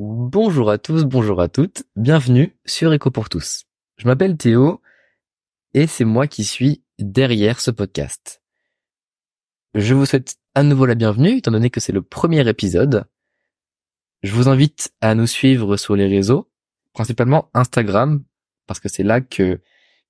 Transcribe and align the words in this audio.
Bonjour 0.00 0.70
à 0.70 0.78
tous, 0.78 1.02
bonjour 1.02 1.40
à 1.40 1.48
toutes, 1.48 1.82
bienvenue 1.96 2.56
sur 2.64 2.92
Éco 2.92 3.10
pour 3.10 3.28
tous. 3.28 3.64
Je 3.96 4.06
m'appelle 4.06 4.36
Théo 4.36 4.80
et 5.74 5.88
c'est 5.88 6.04
moi 6.04 6.28
qui 6.28 6.44
suis 6.44 6.84
derrière 7.00 7.58
ce 7.58 7.72
podcast. 7.72 8.40
Je 9.74 9.94
vous 9.94 10.06
souhaite 10.06 10.36
à 10.54 10.62
nouveau 10.62 10.86
la 10.86 10.94
bienvenue 10.94 11.38
étant 11.38 11.50
donné 11.50 11.68
que 11.68 11.80
c'est 11.80 11.90
le 11.90 12.02
premier 12.02 12.48
épisode. 12.48 13.06
Je 14.22 14.32
vous 14.32 14.48
invite 14.48 14.94
à 15.00 15.16
nous 15.16 15.26
suivre 15.26 15.76
sur 15.76 15.96
les 15.96 16.06
réseaux, 16.06 16.48
principalement 16.92 17.50
Instagram, 17.52 18.22
parce 18.68 18.78
que 18.78 18.88
c'est 18.88 19.02
là 19.02 19.20
que 19.20 19.60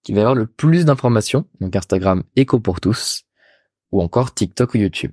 qu'il 0.02 0.14
va 0.14 0.20
y 0.20 0.25
avoir 0.25 0.34
le 0.34 0.46
plus 0.46 0.84
d'informations, 0.84 1.48
donc 1.62 1.75
Instagram 1.75 2.25
Éco 2.36 2.61
pour 2.61 2.82
tous, 2.82 3.25
ou 3.91 4.02
encore 4.02 4.34
TikTok 4.34 4.75
ou 4.75 4.77
YouTube. 4.77 5.12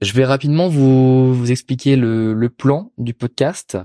Je 0.00 0.12
vais 0.14 0.24
rapidement 0.24 0.68
vous, 0.68 1.34
vous 1.34 1.50
expliquer 1.50 1.96
le, 1.96 2.32
le 2.32 2.48
plan 2.48 2.92
du 2.96 3.12
podcast. 3.12 3.76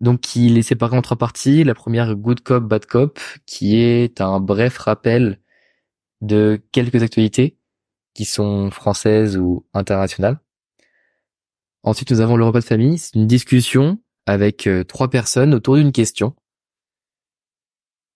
Donc, 0.00 0.34
il 0.36 0.56
est 0.56 0.62
séparé 0.62 0.96
en 0.96 1.02
trois 1.02 1.18
parties. 1.18 1.64
La 1.64 1.74
première, 1.74 2.14
Good 2.16 2.40
Cop, 2.40 2.64
Bad 2.64 2.86
Cop, 2.86 3.18
qui 3.46 3.76
est 3.76 4.20
un 4.20 4.40
bref 4.40 4.78
rappel 4.78 5.40
de 6.22 6.62
quelques 6.72 7.02
actualités 7.02 7.58
qui 8.14 8.24
sont 8.24 8.70
françaises 8.70 9.36
ou 9.36 9.66
internationales. 9.74 10.40
Ensuite, 11.82 12.10
nous 12.10 12.20
avons 12.20 12.36
le 12.36 12.44
repas 12.44 12.60
de 12.60 12.64
famille. 12.64 12.98
C'est 12.98 13.14
une 13.14 13.26
discussion 13.26 14.02
avec 14.26 14.66
euh, 14.66 14.84
trois 14.84 15.08
personnes 15.08 15.54
autour 15.54 15.76
d'une 15.76 15.92
question. 15.92 16.34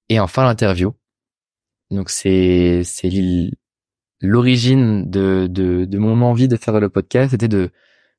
Et 0.09 0.19
enfin, 0.19 0.45
l'interview. 0.45 0.95
Donc, 1.91 2.09
c'est, 2.11 2.83
c'est 2.85 3.11
l'origine 4.21 5.11
de, 5.11 5.47
de, 5.51 5.85
de 5.85 5.99
mon 5.99 6.21
envie 6.23 6.49
de 6.49 6.57
faire 6.57 6.79
le 6.81 6.89
podcast, 6.89 7.31
c'était 7.31 7.49
de, 7.49 7.71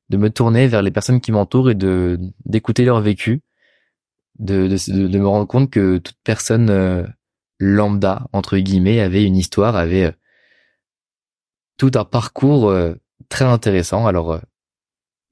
de 0.08 0.16
me 0.16 0.30
tourner 0.30 0.66
vers 0.66 0.82
les 0.82 0.90
personnes 0.90 1.20
qui 1.20 1.32
m'entourent 1.32 1.70
et 1.70 1.74
de 1.74 2.18
d'écouter 2.44 2.84
leur 2.84 3.00
vécu, 3.00 3.42
de, 4.38 4.68
de, 4.68 5.08
de, 5.08 5.18
me 5.18 5.26
rendre 5.26 5.46
compte 5.46 5.70
que 5.70 5.98
toute 5.98 6.18
personne 6.24 6.70
euh, 6.70 7.06
lambda 7.58 8.26
entre 8.32 8.58
guillemets 8.58 9.00
avait 9.00 9.24
une 9.24 9.36
histoire, 9.36 9.76
avait 9.76 10.06
euh, 10.06 10.12
tout 11.78 11.92
un 11.94 12.04
parcours 12.04 12.68
euh, 12.70 12.94
très 13.28 13.44
intéressant. 13.44 14.06
Alors 14.06 14.40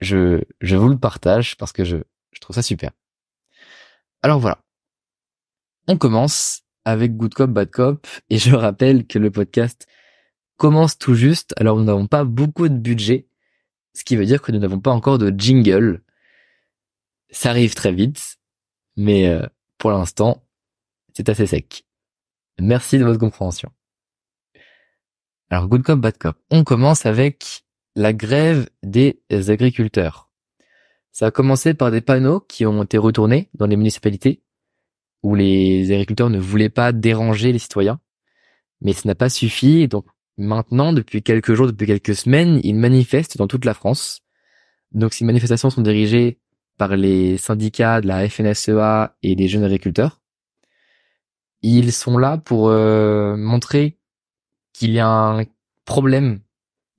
je 0.00 0.42
je 0.60 0.76
vous 0.76 0.88
le 0.88 0.98
partage 0.98 1.56
parce 1.56 1.72
que 1.72 1.84
je 1.84 1.98
je 2.32 2.40
trouve 2.40 2.54
ça 2.54 2.62
super. 2.62 2.92
Alors 4.22 4.38
voilà. 4.38 4.58
On 5.88 5.96
commence 5.96 6.62
avec 6.84 7.16
Good 7.16 7.34
Cop 7.34 7.50
Bad 7.50 7.70
Cop 7.70 8.06
et 8.30 8.38
je 8.38 8.54
rappelle 8.54 9.06
que 9.06 9.18
le 9.18 9.30
podcast 9.30 9.86
commence 10.60 10.98
tout 10.98 11.14
juste, 11.14 11.54
alors 11.56 11.78
nous 11.78 11.84
n'avons 11.84 12.06
pas 12.06 12.22
beaucoup 12.22 12.68
de 12.68 12.76
budget, 12.76 13.26
ce 13.94 14.04
qui 14.04 14.14
veut 14.14 14.26
dire 14.26 14.42
que 14.42 14.52
nous 14.52 14.58
n'avons 14.58 14.78
pas 14.78 14.90
encore 14.90 15.16
de 15.16 15.32
jingle. 15.36 16.02
Ça 17.30 17.48
arrive 17.48 17.74
très 17.74 17.92
vite, 17.92 18.36
mais 18.94 19.26
euh, 19.26 19.46
pour 19.78 19.90
l'instant, 19.90 20.44
c'est 21.14 21.30
assez 21.30 21.46
sec. 21.46 21.86
Merci 22.60 22.98
de 22.98 23.04
votre 23.04 23.18
compréhension. 23.18 23.72
Alors, 25.48 25.66
good 25.66 25.82
cop, 25.82 25.98
bad 25.98 26.18
cop. 26.18 26.36
On 26.50 26.62
commence 26.62 27.06
avec 27.06 27.64
la 27.96 28.12
grève 28.12 28.68
des 28.82 29.22
agriculteurs. 29.30 30.30
Ça 31.10 31.26
a 31.26 31.30
commencé 31.30 31.72
par 31.72 31.90
des 31.90 32.02
panneaux 32.02 32.40
qui 32.40 32.66
ont 32.66 32.82
été 32.82 32.98
retournés 32.98 33.48
dans 33.54 33.66
les 33.66 33.76
municipalités 33.76 34.42
où 35.22 35.34
les 35.34 35.90
agriculteurs 35.90 36.30
ne 36.30 36.38
voulaient 36.38 36.68
pas 36.68 36.92
déranger 36.92 37.50
les 37.50 37.58
citoyens. 37.58 37.98
Mais 38.82 38.92
ça 38.92 39.08
n'a 39.08 39.14
pas 39.14 39.30
suffi, 39.30 39.88
donc 39.88 40.04
Maintenant, 40.40 40.94
depuis 40.94 41.22
quelques 41.22 41.52
jours, 41.52 41.66
depuis 41.66 41.86
quelques 41.86 42.14
semaines, 42.14 42.60
ils 42.64 42.74
manifestent 42.74 43.36
dans 43.36 43.46
toute 43.46 43.66
la 43.66 43.74
France. 43.74 44.22
Donc 44.90 45.12
ces 45.12 45.26
manifestations 45.26 45.68
sont 45.68 45.82
dirigées 45.82 46.38
par 46.78 46.96
les 46.96 47.36
syndicats 47.36 48.00
de 48.00 48.06
la 48.06 48.26
FNSEA 48.26 49.18
et 49.22 49.36
des 49.36 49.48
jeunes 49.48 49.64
agriculteurs. 49.64 50.22
Ils 51.60 51.92
sont 51.92 52.16
là 52.16 52.38
pour 52.38 52.70
euh, 52.70 53.36
montrer 53.36 53.98
qu'il 54.72 54.92
y 54.92 54.98
a 54.98 55.10
un 55.10 55.44
problème 55.84 56.40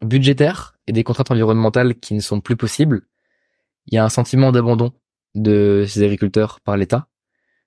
budgétaire 0.06 0.78
et 0.86 0.92
des 0.92 1.04
contraintes 1.04 1.32
environnementales 1.32 1.96
qui 1.96 2.14
ne 2.14 2.20
sont 2.20 2.42
plus 2.42 2.56
possibles. 2.56 3.08
Il 3.88 3.96
y 3.96 3.98
a 3.98 4.06
un 4.06 4.10
sentiment 4.10 4.52
d'abandon 4.52 4.94
de 5.34 5.84
ces 5.88 6.04
agriculteurs 6.04 6.60
par 6.60 6.78
l'État, 6.78 7.08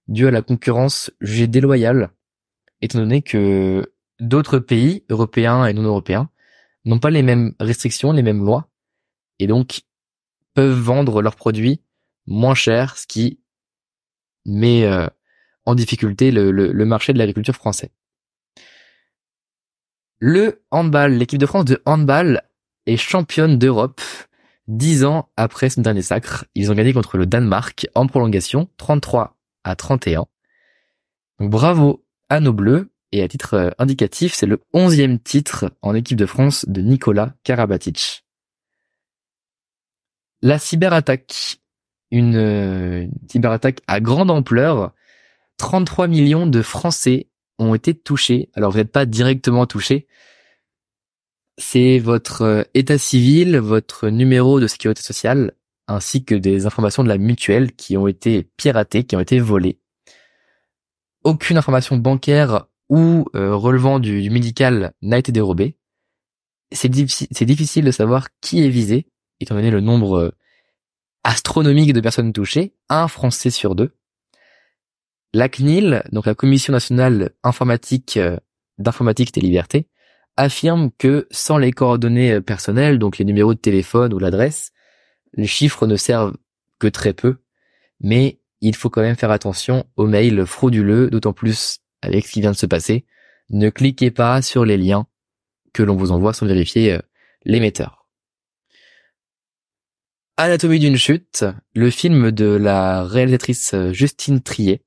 dû 0.06 0.28
à 0.28 0.31
la 0.31 0.43
concurrence 0.43 1.10
jugée 1.21 1.48
déloyale, 1.48 2.12
étant 2.81 3.00
donné 3.00 3.22
que 3.22 3.93
d'autres 4.20 4.58
pays 4.58 5.04
européens 5.08 5.66
et 5.66 5.72
non 5.72 5.82
européens 5.82 6.30
n'ont 6.84 6.98
pas 6.98 7.10
les 7.10 7.22
mêmes 7.22 7.54
restrictions, 7.60 8.12
les 8.12 8.22
mêmes 8.22 8.44
lois, 8.44 8.69
et 9.38 9.47
donc 9.47 9.82
peuvent 10.54 10.78
vendre 10.78 11.22
leurs 11.22 11.36
produits 11.36 11.80
moins 12.26 12.54
cher, 12.54 12.97
ce 12.97 13.06
qui 13.06 13.41
met 14.47 14.84
euh, 14.84 15.08
en 15.66 15.74
difficulté 15.74 16.30
le, 16.30 16.72
marché 16.84 17.12
de 17.12 17.19
l'agriculture 17.19 17.54
français. 17.54 17.91
Le 20.19 20.62
handball, 20.70 21.14
l'équipe 21.14 21.38
de 21.38 21.47
France 21.47 21.64
de 21.64 21.82
handball 21.84 22.42
est 22.86 22.97
championne 22.97 23.58
d'Europe 23.58 24.00
dix 24.69 25.04
ans 25.04 25.28
après 25.36 25.70
son 25.70 25.82
dernier 25.82 26.03
sacre. 26.03 26.47
Ils 26.54 26.70
ont 26.70 26.74
gagné 26.74 26.92
contre 26.92 27.19
le 27.19 27.26
Danemark 27.26 27.86
en 27.94 28.06
prolongation, 28.06 28.69
33 28.76 29.36
à 29.64 29.76
31. 29.76 30.26
Donc 31.41 31.50
bravo 31.50 32.04
à 32.28 32.41
nos 32.41 32.53
Bleus 32.53 32.91
et 33.14 33.22
à 33.22 33.28
titre 33.28 33.54
euh, 33.54 33.70
indicatif, 33.78 34.34
c'est 34.34 34.47
le 34.47 34.60
onzième 34.72 35.20
titre 35.20 35.70
en 35.82 35.94
équipe 35.94 36.19
de 36.19 36.26
France 36.26 36.64
de 36.69 36.80
Nicolas 36.80 37.32
Karabatic. 37.44 38.25
La 40.42 40.58
cyberattaque, 40.58 41.60
une, 42.10 42.34
euh, 42.34 43.03
une 43.03 43.28
cyberattaque 43.30 43.82
à 43.86 44.00
grande 44.00 44.32
ampleur, 44.32 44.92
33 45.58 46.08
millions 46.08 46.48
de 46.48 46.60
Français 46.60 47.28
ont 47.60 47.76
été 47.76 47.94
touchés. 47.94 48.50
Alors 48.54 48.72
vous 48.72 48.78
n'êtes 48.78 48.91
pas 48.91 49.06
directement 49.06 49.64
touchés, 49.66 50.08
c'est 51.56 52.00
votre 52.00 52.42
euh, 52.42 52.62
état 52.74 52.98
civil, 52.98 53.58
votre 53.58 54.08
numéro 54.08 54.58
de 54.58 54.66
sécurité 54.66 55.03
sociale, 55.03 55.53
ainsi 55.86 56.24
que 56.24 56.34
des 56.34 56.66
informations 56.66 57.04
de 57.04 57.08
la 57.08 57.19
mutuelle 57.19 57.70
qui 57.74 57.97
ont 57.97 58.08
été 58.08 58.50
piratées, 58.56 59.04
qui 59.04 59.14
ont 59.14 59.20
été 59.20 59.38
volées. 59.38 59.78
Aucune 61.22 61.58
information 61.58 61.97
bancaire 61.97 62.66
ou 62.94 63.27
euh, 63.34 63.56
relevant 63.56 63.99
du, 63.99 64.31
médical 64.31 64.93
n'a 65.03 65.19
été 65.19 65.32
dérobé. 65.32 65.77
C'est 66.71 66.88
difficile 66.88 67.84
de 67.84 67.91
savoir 67.91 68.28
qui 68.41 68.65
est 68.65 68.69
visé, 68.69 69.09
étant 69.41 69.56
donné 69.56 69.72
le 69.72 69.81
nombre 69.81 70.19
euh, 70.19 70.31
astronomique 71.25 71.93
de 71.93 72.00
personnes 72.00 72.33
touchées, 72.33 72.77
un 72.88 73.09
Français 73.09 73.50
sur 73.50 73.75
deux. 73.75 73.97
La 75.33 75.49
CNIL, 75.49 76.04
donc 76.12 76.27
la 76.27 76.37
Commission 76.37 76.72
nationale 76.72 77.31
informatique 77.43 78.16
euh, 78.16 78.38
d'informatique 78.78 79.37
et 79.37 79.41
des 79.41 79.47
libertés, 79.47 79.88
affirme 80.37 80.93
que 80.97 81.27
sans 81.33 81.59
les 81.59 81.72
coordonnées 81.72 82.41
personnelles, 82.41 83.00
donc 83.00 83.19
les 83.19 83.25
numéros 83.25 83.54
de 83.54 83.59
téléphone 83.59 84.15
ou 84.15 84.21
l'adresse, 84.21 84.71
les 85.33 85.49
chiffres 85.49 85.88
ne 85.88 85.97
servent 85.97 86.37
que 86.78 86.87
très 86.87 87.12
peu, 87.12 87.38
mais 87.99 88.41
il 88.60 88.77
faut 88.77 88.88
quand 88.88 89.03
même 89.03 89.16
faire 89.16 89.33
attention 89.33 89.84
aux 89.97 90.06
mails 90.06 90.47
frauduleux, 90.47 91.10
d'autant 91.10 91.33
plus 91.33 91.81
avec 92.04 92.26
ce 92.26 92.32
qui 92.32 92.41
vient 92.41 92.53
de 92.53 92.56
se 92.56 92.66
passer, 92.66 93.04
ne 93.50 93.70
cliquez 93.70 94.10
pas 94.10 94.42
sur 94.42 94.65
les 94.65 94.76
liens 94.76 95.06
que 95.72 95.82
l'on 95.82 95.97
vous 95.97 96.12
envoie 96.12 96.32
sans 96.32 96.47
vérifier 96.47 96.92
euh, 96.92 97.00
l'émetteur. 97.44 98.06
Anatomie 100.37 100.78
d'une 100.78 100.97
chute, 100.97 101.44
le 101.75 101.91
film 101.91 102.31
de 102.31 102.47
la 102.47 103.04
réalisatrice 103.04 103.75
euh, 103.75 103.92
Justine 103.92 104.41
Trier. 104.41 104.82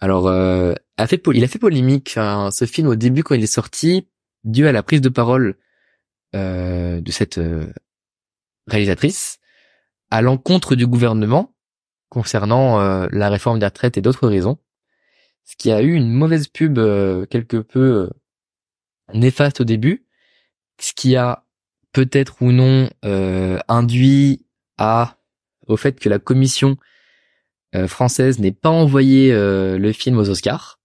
Alors, 0.00 0.26
euh, 0.26 0.74
il 0.98 1.44
a 1.44 1.48
fait 1.48 1.58
polémique 1.58 2.16
hein, 2.16 2.50
ce 2.50 2.66
film 2.66 2.88
au 2.88 2.94
début 2.94 3.22
quand 3.22 3.34
il 3.34 3.42
est 3.42 3.46
sorti, 3.46 4.08
dû 4.44 4.66
à 4.66 4.72
la 4.72 4.82
prise 4.82 5.00
de 5.00 5.08
parole 5.08 5.56
de 6.34 7.10
cette 7.12 7.40
réalisatrice 8.66 9.38
à 10.10 10.20
l'encontre 10.20 10.74
du 10.74 10.84
gouvernement 10.84 11.54
concernant 12.08 13.06
la 13.06 13.28
réforme 13.28 13.60
des 13.60 13.66
retraites 13.66 13.98
et 13.98 14.00
d'autres 14.00 14.26
raisons 14.26 14.58
ce 15.44 15.56
qui 15.56 15.70
a 15.70 15.82
eu 15.82 15.92
une 15.94 16.10
mauvaise 16.10 16.48
pub 16.48 16.78
euh, 16.78 17.26
quelque 17.26 17.58
peu 17.58 17.80
euh, 17.80 18.10
néfaste 19.12 19.60
au 19.60 19.64
début, 19.64 20.06
ce 20.80 20.92
qui 20.92 21.16
a 21.16 21.44
peut-être 21.92 22.42
ou 22.42 22.50
non 22.50 22.90
euh, 23.04 23.58
induit 23.68 24.46
à 24.78 25.18
au 25.66 25.76
fait 25.76 25.98
que 25.98 26.08
la 26.08 26.18
commission 26.18 26.76
française 27.88 28.38
n'ait 28.38 28.52
pas 28.52 28.70
envoyé 28.70 29.32
le 29.32 29.92
film 29.92 30.16
aux 30.18 30.28
Oscars. 30.28 30.78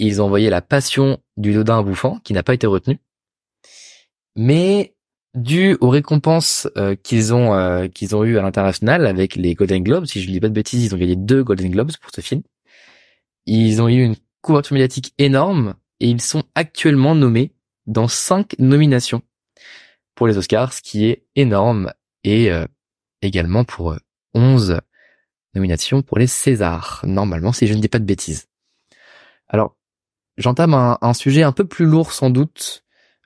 Ils 0.00 0.20
ont 0.20 0.24
envoyé 0.24 0.50
La 0.50 0.60
Passion 0.60 1.22
du 1.36 1.52
Dodin 1.52 1.84
bouffant, 1.84 2.18
qui 2.20 2.32
n'a 2.32 2.42
pas 2.42 2.54
été 2.54 2.66
retenu. 2.66 2.98
Mais 4.34 4.96
dû 5.34 5.76
aux 5.80 5.88
récompenses 5.88 6.68
qu'ils 7.02 7.34
ont 7.34 7.54
euh, 7.54 7.88
qu'ils 7.88 8.14
ont 8.14 8.24
eu 8.24 8.38
à 8.38 8.42
l'international 8.42 9.06
avec 9.06 9.36
les 9.36 9.54
Golden 9.54 9.82
Globes, 9.82 10.04
si 10.06 10.22
je 10.22 10.28
ne 10.28 10.32
dis 10.32 10.40
pas 10.40 10.48
de 10.48 10.54
bêtises, 10.54 10.84
ils 10.84 10.94
ont 10.94 10.98
gagné 10.98 11.16
deux 11.16 11.42
Golden 11.42 11.70
Globes 11.70 11.92
pour 12.00 12.10
ce 12.14 12.20
film. 12.20 12.42
Ils 13.46 13.80
ont 13.82 13.88
eu 13.88 14.02
une 14.02 14.16
couverture 14.40 14.74
médiatique 14.74 15.14
énorme 15.18 15.74
et 16.00 16.08
ils 16.08 16.20
sont 16.20 16.44
actuellement 16.54 17.14
nommés 17.14 17.52
dans 17.86 18.08
cinq 18.08 18.54
nominations. 18.58 19.22
pour 20.14 20.26
les 20.26 20.36
Oscars, 20.36 20.72
ce 20.72 20.82
qui 20.82 21.06
est 21.06 21.24
énorme, 21.36 21.92
et 22.22 22.50
également 23.22 23.64
pour 23.64 23.96
11 24.34 24.80
nominations 25.54 26.02
pour 26.02 26.18
les 26.18 26.26
Césars, 26.26 27.02
normalement, 27.06 27.52
si 27.52 27.66
je 27.66 27.74
ne 27.74 27.80
dis 27.80 27.88
pas 27.88 27.98
de 27.98 28.04
bêtises. 28.04 28.46
Alors, 29.48 29.76
j'entame 30.36 30.74
un, 30.74 31.14
sujet 31.14 31.42
un 31.42 31.52
peu 31.52 31.66
plus 31.66 31.84
lourd 31.84 32.12
sans 32.12 32.30
doute, 32.30 32.81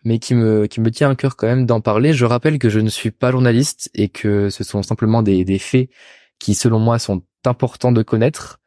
mais 0.07 0.21
qui 0.21 0.37
me, 0.37 0.67
qui 0.69 0.81
me 0.81 0.93
tient 0.93 1.11
à 1.11 1.17
cœur 1.17 1.35
quand 1.35 1.49
même 1.49 1.67
d'en 1.67 1.81
parler. 1.81 2.13
Je 2.13 2.25
rappelle 2.25 2.61
que 2.61 2.69
je 2.69 2.79
ne 2.79 2.89
suis 2.89 3.11
pas 3.11 3.33
journaliste 3.33 3.91
et 3.93 4.09
que 4.09 4.51
ce 4.51 4.63
sont 4.63 4.85
simplement 4.85 5.21
des, 5.21 5.45
des 5.45 5.59
faits 5.59 5.91
qui, 6.39 6.55
selon 6.55 6.79
moi, 6.79 7.01
sont 7.01 7.25
importants 7.45 7.91
de 7.91 8.03
connaître. 8.05 8.61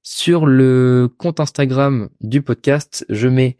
Sur 0.00 0.46
le 0.46 1.10
compte 1.18 1.38
Instagram 1.38 2.08
du 2.22 2.40
podcast, 2.40 3.04
je 3.10 3.28
mets 3.28 3.58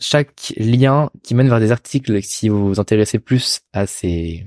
chaque 0.00 0.52
lien 0.56 1.10
qui 1.22 1.36
mène 1.36 1.48
vers 1.48 1.60
des 1.60 1.70
articles 1.70 2.20
si 2.20 2.48
vous 2.48 2.66
vous 2.66 2.80
intéressez 2.80 3.20
plus 3.20 3.60
à 3.72 3.86
ces, 3.86 4.44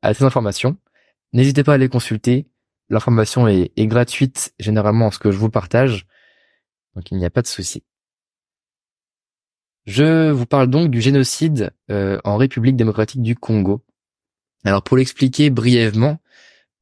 à 0.00 0.14
ces 0.14 0.24
informations. 0.24 0.78
N'hésitez 1.34 1.62
pas 1.62 1.74
à 1.74 1.78
les 1.78 1.90
consulter. 1.90 2.48
L'information 2.88 3.46
est, 3.48 3.70
gratuite 3.86 4.54
généralement 4.58 5.08
en 5.08 5.10
ce 5.10 5.18
que 5.18 5.30
je 5.30 5.36
vous 5.36 5.50
partage. 5.50 6.06
Donc 6.94 7.10
il 7.10 7.18
n'y 7.18 7.26
a 7.26 7.30
pas 7.30 7.42
de 7.42 7.48
souci. 7.48 7.82
Je 9.86 10.30
vous 10.30 10.46
parle 10.46 10.68
donc 10.68 10.90
du 10.90 11.00
génocide 11.00 11.70
euh, 11.90 12.18
en 12.24 12.36
République 12.36 12.76
démocratique 12.76 13.22
du 13.22 13.36
Congo. 13.36 13.84
Alors 14.64 14.82
pour 14.82 14.96
l'expliquer 14.96 15.48
brièvement, 15.50 16.18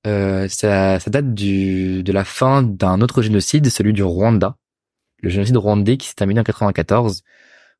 euh, 0.07 0.49
ça, 0.49 0.99
date 1.07 1.35
de 1.35 2.13
la 2.13 2.25
fin 2.25 2.63
d'un 2.63 3.03
autre 3.03 3.21
génocide, 3.21 3.69
celui 3.69 3.93
du 3.93 4.03
Rwanda, 4.03 4.57
le 5.19 5.29
génocide 5.29 5.57
rwandais 5.57 5.99
qui 5.99 6.09
s'est 6.09 6.15
terminé 6.15 6.41
en 6.41 6.45
94, 6.45 7.23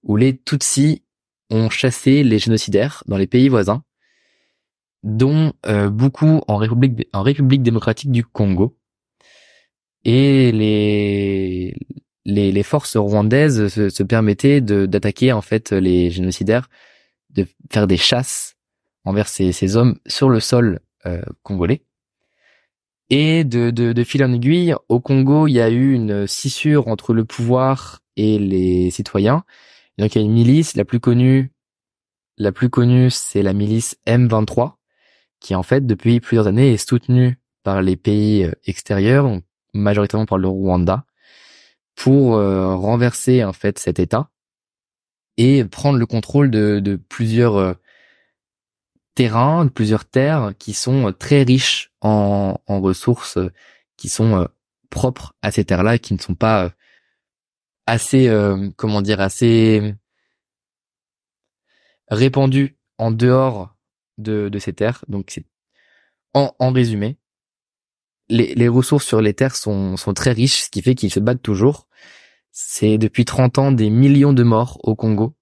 où 0.03 0.17
les 0.17 0.37
Tutsis 0.37 1.03
ont 1.51 1.71
chassé 1.71 2.23
les 2.23 2.39
génocidaires 2.39 3.03
dans 3.07 3.17
les 3.17 3.27
pays 3.27 3.49
voisins, 3.49 3.83
dont 5.03 5.53
euh, 5.67 5.89
beaucoup 5.89 6.43
en 6.49 6.57
République, 6.57 7.09
en 7.15 7.23
République 7.23 7.63
démocratique 7.63 8.11
du 8.11 8.25
Congo. 8.25 8.77
Et 10.05 10.53
les, 10.53 11.75
les, 12.25 12.53
les 12.53 12.63
forces 12.63 12.97
rwandaises 12.97 13.69
se, 13.69 13.89
se 13.89 14.03
permettaient 14.03 14.61
d'attaquer 14.61 15.33
en 15.33 15.43
fait 15.43 15.73
les 15.73 16.11
génocidaires, 16.11 16.69
de 17.31 17.47
faire 17.71 17.87
des 17.87 17.97
chasses 17.97 18.57
envers 19.05 19.29
ces, 19.29 19.53
ces 19.53 19.77
hommes 19.77 19.99
sur 20.07 20.31
le 20.31 20.41
sol 20.41 20.81
euh, 21.07 21.23
congolais. 21.43 21.85
Et 23.11 23.45
de, 23.45 23.71
de, 23.71 23.93
de 23.93 24.05
fil 24.05 24.25
en 24.25 24.33
aiguille, 24.33 24.75
au 24.89 24.99
Congo, 24.99 25.47
il 25.47 25.53
y 25.53 25.61
a 25.61 25.69
eu 25.69 25.93
une 25.93 26.27
scissure 26.27 26.89
entre 26.89 27.13
le 27.13 27.25
pouvoir 27.25 28.01
et 28.17 28.39
les 28.39 28.91
citoyens. 28.91 29.45
donc 29.99 30.15
il 30.15 30.19
y 30.19 30.23
a 30.23 30.25
une 30.25 30.33
milice, 30.33 30.75
la 30.75 30.87
plus 30.87 31.01
connue, 31.01 31.53
la 32.39 32.51
plus 32.51 32.71
connue, 32.71 33.11
c'est 33.11 33.43
la 33.43 33.53
milice 33.53 33.97
M23, 34.07 34.75
qui 35.41 35.55
en 35.55 35.63
fait 35.63 35.87
depuis 35.87 36.21
plusieurs 36.21 36.47
années 36.47 36.73
est 36.73 36.89
soutenue 36.89 37.39
par 37.63 37.83
les 37.83 37.97
pays 37.97 38.45
euh, 38.45 38.53
extérieurs, 38.65 39.41
majoritairement 39.75 40.27
par 40.27 40.39
le 40.39 40.49
Rwanda, 40.49 41.05
pour 41.95 42.37
euh, 42.37 42.75
renverser 42.75 43.45
en 43.45 43.53
fait 43.53 43.79
cet 43.79 43.99
État 43.99 44.31
et 45.37 45.65
prendre 45.65 45.99
le 45.99 46.07
contrôle 46.07 46.51
de, 46.51 46.81
de 46.81 46.97
plusieurs 46.97 47.57
euh, 47.57 47.75
terrains, 49.15 49.65
de 49.65 49.71
plusieurs 49.71 50.05
terres 50.05 50.53
qui 50.59 50.73
sont 50.73 51.09
euh, 51.09 51.13
très 51.13 51.43
riches 51.43 51.93
en, 52.01 52.61
en 52.67 52.81
ressources 52.81 53.39
qui 53.97 54.09
sont 54.09 54.49
propres 54.91 55.35
à 55.43 55.51
ces 55.51 55.65
terres-là 55.65 55.97
et 55.97 55.99
qui 55.99 56.15
ne 56.15 56.19
sont 56.19 56.35
pas 56.35 56.73
assez, 57.87 58.29
comment 58.77 59.03
dire, 59.03 59.21
assez 59.21 59.95
répandues 62.09 62.77
en 62.99 63.11
dehors 63.11 63.77
de, 64.19 64.49
de 64.49 64.59
ces 64.59 64.73
terres. 64.73 65.05
Donc 65.09 65.31
c'est 65.31 65.47
en, 66.35 66.55
en 66.59 66.73
résumé, 66.73 67.19
les, 68.29 68.69
ressources 68.69 69.07
sur 69.07 69.21
les 69.21 69.35
terres 69.35 69.57
sont, 69.57 69.97
sont 69.97 70.15
très 70.15 70.33
riches, 70.33 70.65
ce 70.65 70.71
qui 70.71 70.83
fait 70.83 70.95
qu'ils 70.95 71.13
se 71.13 71.21
battent 71.21 71.43
toujours. 71.43 71.89
C'est 72.53 72.99
depuis 72.99 73.25
30 73.25 73.59
ans 73.59 73.73
des 73.73 73.91
millions 73.91 74.33
de 74.33 74.43
morts 74.43 74.79
au 74.83 74.95
Congo. 74.95 75.35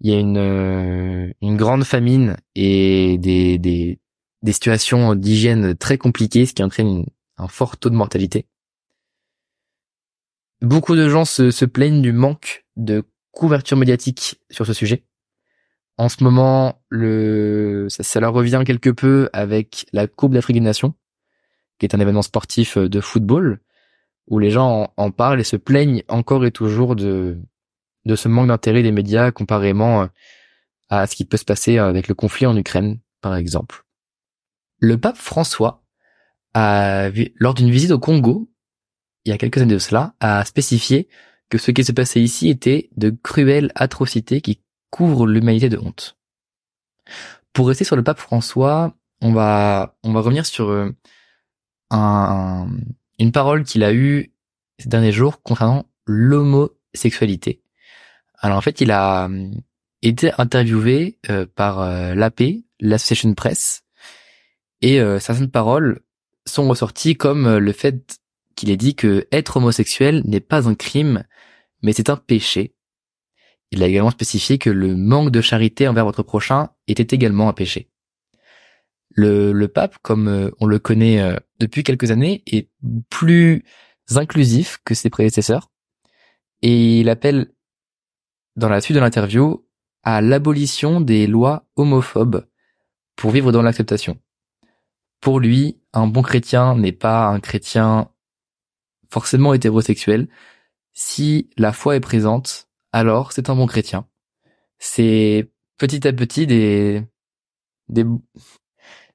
Il 0.00 0.10
y 0.10 0.14
a 0.14 0.18
une, 0.18 0.38
euh, 0.38 1.32
une 1.40 1.56
grande 1.56 1.84
famine 1.84 2.36
et 2.54 3.18
des, 3.18 3.58
des, 3.58 3.98
situations 4.52 5.14
d'hygiène 5.14 5.74
très 5.74 5.98
compliquées, 5.98 6.46
ce 6.46 6.52
qui 6.52 6.62
entraîne 6.62 7.06
un 7.38 7.48
fort 7.48 7.76
taux 7.76 7.90
de 7.90 7.94
mortalité. 7.94 8.46
Beaucoup 10.60 10.96
de 10.96 11.08
gens 11.08 11.24
se, 11.24 11.50
se 11.50 11.64
plaignent 11.64 12.02
du 12.02 12.12
manque 12.12 12.64
de 12.76 13.04
couverture 13.32 13.76
médiatique 13.76 14.40
sur 14.50 14.66
ce 14.66 14.72
sujet. 14.72 15.04
En 15.96 16.08
ce 16.08 16.24
moment, 16.24 16.82
le, 16.88 17.86
ça 17.88 18.20
leur 18.20 18.32
revient 18.32 18.62
quelque 18.66 18.90
peu 18.90 19.28
avec 19.32 19.86
la 19.92 20.06
Coupe 20.06 20.32
d'Afrique 20.34 20.56
des 20.56 20.60
Nations, 20.60 20.94
qui 21.78 21.86
est 21.86 21.94
un 21.94 22.00
événement 22.00 22.22
sportif 22.22 22.76
euh, 22.76 22.88
de 22.88 23.00
football, 23.00 23.60
où 24.28 24.38
les 24.38 24.50
gens 24.50 24.92
en, 24.96 25.10
parlent 25.10 25.40
et 25.40 25.44
se 25.44 25.56
plaignent 25.56 26.02
encore 26.08 26.44
et 26.44 26.50
toujours 26.50 26.96
de, 26.96 27.38
de 28.04 28.16
ce 28.16 28.28
manque 28.28 28.48
d'intérêt 28.48 28.82
des 28.82 28.92
médias 28.92 29.30
comparément 29.30 30.02
euh, 30.02 30.06
à 30.88 31.06
ce 31.06 31.16
qui 31.16 31.24
peut 31.24 31.36
se 31.36 31.44
passer 31.44 31.78
avec 31.78 32.08
le 32.08 32.14
conflit 32.14 32.46
en 32.46 32.56
Ukraine, 32.56 33.00
par 33.20 33.34
exemple. 33.36 33.84
Le 34.78 34.98
pape 34.98 35.16
François, 35.16 35.82
a, 36.54 37.10
lors 37.36 37.54
d'une 37.54 37.70
visite 37.70 37.90
au 37.90 37.98
Congo, 37.98 38.50
il 39.24 39.30
y 39.30 39.32
a 39.32 39.38
quelques 39.38 39.58
années 39.58 39.74
de 39.74 39.78
cela, 39.78 40.14
a 40.20 40.44
spécifié 40.44 41.08
que 41.48 41.58
ce 41.58 41.70
qui 41.70 41.84
se 41.84 41.92
passait 41.92 42.20
ici 42.20 42.48
était 42.48 42.90
de 42.96 43.10
cruelles 43.10 43.72
atrocités 43.74 44.40
qui 44.40 44.60
couvrent 44.90 45.26
l'humanité 45.26 45.68
de 45.68 45.78
honte. 45.78 46.16
Pour 47.52 47.68
rester 47.68 47.84
sur 47.84 47.96
le 47.96 48.04
pape 48.04 48.18
François, 48.18 48.94
on 49.20 49.32
va, 49.32 49.96
on 50.02 50.12
va 50.12 50.20
revenir 50.20 50.46
sur 50.46 50.70
euh, 51.92 52.64
une 53.18 53.32
parole 53.32 53.64
qu'il 53.64 53.84
a 53.84 53.92
eue 53.92 54.32
ces 54.78 54.88
derniers 54.88 55.12
jours 55.12 55.42
concernant 55.42 55.86
l'homosexualité. 56.06 57.62
Alors 58.38 58.58
en 58.58 58.60
fait, 58.60 58.80
il 58.80 58.90
a 58.90 59.26
euh, 59.26 59.50
été 60.02 60.32
interviewé 60.38 61.18
euh, 61.30 61.46
par 61.54 61.80
euh, 61.80 62.14
l'AP, 62.14 62.42
l'Association 62.80 63.32
Press, 63.34 63.82
et 64.82 65.00
certaines 65.18 65.50
paroles 65.50 66.00
sont 66.44 66.68
ressorties 66.68 67.16
comme 67.16 67.56
le 67.56 67.72
fait 67.72 68.18
qu'il 68.54 68.70
ait 68.70 68.76
dit 68.76 68.94
que 68.94 69.26
être 69.32 69.56
homosexuel 69.56 70.20
n'est 70.26 70.40
pas 70.40 70.68
un 70.68 70.74
crime, 70.74 71.24
mais 71.80 71.94
c'est 71.94 72.10
un 72.10 72.16
péché. 72.16 72.74
Il 73.70 73.82
a 73.82 73.86
également 73.86 74.10
spécifié 74.10 74.58
que 74.58 74.68
le 74.68 74.94
manque 74.94 75.30
de 75.30 75.40
charité 75.40 75.88
envers 75.88 76.04
votre 76.04 76.22
prochain 76.22 76.68
était 76.86 77.14
également 77.16 77.48
un 77.48 77.54
péché. 77.54 77.88
Le, 79.16 79.52
le 79.52 79.68
pape, 79.68 79.98
comme 80.02 80.28
euh, 80.28 80.50
on 80.60 80.66
le 80.66 80.78
connaît 80.78 81.20
euh, 81.20 81.36
depuis 81.60 81.84
quelques 81.84 82.10
années, 82.10 82.42
est 82.46 82.68
plus 83.10 83.64
inclusif 84.16 84.80
que 84.84 84.94
ses 84.94 85.08
prédécesseurs 85.08 85.70
et 86.64 87.00
il 87.00 87.10
appelle 87.10 87.52
dans 88.56 88.70
la 88.70 88.80
suite 88.80 88.94
de 88.94 89.00
l'interview 89.00 89.66
à 90.02 90.22
l'abolition 90.22 91.02
des 91.02 91.26
lois 91.26 91.66
homophobes 91.76 92.48
pour 93.16 93.32
vivre 93.32 93.52
dans 93.52 93.60
l'acceptation. 93.60 94.18
Pour 95.20 95.40
lui, 95.40 95.78
un 95.92 96.06
bon 96.06 96.22
chrétien 96.22 96.74
n'est 96.74 96.92
pas 96.92 97.26
un 97.26 97.38
chrétien 97.38 98.10
forcément 99.10 99.52
hétérosexuel. 99.52 100.28
Si 100.94 101.50
la 101.58 101.72
foi 101.72 101.96
est 101.96 102.00
présente, 102.00 102.70
alors 102.92 103.32
c'est 103.32 103.50
un 103.50 103.56
bon 103.56 103.66
chrétien. 103.66 104.08
C'est 104.78 105.52
petit 105.76 106.08
à 106.08 106.14
petit 106.14 106.46
des, 106.46 107.02
des, 107.90 108.06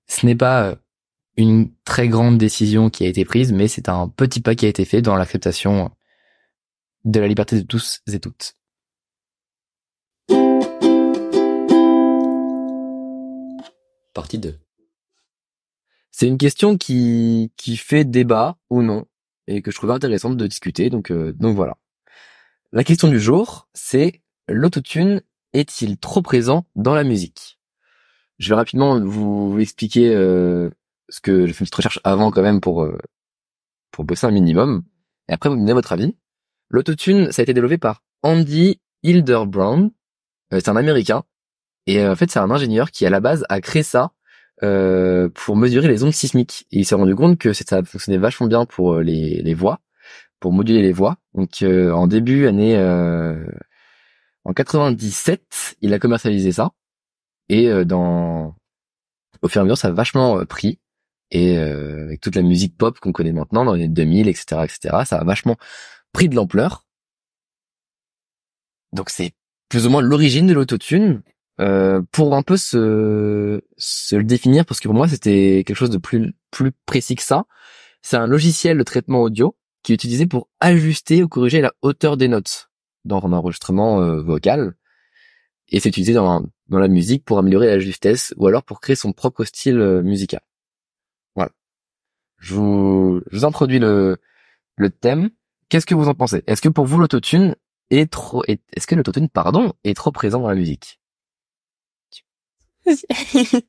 ce 0.10 0.26
n'est 0.26 0.36
pas 0.36 0.64
euh, 0.64 0.76
une 1.38 1.72
très 1.86 2.10
grande 2.10 2.38
décision 2.38 2.90
qui 2.90 3.06
a 3.06 3.08
été 3.08 3.24
prise, 3.24 3.54
mais 3.54 3.70
c'est 3.70 3.88
un 3.88 4.10
petit 4.10 4.42
pas 4.42 4.56
qui 4.56 4.66
a 4.66 4.70
été 4.70 4.84
fait 4.84 5.02
dans 5.02 5.16
l'acceptation 5.16 5.92
de 7.06 7.20
la 7.20 7.28
liberté 7.28 7.56
de 7.56 7.66
tous 7.66 8.02
et 8.12 8.20
toutes. 8.20 8.56
Partie 14.14 14.40
2. 14.40 14.60
C'est 16.12 16.28
une 16.28 16.38
question 16.38 16.78
qui, 16.78 17.54
qui 17.56 17.78
fait 17.78 18.04
débat 18.04 18.58
ou 18.70 18.82
non, 18.82 19.06
et 19.48 19.62
que 19.62 19.72
je 19.72 19.78
trouve 19.78 19.92
intéressante 19.92 20.36
de 20.36 20.48
discuter, 20.48 20.90
donc, 20.90 21.12
euh, 21.12 21.32
donc 21.34 21.56
voilà. 21.56 21.78
La 22.74 22.84
question 22.84 23.08
du 23.08 23.20
jour, 23.20 23.70
c'est 23.74 24.22
l'autotune 24.50 25.22
est-il 25.54 25.98
trop 25.98 26.22
présent 26.22 26.66
dans 26.76 26.96
la 26.96 27.04
musique? 27.04 27.59
Je 28.40 28.50
vais 28.50 28.56
rapidement 28.56 29.00
vous 29.00 29.58
expliquer 29.60 30.16
euh, 30.16 30.70
ce 31.10 31.20
que 31.20 31.46
j'ai 31.46 31.54
fait 31.54 31.60
une 31.60 31.66
petite 31.66 31.76
recherche 31.76 32.00
avant 32.04 32.32
quand 32.32 32.42
même 32.42 32.62
pour 32.62 32.84
euh, 32.84 32.98
pour 33.92 34.06
bosser 34.06 34.26
un 34.28 34.32
minimum. 34.32 34.84
Et 35.28 35.34
après, 35.34 35.50
vous 35.50 35.56
me 35.56 35.62
donnez 35.62 35.74
votre 35.74 35.92
avis. 35.92 36.16
L'autotune, 36.70 37.32
ça 37.32 37.42
a 37.42 37.44
été 37.44 37.54
développé 37.54 37.78
par 37.78 38.02
Andy 38.24 38.80
Hildebrand. 39.04 39.92
Euh, 40.54 40.60
c'est 40.60 40.70
un 40.70 40.78
Américain. 40.78 41.24
Et 41.86 42.06
en 42.06 42.16
fait, 42.16 42.32
c'est 42.32 42.40
un 42.40 42.52
ingénieur 42.52 42.92
qui, 42.92 43.06
à 43.06 43.10
la 43.10 43.20
base, 43.20 43.46
a 43.50 43.62
créé 43.62 43.84
ça 43.84 44.12
pour 44.62 45.56
mesurer 45.56 45.88
les 45.88 46.04
ondes 46.04 46.14
sismiques. 46.14 46.68
Et 46.72 46.80
il 46.80 46.86
s'est 46.86 46.96
rendu 46.96 47.16
compte 47.16 47.38
que 47.38 47.54
ça 47.54 47.84
fonctionnait 47.84 48.18
vachement 48.18 48.48
bien 48.48 48.66
pour 48.66 49.00
les, 49.00 49.42
les 49.42 49.54
voix, 49.54 49.80
pour 50.40 50.52
moduler 50.52 50.82
les 50.82 50.92
voix. 50.92 51.18
Donc, 51.34 51.64
en 51.64 52.08
début 52.08 52.46
année... 52.46 52.78
en 54.44 54.54
97, 54.54 55.78
il 55.82 55.94
a 55.94 56.00
commercialisé 56.00 56.52
ça. 56.52 56.72
Et 57.50 57.68
euh, 57.70 57.86
dans 57.86 58.56
au 59.42 59.48
fur 59.48 59.60
et 59.60 59.62
à 59.62 59.64
mesure, 59.66 59.78
ça 59.78 59.90
a 59.90 59.92
vachement 59.92 60.40
euh, 60.40 60.46
pris. 60.46 60.80
Et 61.32 61.58
euh, 61.58 62.06
avec 62.06 62.22
toute 62.22 62.36
la 62.36 62.42
musique 62.42 62.76
pop 62.78 63.00
qu'on 63.00 63.12
connaît 63.12 63.32
maintenant 63.32 63.66
dans 63.66 63.74
les 63.74 63.88
2000, 63.88 64.28
etc., 64.28 64.62
etc., 64.64 65.04
ça 65.06 65.18
a 65.18 65.24
vachement 65.24 65.58
pris 66.12 66.30
de 66.30 66.36
l'ampleur. 66.36 66.86
Donc 68.94 69.10
c'est 69.10 69.34
plus 69.70 69.86
ou 69.86 69.90
moins 69.90 70.02
l'origine 70.02 70.48
de 70.48 70.54
l'autotune. 70.54 71.22
Euh, 71.60 72.02
pour 72.14 72.36
un 72.36 72.42
peu 72.42 72.56
se, 72.56 73.62
se 73.76 74.16
le 74.16 74.24
définir, 74.24 74.66
parce 74.66 74.80
que 74.80 74.88
pour 74.88 74.96
moi 74.96 75.10
c'était 75.10 75.64
quelque 75.68 75.76
chose 75.76 75.90
de 75.90 75.98
plus, 75.98 76.34
plus 76.52 76.72
précis 76.86 77.16
que 77.16 77.22
ça. 77.22 77.46
C'est 78.02 78.16
un 78.16 78.28
logiciel 78.28 78.78
de 78.78 78.84
traitement 78.84 79.22
audio 79.22 79.58
qui 79.84 79.92
est 79.92 79.96
utilisé 79.96 80.26
pour 80.26 80.48
ajuster 80.62 81.22
ou 81.22 81.28
corriger 81.28 81.60
la 81.60 81.74
hauteur 81.82 82.16
des 82.16 82.30
notes 82.30 82.70
dans 83.04 83.24
un 83.26 83.34
enregistrement 83.34 84.02
euh, 84.02 84.22
vocal. 84.22 84.76
Et 85.72 85.80
c'est 85.80 85.90
utilisé 85.90 86.14
dans, 86.14 86.44
dans 86.68 86.80
la 86.80 86.88
musique 86.88 87.24
pour 87.26 87.38
améliorer 87.38 87.68
la 87.68 87.80
justesse 87.80 88.34
ou 88.38 88.48
alors 88.48 88.64
pour 88.64 88.82
créer 88.82 88.96
son 88.96 89.14
propre 89.14 89.44
style 89.46 89.80
euh, 89.80 90.02
musical. 90.02 90.42
Voilà. 91.36 91.52
Je 92.38 92.56
vous, 92.56 93.22
je 93.32 93.38
vous 93.38 93.46
introduis 93.46 93.80
le, 93.80 94.18
le 94.76 94.90
thème. 94.90 95.30
Qu'est-ce 95.70 95.86
que 95.86 95.96
vous 95.96 96.08
en 96.08 96.16
pensez? 96.16 96.44
Est-ce 96.48 96.62
que 96.62 96.70
pour 96.70 96.86
vous 96.86 96.98
l'autotune 96.98 97.56
est 97.92 98.12
trop, 98.12 98.44
est, 98.48 98.62
est-ce 98.76 98.88
que 98.88 98.96
l'autotune, 98.96 99.30
pardon, 99.30 99.74
est 99.84 99.96
trop 99.96 100.12
présent 100.12 100.40
dans 100.40 100.50
la 100.50 100.56
musique? 100.56 101.00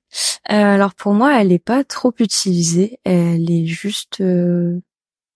Euh, 0.50 0.54
alors 0.54 0.94
pour 0.94 1.14
moi, 1.14 1.40
elle 1.40 1.52
est 1.52 1.64
pas 1.64 1.84
trop 1.84 2.12
utilisée. 2.18 2.98
Elle 3.04 3.50
est 3.50 3.66
juste 3.66 4.20
euh, 4.20 4.80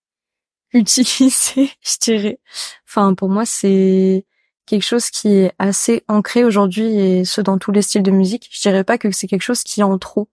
utilisée, 0.73 1.71
je 1.83 1.97
dirais. 2.01 2.41
Enfin, 2.89 3.15
pour 3.15 3.29
moi, 3.29 3.45
c'est 3.47 4.27
quelque 4.67 4.83
chose 4.83 5.11
qui 5.11 5.29
est 5.29 5.53
assez 5.59 6.03
ancré 6.09 6.45
aujourd'hui 6.45 6.97
et 6.97 7.25
ce 7.25 7.41
dans 7.41 7.59
tous 7.59 7.73
les 7.73 7.83
styles 7.83 8.03
de 8.03 8.11
musique. 8.11 8.49
Je 8.51 8.61
dirais 8.61 8.85
pas 8.85 8.99
que 8.99 9.11
c'est 9.11 9.27
quelque 9.27 9.43
chose 9.43 9.63
qui 9.63 9.81
est 9.81 9.85
en 9.85 9.99
trop. 9.99 10.29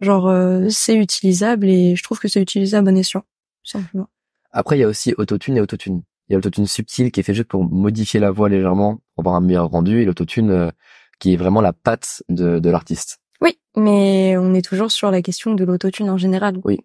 Genre, 0.00 0.28
euh, 0.28 0.68
c'est 0.68 0.96
utilisable 0.96 1.68
et 1.68 1.94
je 1.96 2.02
trouve 2.02 2.18
que 2.18 2.28
c'est 2.28 2.40
utilisé 2.40 2.76
à 2.76 2.82
bon 2.82 2.96
escient, 2.96 3.24
simplement. 3.62 4.08
Après, 4.50 4.76
il 4.76 4.80
y 4.80 4.84
a 4.84 4.88
aussi 4.88 5.14
autotune 5.16 5.56
et 5.56 5.60
autotune. 5.60 6.02
Il 6.28 6.32
y 6.32 6.34
a 6.34 6.38
l'autotune 6.38 6.66
subtil 6.66 7.10
qui 7.10 7.20
est 7.20 7.22
fait 7.22 7.34
juste 7.34 7.48
pour 7.48 7.64
modifier 7.64 8.20
la 8.20 8.30
voix 8.30 8.48
légèrement, 8.48 9.00
pour 9.14 9.22
avoir 9.22 9.36
un 9.36 9.40
meilleur 9.40 9.68
rendu, 9.68 10.02
et 10.02 10.04
l'autotune 10.04 10.72
qui 11.18 11.34
est 11.34 11.36
vraiment 11.36 11.60
la 11.60 11.72
patte 11.72 12.22
de, 12.28 12.58
de 12.58 12.70
l'artiste. 12.70 13.20
Oui, 13.40 13.58
mais 13.76 14.36
on 14.36 14.54
est 14.54 14.64
toujours 14.64 14.90
sur 14.90 15.10
la 15.10 15.20
question 15.20 15.54
de 15.54 15.64
l'autotune 15.64 16.10
en 16.10 16.16
général. 16.16 16.58
Oui. 16.64 16.78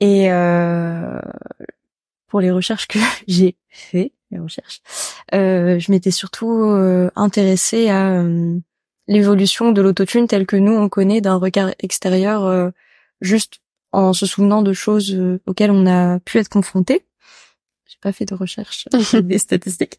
Et 0.00 0.30
euh, 0.30 1.20
pour 2.26 2.40
les 2.40 2.50
recherches 2.50 2.86
que 2.86 2.98
j'ai 3.28 3.56
fait, 3.68 4.12
les 4.30 4.38
recherches, 4.38 4.80
euh, 5.34 5.78
je 5.78 5.90
m'étais 5.90 6.10
surtout 6.10 6.50
euh, 6.50 7.10
intéressée 7.16 7.88
à 7.88 8.10
euh, 8.10 8.58
l'évolution 9.08 9.72
de 9.72 9.82
l'autotune 9.82 10.26
telle 10.26 10.46
que 10.46 10.56
nous 10.56 10.72
on 10.72 10.88
connaît 10.88 11.20
d'un 11.20 11.36
regard 11.36 11.70
extérieur, 11.78 12.72
juste 13.20 13.60
en 13.92 14.12
se 14.12 14.26
souvenant 14.26 14.62
de 14.62 14.72
choses 14.72 15.16
auxquelles 15.46 15.70
on 15.70 15.86
a 15.86 16.18
pu 16.20 16.38
être 16.38 16.48
confronté 16.48 17.04
pas 18.02 18.12
fait 18.12 18.24
de 18.24 18.34
recherche 18.34 18.88
des 19.14 19.38
statistiques 19.38 19.98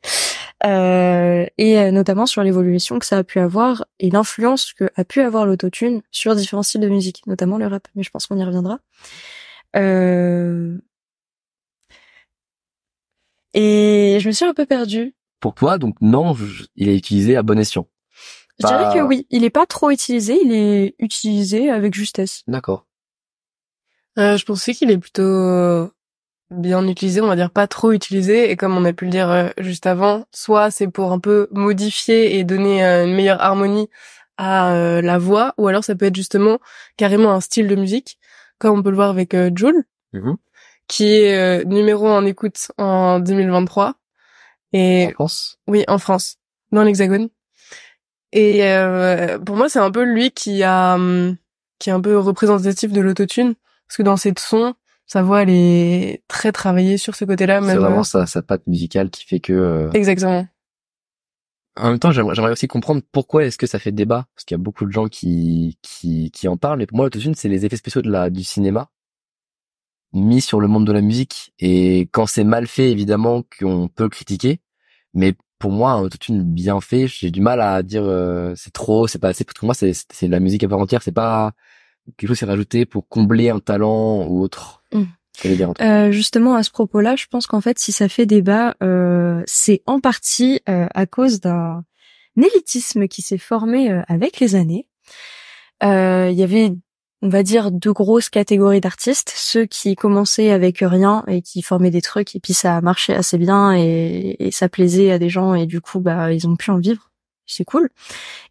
euh, 0.65 1.46
et 1.57 1.91
notamment 1.91 2.25
sur 2.25 2.43
l'évolution 2.43 3.00
que 3.00 3.05
ça 3.05 3.17
a 3.17 3.24
pu 3.24 3.39
avoir 3.39 3.86
et 4.00 4.10
l'influence 4.10 4.74
que 4.74 4.89
a 4.96 5.03
pu 5.03 5.22
avoir 5.22 5.46
l'autotune 5.46 6.01
sur 6.12 6.36
différents 6.36 6.63
styles 6.63 6.81
de 6.81 6.89
musique, 6.89 7.25
notamment 7.27 7.57
le 7.57 7.67
rap. 7.67 7.88
Mais 7.96 8.03
je 8.03 8.10
pense 8.10 8.27
qu'on 8.27 8.38
y 8.38 8.43
reviendra. 8.43 8.79
Euh... 9.75 10.77
Et 13.59 14.19
je 14.21 14.27
me 14.27 14.33
suis 14.33 14.45
un 14.45 14.53
peu 14.53 14.67
perdue. 14.67 15.15
Pour 15.39 15.55
toi, 15.55 15.79
donc 15.79 15.95
non, 15.99 16.35
il 16.75 16.89
est 16.89 16.95
utilisé 16.95 17.35
à 17.35 17.41
bon 17.41 17.57
escient. 17.57 17.87
Je 18.59 18.67
dirais 18.67 18.93
que 18.93 19.01
oui, 19.01 19.25
il 19.31 19.43
est 19.43 19.49
pas 19.49 19.65
trop 19.65 19.89
utilisé, 19.89 20.39
il 20.43 20.53
est 20.53 20.95
utilisé 20.99 21.71
avec 21.71 21.95
justesse. 21.95 22.43
D'accord. 22.47 22.85
Euh, 24.19 24.37
je 24.37 24.45
pensais 24.45 24.75
qu'il 24.75 24.91
est 24.91 24.97
plutôt 24.99 25.89
bien 26.51 26.87
utilisé, 26.87 27.19
on 27.19 27.27
va 27.27 27.35
dire 27.35 27.49
pas 27.49 27.65
trop 27.65 27.93
utilisé, 27.93 28.51
et 28.51 28.55
comme 28.55 28.77
on 28.77 28.85
a 28.85 28.93
pu 28.93 29.05
le 29.05 29.11
dire 29.11 29.31
euh, 29.31 29.49
juste 29.57 29.87
avant, 29.87 30.25
soit 30.31 30.69
c'est 30.69 30.87
pour 30.87 31.11
un 31.11 31.19
peu 31.19 31.47
modifier 31.51 32.37
et 32.37 32.43
donner 32.43 32.85
euh, 32.85 33.05
une 33.05 33.15
meilleure 33.15 33.41
harmonie 33.41 33.89
à 34.37 34.73
euh, 34.73 35.01
la 35.01 35.17
voix, 35.17 35.55
ou 35.57 35.67
alors 35.67 35.83
ça 35.83 35.95
peut 35.95 36.05
être 36.05 36.15
justement 36.15 36.59
carrément 36.95 37.31
un 37.31 37.41
style 37.41 37.67
de 37.67 37.75
musique, 37.75 38.19
comme 38.59 38.77
on 38.77 38.83
peut 38.83 38.91
le 38.91 38.95
voir 38.95 39.09
avec 39.09 39.35
Joule, 39.55 39.83
mm-hmm. 40.13 40.35
Qui 40.88 41.13
est 41.13 41.65
numéro 41.65 42.08
en 42.08 42.25
écoute 42.25 42.72
en 42.77 43.20
2023. 43.20 43.96
Et 44.74 45.08
en 45.08 45.12
France 45.13 45.60
Oui, 45.67 45.84
en 45.88 45.98
France, 45.98 46.38
dans 46.72 46.84
l'Hexagone. 46.84 47.29
Et 48.34 48.62
pour 49.46 49.56
moi, 49.56 49.70
c'est 49.70 49.79
un 49.79 49.91
peu 49.91 50.03
lui 50.03 50.32
qui 50.32 50.63
a 50.63 50.96
hum, 50.96 51.38
qui 51.79 51.89
est 51.89 51.94
un 51.94 52.01
peu 52.01 52.17
représentatif 52.17 52.91
de 52.91 53.01
l'autotune, 53.01 53.56
parce 53.88 53.98
que 53.98 54.03
dans 54.03 54.17
ses 54.17 54.34
sons, 54.38 54.74
sa 55.06 55.22
voix 55.22 55.44
elle 55.44 55.50
est 55.50 56.24
très 56.27 56.51
travaillée 56.51 56.98
sur 56.98 57.15
ce 57.15 57.25
côté-là. 57.25 57.62
C'est 57.62 57.75
vraiment 57.75 58.03
sa, 58.03 58.25
sa 58.25 58.41
patte 58.41 58.65
musicale 58.67 59.10
qui 59.10 59.25
fait 59.25 59.39
que. 59.39 59.53
Euh, 59.53 59.91
Exactement. 59.91 60.48
En 61.79 61.91
même 61.91 62.00
temps, 62.00 62.12
j'aimerais 62.12 62.51
aussi 62.51 62.67
comprendre 62.67 63.03
pourquoi 63.12 63.46
est-ce 63.46 63.58
que 63.58 63.67
ça 63.67 63.77
fait 63.77 63.91
débat, 63.91 64.25
parce 64.34 64.46
qu'il 64.46 64.58
y 64.58 64.60
a 64.60 64.63
beaucoup 64.63 64.86
de 64.86 64.91
gens 64.91 65.08
qui 65.08 65.77
qui 65.84 66.32
qui 66.32 66.48
en 66.48 66.58
parlent. 66.58 66.79
Mais 66.79 66.88
pour 66.88 66.98
moi, 66.98 67.06
l'autotune, 67.06 67.36
c'est 67.36 67.50
les 67.50 67.65
effets 67.65 67.77
spéciaux 67.77 68.01
de 68.01 68.10
la 68.10 68.29
du 68.29 68.44
cinéma 68.44 68.89
mis 70.13 70.41
sur 70.41 70.59
le 70.59 70.67
monde 70.67 70.85
de 70.85 70.91
la 70.91 71.01
musique. 71.01 71.53
Et 71.59 72.07
quand 72.11 72.25
c'est 72.25 72.43
mal 72.43 72.67
fait, 72.67 72.91
évidemment, 72.91 73.43
qu'on 73.59 73.87
peut 73.87 74.09
critiquer. 74.09 74.61
Mais 75.13 75.35
pour 75.59 75.71
moi, 75.71 75.91
un 75.91 76.01
autotune 76.01 76.43
bien 76.43 76.81
fait, 76.81 77.07
j'ai 77.07 77.31
du 77.31 77.41
mal 77.41 77.61
à 77.61 77.81
dire 77.83 78.03
euh, 78.03 78.53
c'est 78.55 78.73
trop, 78.73 79.07
c'est 79.07 79.19
pas 79.19 79.29
assez. 79.29 79.43
Pour 79.43 79.65
moi, 79.65 79.73
c'est 79.73 79.93
c'est 80.11 80.27
la 80.27 80.39
musique 80.39 80.63
à 80.63 80.67
part 80.67 80.79
entière. 80.79 81.01
C'est 81.01 81.11
pas 81.11 81.53
quelque 82.15 82.29
chose 82.29 82.39
s'est 82.39 82.45
rajouté 82.45 82.85
pour 82.85 83.07
combler 83.07 83.49
un 83.49 83.59
talent 83.59 84.25
ou 84.27 84.41
autre 84.41 84.83
mm. 84.93 85.03
euh, 85.81 86.11
Justement, 86.11 86.55
à 86.55 86.63
ce 86.63 86.71
propos-là, 86.71 87.15
je 87.15 87.25
pense 87.29 87.47
qu'en 87.47 87.61
fait, 87.61 87.79
si 87.79 87.91
ça 87.91 88.07
fait 88.07 88.25
débat, 88.25 88.75
euh, 88.81 89.43
c'est 89.45 89.81
en 89.85 89.99
partie 89.99 90.61
euh, 90.69 90.87
à 90.93 91.05
cause 91.05 91.41
d'un 91.41 91.83
élitisme 92.37 93.07
qui 93.07 93.21
s'est 93.21 93.37
formé 93.37 93.91
euh, 93.91 94.01
avec 94.07 94.39
les 94.39 94.55
années. 94.55 94.87
Euh, 95.83 96.29
il 96.31 96.37
y 96.37 96.43
avait, 96.43 96.71
on 97.21 97.29
va 97.29 97.43
dire, 97.43 97.71
deux 97.71 97.93
grosses 97.93 98.29
catégories 98.29 98.81
d'artistes 98.81 99.33
ceux 99.36 99.65
qui 99.65 99.95
commençaient 99.95 100.51
avec 100.51 100.79
rien 100.81 101.24
et 101.27 101.41
qui 101.41 101.62
formaient 101.62 101.89
des 101.91 102.01
trucs 102.01 102.36
et 102.36 102.39
puis 102.39 102.53
ça 102.53 102.81
marchait 102.81 103.15
assez 103.15 103.38
bien 103.38 103.74
et, 103.74 104.50
ça 104.51 104.69
plaisait 104.69 105.12
à 105.12 105.19
des 105.19 105.29
gens 105.29 105.55
et 105.55 105.65
du 105.65 105.81
coup, 105.81 106.00
bah, 106.00 106.31
ils 106.31 106.47
ont 106.47 106.55
pu 106.55 106.71
en 106.71 106.77
vivre 106.77 107.07
c'est 107.47 107.63
cool. 107.63 107.89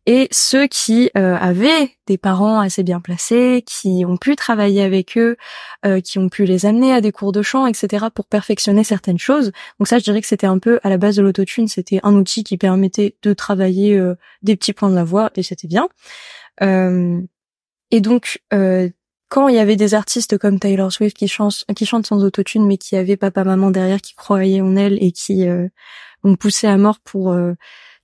Et 0.06 0.28
ceux 0.30 0.66
qui 0.66 1.10
euh, 1.16 1.36
avaient 1.36 1.90
des 2.06 2.18
parents 2.18 2.60
assez 2.60 2.82
bien 2.82 3.00
placés, 3.00 3.62
qui 3.66 4.04
ont 4.06 4.16
pu 4.16 4.36
travailler 4.36 4.82
avec 4.82 5.18
eux, 5.18 5.36
euh, 5.84 6.00
qui 6.00 6.18
ont 6.18 6.28
pu 6.28 6.44
les 6.44 6.66
amener 6.66 6.92
à 6.92 7.00
des 7.00 7.12
cours 7.12 7.32
de 7.32 7.42
chant, 7.42 7.66
etc., 7.66 8.06
pour 8.14 8.26
perfectionner 8.26 8.84
certaines 8.84 9.18
choses. 9.18 9.52
Donc 9.78 9.88
ça, 9.88 9.98
je 9.98 10.04
dirais 10.04 10.20
que 10.20 10.26
c'était 10.26 10.46
un 10.46 10.58
peu 10.58 10.80
à 10.82 10.88
la 10.88 10.96
base 10.96 11.16
de 11.16 11.22
l'autotune, 11.22 11.68
c'était 11.68 12.00
un 12.02 12.14
outil 12.14 12.44
qui 12.44 12.56
permettait 12.56 13.16
de 13.22 13.32
travailler 13.34 13.96
euh, 13.96 14.14
des 14.42 14.56
petits 14.56 14.72
points 14.72 14.90
de 14.90 14.94
la 14.94 15.04
voix, 15.04 15.30
et 15.36 15.42
c'était 15.42 15.68
bien. 15.68 15.88
Et 17.90 18.00
donc, 18.00 18.40
quand 19.28 19.48
il 19.48 19.54
y 19.54 19.58
avait 19.58 19.76
des 19.76 19.94
artistes 19.94 20.38
comme 20.38 20.58
Taylor 20.58 20.92
Swift 20.92 21.16
qui 21.16 21.28
chantent, 21.28 21.64
qui 21.74 21.86
chantent 21.86 22.06
sans 22.06 22.24
autotune, 22.24 22.66
mais 22.66 22.76
qui 22.76 22.96
avaient 22.96 23.16
papa 23.16 23.44
maman 23.44 23.70
derrière 23.70 24.00
qui 24.00 24.14
croyaient 24.14 24.60
en 24.60 24.76
elle 24.76 25.02
et 25.02 25.12
qui 25.12 25.46
ont 26.24 26.36
poussé 26.36 26.66
à 26.66 26.76
mort 26.76 27.00
pour 27.00 27.34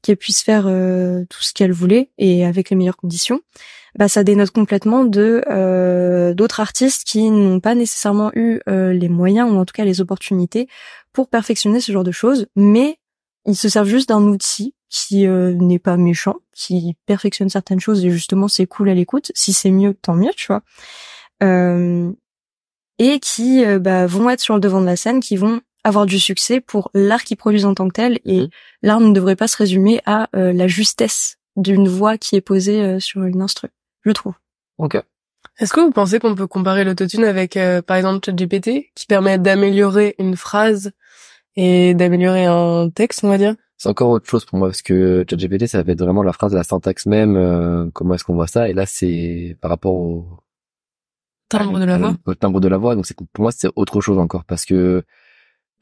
qu'elle 0.03 0.17
puisse 0.17 0.43
faire 0.43 0.65
euh, 0.67 1.25
tout 1.31 1.43
ce 1.43 1.55
qu'elle 1.55 1.73
voulait 1.73 2.11
et 2.19 2.45
avec 2.45 2.71
les 2.71 2.77
meilleures 2.77 2.97
conditions, 2.97 3.41
bah 3.97 4.09
ça 4.09 4.25
dénote 4.25 4.51
complètement 4.51 5.05
de 5.05 5.43
euh, 5.49 6.35
d'autres 6.35 6.61
artistes 6.61 7.05
qui 7.07 7.31
n'ont 7.31 7.61
pas 7.61 7.75
nécessairement 7.75 8.33
eu 8.35 8.61
euh, 8.69 8.93
les 8.93 9.09
moyens 9.09 9.51
ou 9.51 9.57
en 9.57 9.65
tout 9.65 9.73
cas 9.73 9.85
les 9.85 10.01
opportunités 10.01 10.67
pour 11.13 11.29
perfectionner 11.29 11.81
ce 11.81 11.93
genre 11.93 12.05
de 12.05 12.13
choses, 12.13 12.47
mais 12.57 12.99
ils 13.47 13.57
se 13.57 13.69
servent 13.69 13.89
juste 13.89 14.09
d'un 14.09 14.23
outil 14.23 14.75
qui 14.93 15.27
n'est 15.27 15.79
pas 15.79 15.97
méchant, 15.97 16.37
qui 16.55 16.97
perfectionne 17.07 17.49
certaines 17.49 17.81
choses 17.81 18.05
et 18.05 18.11
justement 18.11 18.47
c'est 18.47 18.67
cool 18.67 18.91
à 18.91 18.95
l'écoute. 18.95 19.33
Si 19.35 19.55
c'est 19.55 19.71
mieux, 19.71 19.95
tant 19.95 20.15
mieux, 20.15 20.33
tu 20.37 20.49
vois. 20.49 20.63
et 22.99 23.19
qui 23.21 23.65
bah, 23.81 24.07
vont 24.07 24.29
être 24.29 24.41
sur 24.41 24.55
le 24.55 24.61
devant 24.61 24.83
de 24.83 24.87
la 24.87 24.97
scène, 24.97 25.21
qui 25.21 25.37
vont 25.37 25.63
avoir 25.85 26.07
du 26.07 26.19
succès 26.19 26.61
pour 26.61 26.91
l'art 26.95 27.25
qu'ils 27.25 27.37
produisent 27.37 27.65
en 27.65 27.75
tant 27.75 27.89
que 27.89 27.95
tel. 27.95 28.21
Et 28.25 28.43
mhm. 28.43 28.49
l'art 28.83 29.01
ne 29.01 29.13
devrait 29.13 29.37
pas 29.37 29.49
se 29.49 29.57
résumer 29.57 30.01
à 30.07 30.29
euh, 30.37 30.53
la 30.53 30.69
justesse 30.69 31.39
d'une 31.57 31.89
voix 31.89 32.19
qui 32.19 32.37
est 32.37 32.41
posée 32.41 32.83
euh, 32.83 33.01
sur 33.01 33.25
une 33.25 33.43
instru, 33.43 33.69
je 34.05 34.11
trouve. 34.13 34.35
Ok. 34.79 34.97
Est-ce 35.59 35.73
que 35.73 35.81
vous 35.81 35.91
pensez 35.91 36.19
qu'on 36.19 36.35
peut 36.35 36.47
comparer 36.47 36.85
l'autotune 36.85 37.25
avec, 37.25 37.57
euh, 37.57 37.83
par 37.83 37.97
exemple, 37.97 38.25
ChatGPT, 38.25 38.91
qui 38.95 39.07
permet 39.07 39.39
d'améliorer 39.39 40.15
une 40.19 40.37
phrase 40.37 40.93
et 41.57 41.95
d'améliorer 41.95 42.47
un 42.47 42.89
texte, 42.89 43.23
on 43.23 43.29
va 43.29 43.39
dire? 43.39 43.55
C'est 43.83 43.89
encore 43.89 44.11
autre 44.11 44.31
chose 44.31 44.45
pour 44.45 44.61
moi, 44.61 44.69
parce 44.69 44.81
que 44.81 45.25
ChatGPT, 45.29 45.67
ça 45.67 45.83
va 45.83 45.91
être 45.91 46.05
vraiment 46.05 46.23
la 46.23 46.33
phrase, 46.33 46.55
la 46.55 46.63
syntaxe 46.63 47.05
même, 47.05 47.91
comment 47.93 48.15
est-ce 48.15 48.23
qu'on 48.23 48.37
voit 48.37 48.47
ça, 48.47 48.69
et 48.69 48.75
là, 48.75 48.87
c'est 48.87 49.57
par 49.61 49.73
rapport 49.73 49.95
au 49.95 50.39
timbre 51.49 51.81
de 51.81 51.85
la 51.85 51.99
voix. 51.99 52.15
Au 52.27 52.35
timbre 52.37 52.61
de 52.61 52.69
la 52.69 52.77
voix, 52.77 52.95
donc 52.95 53.07
c'est 53.07 53.17
pour 53.17 53.43
moi, 53.43 53.51
c'est 53.51 53.69
autre 53.75 54.01
chose 54.01 54.19
encore, 54.19 54.45
parce 54.45 54.65
que 54.67 55.03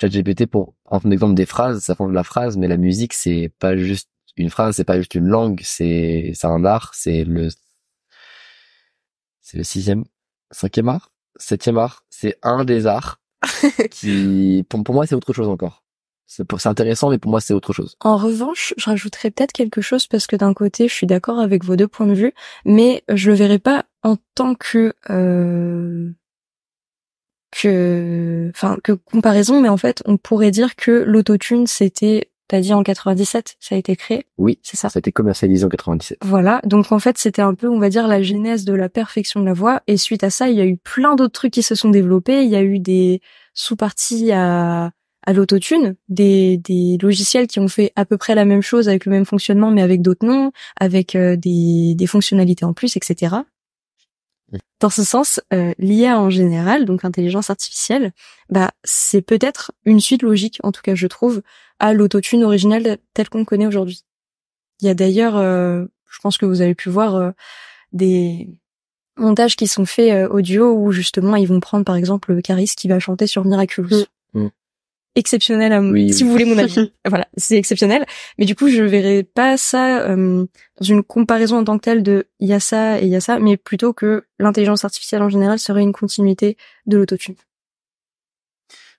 ChatGPT 0.00 0.46
pour 0.46 0.72
prendre 0.84 1.12
exemple 1.12 1.34
des 1.34 1.44
phrases, 1.44 1.80
ça 1.82 1.94
forme 1.94 2.14
la 2.14 2.24
phrase, 2.24 2.56
mais 2.56 2.68
la 2.68 2.78
musique 2.78 3.12
c'est 3.12 3.52
pas 3.58 3.76
juste 3.76 4.08
une 4.38 4.48
phrase, 4.48 4.76
c'est 4.76 4.84
pas 4.84 4.96
juste 4.96 5.14
une 5.14 5.26
langue, 5.26 5.60
c'est 5.62 6.32
c'est 6.34 6.46
un 6.46 6.64
art, 6.64 6.92
c'est 6.94 7.24
le 7.24 7.50
c'est 9.42 9.58
le 9.58 9.62
sixième, 9.62 10.04
cinquième 10.50 10.88
art, 10.88 11.12
septième 11.36 11.76
art, 11.76 12.06
c'est 12.08 12.38
un 12.42 12.64
des 12.64 12.86
arts 12.86 13.20
qui 13.90 14.64
pour, 14.70 14.82
pour 14.84 14.94
moi 14.94 15.06
c'est 15.06 15.14
autre 15.14 15.34
chose 15.34 15.48
encore. 15.48 15.84
C'est 16.32 16.66
intéressant, 16.66 17.10
mais 17.10 17.18
pour 17.18 17.32
moi 17.32 17.40
c'est 17.40 17.54
autre 17.54 17.72
chose. 17.72 17.96
En 17.98 18.16
revanche, 18.16 18.72
je 18.76 18.84
rajouterais 18.84 19.32
peut-être 19.32 19.50
quelque 19.50 19.80
chose 19.80 20.06
parce 20.06 20.28
que 20.28 20.36
d'un 20.36 20.54
côté, 20.54 20.86
je 20.86 20.94
suis 20.94 21.08
d'accord 21.08 21.40
avec 21.40 21.64
vos 21.64 21.74
deux 21.74 21.88
points 21.88 22.06
de 22.06 22.14
vue, 22.14 22.32
mais 22.64 23.02
je 23.08 23.30
le 23.30 23.36
verrai 23.36 23.58
pas 23.58 23.86
en 24.04 24.16
tant 24.36 24.54
que 24.54 24.94
euh, 25.10 26.08
que 27.50 28.48
enfin 28.54 28.78
que 28.84 28.92
comparaison, 28.92 29.60
mais 29.60 29.68
en 29.68 29.76
fait, 29.76 30.04
on 30.06 30.18
pourrait 30.18 30.52
dire 30.52 30.76
que 30.76 31.02
l'autotune 31.02 31.66
c'était 31.66 32.30
T'as 32.46 32.60
dit 32.60 32.74
en 32.74 32.82
97, 32.82 33.54
ça 33.60 33.76
a 33.76 33.78
été 33.78 33.94
créé 33.94 34.26
Oui, 34.36 34.58
c'est 34.64 34.76
ça. 34.76 34.88
Ça 34.88 34.96
a 34.96 34.98
été 34.98 35.12
commercialisé 35.12 35.64
en 35.64 35.68
97. 35.68 36.18
Voilà, 36.22 36.60
donc 36.64 36.90
en 36.90 36.98
fait 36.98 37.16
c'était 37.16 37.42
un 37.42 37.54
peu, 37.54 37.68
on 37.68 37.78
va 37.78 37.88
dire, 37.90 38.08
la 38.08 38.22
genèse 38.22 38.64
de 38.64 38.72
la 38.72 38.88
perfection 38.88 39.38
de 39.38 39.46
la 39.46 39.52
voix. 39.52 39.82
Et 39.86 39.96
suite 39.96 40.24
à 40.24 40.30
ça, 40.30 40.48
il 40.48 40.56
y 40.56 40.60
a 40.60 40.66
eu 40.66 40.76
plein 40.76 41.14
d'autres 41.14 41.32
trucs 41.32 41.52
qui 41.52 41.62
se 41.62 41.76
sont 41.76 41.90
développés. 41.90 42.42
Il 42.42 42.50
y 42.50 42.56
a 42.56 42.62
eu 42.62 42.80
des 42.80 43.20
sous-parties 43.54 44.32
à, 44.32 44.90
à 45.26 45.32
l'autotune, 45.32 45.96
des, 46.08 46.56
des 46.56 46.98
logiciels 47.00 47.46
qui 47.46 47.60
ont 47.60 47.68
fait 47.68 47.92
à 47.96 48.04
peu 48.04 48.16
près 48.16 48.34
la 48.34 48.44
même 48.44 48.62
chose 48.62 48.88
avec 48.88 49.04
le 49.04 49.12
même 49.12 49.26
fonctionnement, 49.26 49.70
mais 49.70 49.82
avec 49.82 50.02
d'autres 50.02 50.26
noms, 50.26 50.52
avec 50.78 51.14
euh, 51.14 51.36
des, 51.36 51.94
des 51.94 52.06
fonctionnalités 52.06 52.64
en 52.64 52.72
plus, 52.72 52.96
etc. 52.96 53.36
Dans 54.80 54.90
ce 54.90 55.04
sens, 55.04 55.40
euh, 55.52 55.72
l'IA 55.78 56.18
en 56.18 56.30
général, 56.30 56.84
donc 56.84 57.02
l'intelligence 57.02 57.50
artificielle, 57.50 58.12
bah 58.48 58.70
c'est 58.82 59.22
peut-être 59.22 59.72
une 59.84 60.00
suite 60.00 60.22
logique, 60.22 60.58
en 60.64 60.72
tout 60.72 60.82
cas 60.82 60.94
je 60.94 61.06
trouve, 61.06 61.42
à 61.78 61.92
l'autotune 61.92 62.42
originale 62.42 62.98
telle 63.14 63.28
qu'on 63.28 63.44
connaît 63.44 63.66
aujourd'hui. 63.66 64.04
Il 64.80 64.86
y 64.86 64.88
a 64.88 64.94
d'ailleurs, 64.94 65.36
euh, 65.36 65.84
je 66.08 66.18
pense 66.20 66.38
que 66.38 66.46
vous 66.46 66.60
avez 66.62 66.74
pu 66.74 66.88
voir 66.88 67.14
euh, 67.16 67.30
des 67.92 68.48
montages 69.16 69.56
qui 69.56 69.66
sont 69.66 69.84
faits 69.84 70.12
euh, 70.12 70.28
audio 70.28 70.72
où 70.72 70.92
justement 70.92 71.36
ils 71.36 71.46
vont 71.46 71.60
prendre 71.60 71.84
par 71.84 71.96
exemple 71.96 72.40
Caris 72.42 72.72
qui 72.76 72.88
va 72.88 72.98
chanter 72.98 73.26
sur 73.26 73.44
Miraculous. 73.44 74.06
Mm. 74.34 74.48
Mm. 75.16 75.18
Exceptionnel, 75.18 75.72
à 75.72 75.76
m- 75.76 75.90
Oui, 75.92 76.12
si 76.12 76.22
oui. 76.22 76.26
vous 76.28 76.32
voulez 76.32 76.44
mon 76.44 76.56
avis. 76.58 76.92
voilà, 77.06 77.26
c'est 77.36 77.56
exceptionnel. 77.56 78.04
Mais 78.38 78.44
du 78.44 78.54
coup, 78.54 78.68
je 78.68 78.82
verrais 78.82 79.22
pas 79.24 79.56
ça 79.56 80.02
euh, 80.08 80.46
dans 80.80 80.84
une 80.86 81.02
comparaison 81.02 81.58
en 81.58 81.64
tant 81.64 81.76
que 81.78 81.82
telle 81.82 82.02
de 82.02 82.26
il 82.38 82.48
y 82.48 82.52
a 82.52 82.60
ça 82.60 83.00
et 83.00 83.04
il 83.04 83.08
y 83.10 83.16
a 83.16 83.20
ça, 83.20 83.38
mais 83.40 83.56
plutôt 83.56 83.92
que 83.92 84.24
l'intelligence 84.38 84.84
artificielle 84.84 85.22
en 85.22 85.28
général 85.28 85.58
serait 85.58 85.82
une 85.82 85.92
continuité 85.92 86.56
de 86.86 86.96
l'autotune. 86.96 87.34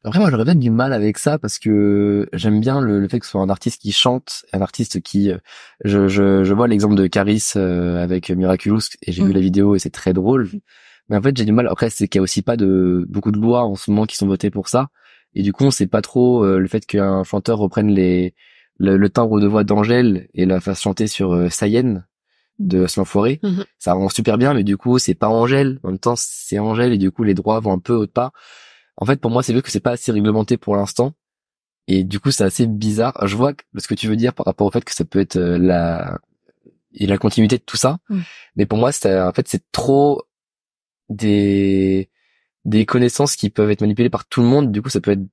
Après, 0.04 0.18
moi, 0.20 0.32
j'aurais 0.32 0.46
peut-être 0.46 0.60
du 0.60 0.72
mal 0.72 0.94
avec 0.94 1.20
ça 1.20 1.38
parce 1.38 1.60
que 1.60 2.28
j'aime 2.34 2.60
bien 2.60 2.82
le, 2.82 3.00
le 3.00 3.08
fait 3.08 3.20
que 3.20 3.26
ce 3.26 3.32
soit 3.34 3.42
un 3.42 3.50
artiste 3.50 3.80
qui 3.82 3.92
chante, 3.92 4.46
un 4.52 4.60
artiste 4.62 5.00
qui, 5.02 5.32
euh, 5.32 5.38
je, 5.86 6.08
je, 6.08 6.44
je 6.44 6.54
vois 6.56 6.68
l'exemple 6.68 6.96
de 6.96 7.06
Caris 7.06 7.44
euh, 7.56 8.02
avec 8.04 8.32
Miraculous 8.32 8.82
et 9.04 9.12
j'ai 9.12 9.22
Mm. 9.22 9.28
vu 9.28 9.34
la 9.34 9.40
vidéo 9.40 9.76
et 9.76 9.80
c'est 9.80 9.92
très 9.92 10.14
drôle. 10.14 10.50
Mais 11.08 11.18
en 11.18 11.22
fait, 11.22 11.38
j'ai 11.38 11.46
du 11.46 11.52
mal. 11.52 11.68
Après, 11.68 11.92
c'est 11.92 12.08
qu'il 12.08 12.18
y 12.18 12.22
a 12.22 12.24
aussi 12.24 12.42
pas 12.42 12.58
de 12.58 13.06
beaucoup 13.10 13.32
de 13.32 13.38
lois 13.38 13.64
en 13.64 13.76
ce 13.76 13.92
moment 13.92 14.06
qui 14.08 14.18
sont 14.18 14.26
votées 14.28 14.50
pour 14.50 14.70
ça. 14.70 14.90
Et 15.34 15.44
du 15.44 15.54
coup, 15.54 15.64
on 15.64 15.72
sait 15.72 15.88
pas 15.88 16.02
trop 16.02 16.44
euh, 16.44 16.60
le 16.60 16.68
fait 16.68 16.86
qu'un 16.86 17.24
chanteur 17.24 17.58
reprenne 17.60 17.90
les 17.90 18.34
le, 18.78 18.98
le 18.98 19.10
timbre 19.10 19.40
de 19.40 19.48
voix 19.48 19.64
d'Angèle 19.64 20.28
et 20.34 20.46
la 20.46 20.60
fasse 20.60 20.82
chanter 20.82 21.08
sur 21.08 21.34
euh, 21.34 21.50
Sayen 21.50 22.04
de. 22.60 22.86
Mhm. 23.44 23.66
Ça 23.80 23.94
rend 23.94 24.10
super 24.10 24.38
bien, 24.38 24.54
mais 24.54 24.64
du 24.64 24.78
coup, 24.78 25.00
c'est 25.00 25.14
pas 25.14 25.30
Angèle. 25.30 25.80
En 25.84 25.90
même 25.90 26.00
temps, 26.00 26.16
c'est 26.16 26.60
Angèle 26.60 26.94
et 26.94 26.98
du 26.98 27.12
coup, 27.12 27.24
les 27.24 27.34
droits 27.34 27.60
vont 27.60 27.74
un 27.74 27.80
peu 27.80 27.94
au 27.94 28.08
pas. 28.08 28.32
En 28.98 29.06
fait, 29.06 29.20
pour 29.20 29.32
moi, 29.32 29.44
c'est 29.44 29.54
juste 29.54 29.66
que 29.66 29.72
c'est 29.72 29.80
pas 29.80 29.92
assez 29.92 30.12
réglementé 30.12 30.58
pour 30.58 30.76
l'instant. 30.76 31.14
Et 31.88 32.04
du 32.04 32.20
coup, 32.20 32.32
c'est 32.32 32.44
assez 32.44 32.68
bizarre. 32.68 33.18
Je 33.26 33.36
vois 33.36 33.54
ce 33.78 33.88
que 33.88 33.96
tu 33.96 34.08
veux 34.08 34.16
dire 34.16 34.34
par 34.34 34.46
rapport 34.46 34.68
au 34.68 34.72
fait 34.72 34.84
que 34.84 34.94
ça 34.94 35.06
peut 35.06 35.20
être 35.20 35.38
euh, 35.38 35.58
la 35.58 36.20
et 36.94 37.08
la 37.08 37.18
continuité 37.18 37.58
de 37.58 37.64
tout 37.64 37.78
ça. 37.78 38.00
Mm. 38.10 38.20
Mais 38.58 38.66
pour 38.66 38.78
moi, 38.78 38.92
c'est 38.92 39.20
en 39.20 39.32
fait, 39.32 39.48
c'est 39.48 39.64
trop 39.72 40.24
des 41.10 42.10
des 42.66 42.86
connaissances 42.86 43.36
qui 43.36 43.50
peuvent 43.50 43.72
être 43.72 43.82
manipulées 43.82 44.10
par 44.10 44.26
tout 44.26 44.42
le 44.42 44.48
monde. 44.48 44.72
Du 44.72 44.82
coup, 44.82 44.90
ça 44.90 45.02
peut 45.02 45.12
être 45.12 45.26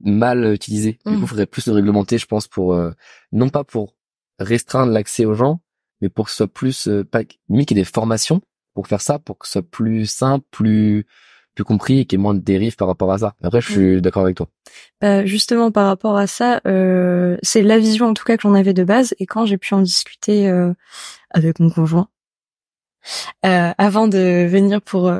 mal 0.00 0.52
utilisé. 0.52 0.98
Du 1.06 1.12
Mm. 1.12 1.16
coup, 1.18 1.22
il 1.24 1.28
faudrait 1.28 1.46
plus 1.46 1.66
le 1.66 1.74
réglementer, 1.74 2.18
je 2.18 2.26
pense, 2.26 2.48
pour 2.48 2.74
euh, 2.74 2.90
non 3.32 3.48
pas 3.48 3.64
pour 3.64 3.94
restreindre 4.38 4.92
l'accès 4.92 5.24
aux 5.24 5.34
gens, 5.34 5.60
mais 6.00 6.08
pour 6.08 6.24
que 6.24 6.30
ce 6.32 6.38
soit 6.38 6.48
plus 6.48 6.88
euh, 6.88 7.04
pas 7.04 7.20
limite 7.48 7.68
qu'il 7.68 7.76
y 7.76 7.80
ait 7.80 7.84
des 7.84 7.90
formations 7.90 8.40
pour 8.74 8.86
faire 8.88 9.00
ça, 9.00 9.18
pour 9.18 9.38
que 9.38 9.46
ce 9.46 9.52
soit 9.52 9.62
plus 9.62 10.06
simple, 10.06 10.44
plus 10.50 11.06
plus 11.54 11.64
compris 11.64 11.98
et 11.98 12.04
qu'il 12.06 12.18
y 12.18 12.20
ait 12.20 12.22
moins 12.22 12.32
de 12.32 12.40
dérives 12.40 12.76
par 12.76 12.88
rapport 12.88 13.12
à 13.12 13.18
ça. 13.18 13.34
Après, 13.42 13.60
je 13.60 13.70
suis 13.70 14.00
d'accord 14.00 14.22
avec 14.22 14.38
toi. 14.38 14.48
Bah, 15.02 15.26
justement 15.26 15.70
par 15.70 15.86
rapport 15.86 16.16
à 16.16 16.26
ça, 16.26 16.62
euh, 16.66 17.36
c'est 17.42 17.60
la 17.60 17.78
vision 17.78 18.06
en 18.06 18.14
tout 18.14 18.24
cas 18.24 18.38
que 18.38 18.42
j'en 18.42 18.54
avais 18.54 18.72
de 18.72 18.84
base 18.84 19.14
et 19.18 19.26
quand 19.26 19.44
j'ai 19.44 19.58
pu 19.58 19.74
en 19.74 19.82
discuter 19.82 20.48
euh, 20.48 20.72
avec 21.28 21.60
mon 21.60 21.68
conjoint 21.68 22.08
euh, 23.44 23.72
avant 23.76 24.08
de 24.08 24.46
venir 24.48 24.80
pour 24.80 25.12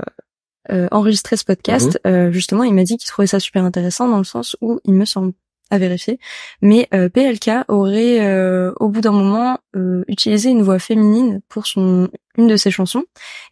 euh, 0.70 0.88
enregistrer 0.90 1.36
ce 1.36 1.44
podcast, 1.44 1.98
euh, 2.06 2.30
justement 2.30 2.64
il 2.64 2.74
m'a 2.74 2.84
dit 2.84 2.96
qu'il 2.96 3.08
trouvait 3.08 3.26
ça 3.26 3.40
super 3.40 3.64
intéressant 3.64 4.08
dans 4.08 4.18
le 4.18 4.24
sens 4.24 4.56
où 4.60 4.80
il 4.84 4.94
me 4.94 5.04
semble 5.04 5.32
à 5.70 5.78
vérifier, 5.78 6.18
mais 6.60 6.86
euh, 6.92 7.08
PLK 7.08 7.64
aurait 7.68 8.20
euh, 8.20 8.72
au 8.78 8.90
bout 8.90 9.00
d'un 9.00 9.12
moment 9.12 9.58
euh, 9.74 10.04
utilisé 10.06 10.50
une 10.50 10.62
voix 10.62 10.78
féminine 10.78 11.40
pour 11.48 11.66
son 11.66 12.10
une 12.36 12.46
de 12.46 12.56
ses 12.56 12.70
chansons 12.70 13.04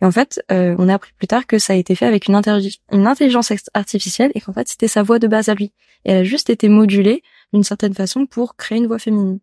et 0.03 0.05
en 0.05 0.11
fait 0.11 0.42
euh, 0.53 0.75
on 0.79 0.88
a 0.88 0.94
appris 0.94 1.12
plus 1.16 1.27
tard 1.27 1.46
que 1.46 1.59
ça 1.59 1.73
a 1.73 1.77
été 1.77 1.94
fait 1.94 2.07
avec 2.07 2.29
une, 2.29 2.38
une 2.92 3.07
intelligence 3.07 3.53
artificielle 3.73 4.33
et 4.35 4.40
qu'en 4.40 4.53
fait 4.53 4.68
c'était 4.68 4.88
sa 4.88 5.03
voix 5.03 5.18
de 5.18 5.29
base 5.29 5.49
à 5.49 5.55
lui 5.55 5.73
et 6.05 6.12
elle 6.12 6.18
a 6.18 6.25
juste 6.25 6.51
été 6.51 6.68
modulée 6.68 7.23
d'une 7.53 7.64
certaine 7.64 7.94
façon 7.94 8.27
pour 8.27 8.57
créer 8.57 8.79
une 8.79 8.87
voix 8.87 8.99
féminine. 8.99 9.40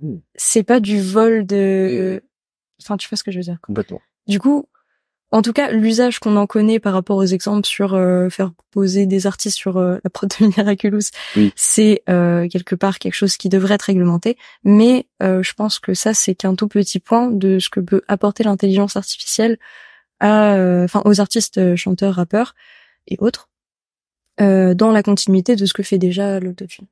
Hmm. 0.00 0.18
C'est 0.34 0.62
pas 0.62 0.80
du 0.80 1.00
vol 1.00 1.46
de... 1.46 2.22
Enfin, 2.82 2.96
tu 2.96 3.08
vois 3.08 3.16
ce 3.16 3.24
que 3.24 3.30
je 3.30 3.38
veux 3.38 3.44
dire. 3.44 3.58
Complètement. 3.62 4.00
Du 4.26 4.38
coup, 4.38 4.66
en 5.32 5.42
tout 5.42 5.52
cas, 5.52 5.70
l'usage 5.70 6.18
qu'on 6.18 6.36
en 6.36 6.46
connaît 6.46 6.80
par 6.80 6.92
rapport 6.92 7.16
aux 7.16 7.24
exemples 7.24 7.66
sur 7.66 7.94
euh, 7.94 8.28
faire 8.30 8.50
poser 8.72 9.06
des 9.06 9.26
artistes 9.26 9.56
sur 9.56 9.76
euh, 9.76 9.98
la 10.02 10.10
prod 10.10 10.28
de 10.40 10.46
Miraculous, 10.46 11.10
Oui. 11.36 11.52
c'est 11.56 12.02
euh, 12.08 12.48
quelque 12.48 12.74
part 12.74 12.98
quelque 12.98 13.14
chose 13.14 13.36
qui 13.36 13.48
devrait 13.48 13.74
être 13.74 13.82
réglementé. 13.82 14.36
Mais 14.64 15.06
euh, 15.22 15.42
je 15.42 15.52
pense 15.54 15.78
que 15.78 15.94
ça, 15.94 16.14
c'est 16.14 16.34
qu'un 16.34 16.54
tout 16.54 16.68
petit 16.68 16.98
point 17.00 17.30
de 17.30 17.58
ce 17.58 17.68
que 17.70 17.80
peut 17.80 18.02
apporter 18.08 18.42
l'intelligence 18.44 18.96
artificielle 18.96 19.58
à, 20.20 20.54
euh, 20.54 20.84
enfin, 20.84 21.02
aux 21.04 21.20
artistes, 21.20 21.76
chanteurs, 21.76 22.14
rappeurs 22.14 22.54
et 23.08 23.16
autres, 23.20 23.48
euh, 24.40 24.74
dans 24.74 24.90
la 24.90 25.02
continuité 25.02 25.56
de 25.56 25.64
ce 25.66 25.72
que 25.74 25.82
fait 25.82 25.98
déjà 25.98 26.40
l'autotune. 26.40 26.86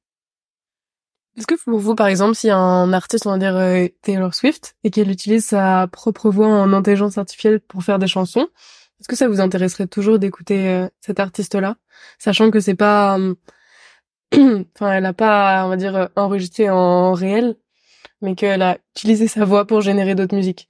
Est-ce 1.38 1.46
que 1.46 1.55
pour 1.55 1.79
vous, 1.79 1.94
par 1.94 2.09
exemple, 2.09 2.35
si 2.35 2.51
un 2.51 2.92
artiste, 2.92 3.24
on 3.24 3.31
va 3.31 3.38
dire 3.38 3.57
euh, 3.57 3.87
Taylor 4.03 4.35
Swift, 4.35 4.74
et 4.83 4.90
qu'elle 4.90 5.09
utilise 5.09 5.46
sa 5.46 5.87
propre 5.87 6.31
voix 6.31 6.48
en 6.48 6.72
intelligence 6.72 7.16
artificielle 7.16 7.61
pour 7.61 7.85
faire 7.85 8.01
des 8.01 8.09
chansons, 8.09 8.48
est-ce 8.98 9.07
que 9.07 9.14
ça 9.14 9.29
vous 9.29 9.40
intéresserait 9.40 9.87
toujours 9.87 10.18
d'écouter 10.18 10.68
euh, 10.68 10.88
cet 11.01 11.20
artiste-là, 11.20 11.77
sachant 12.18 12.51
que 12.51 12.59
c'est 12.59 12.74
pas, 12.74 13.20
euh, 13.20 13.37
enfin, 14.35 14.92
elle 14.92 15.07
a 15.07 15.12
pas, 15.12 15.64
on 15.64 15.68
va 15.68 15.77
dire, 15.77 16.09
enregistré 16.16 16.70
en 16.70 17.12
réel, 17.12 17.55
mais 18.20 18.35
qu'elle 18.35 18.62
a 18.62 18.79
utilisé 18.96 19.29
sa 19.29 19.44
voix 19.44 19.64
pour 19.64 19.81
générer 19.81 20.16
d'autres 20.16 20.35
musiques. 20.35 20.68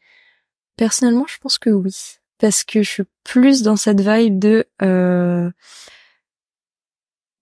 Personnellement, 0.76 1.24
je 1.26 1.38
pense 1.38 1.58
que 1.58 1.70
oui. 1.70 1.96
Parce 2.38 2.62
que 2.62 2.82
je 2.82 2.90
suis 2.90 3.04
plus 3.24 3.62
dans 3.62 3.76
cette 3.76 4.02
vibe 4.02 4.38
de 4.38 4.66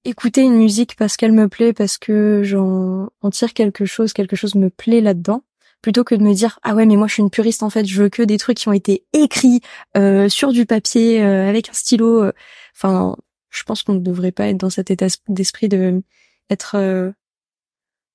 écouter 0.06 0.42
une 0.42 0.56
musique 0.56 0.96
parce 0.96 1.16
qu'elle 1.16 1.32
me 1.32 1.48
plaît, 1.48 1.72
parce 1.72 1.98
que 1.98 2.42
j'en 2.44 3.08
en 3.20 3.30
tire 3.30 3.54
quelque 3.54 3.84
chose, 3.84 4.12
quelque 4.12 4.36
chose 4.36 4.54
me 4.54 4.70
plaît 4.70 5.00
là-dedans, 5.00 5.42
plutôt 5.82 6.04
que 6.04 6.14
de 6.14 6.22
me 6.22 6.32
dire 6.34 6.58
ah 6.62 6.74
ouais 6.74 6.86
mais 6.86 6.96
moi 6.96 7.06
je 7.06 7.14
suis 7.14 7.22
une 7.22 7.30
puriste 7.30 7.62
en 7.62 7.70
fait, 7.70 7.84
je 7.86 8.02
veux 8.02 8.08
que 8.08 8.22
des 8.22 8.38
trucs 8.38 8.58
qui 8.58 8.68
ont 8.68 8.72
été 8.72 9.04
écrits 9.12 9.60
euh, 9.96 10.28
sur 10.28 10.52
du 10.52 10.66
papier 10.66 11.22
euh, 11.22 11.48
avec 11.48 11.68
un 11.68 11.72
stylo. 11.72 12.24
euh. 12.24 12.32
Enfin, 12.74 13.16
je 13.50 13.62
pense 13.64 13.82
qu'on 13.82 13.94
ne 13.94 14.00
devrait 14.00 14.32
pas 14.32 14.48
être 14.48 14.58
dans 14.58 14.70
cet 14.70 14.90
état 14.90 15.06
d'esprit 15.28 15.68
de 15.68 16.02
être, 16.50 16.76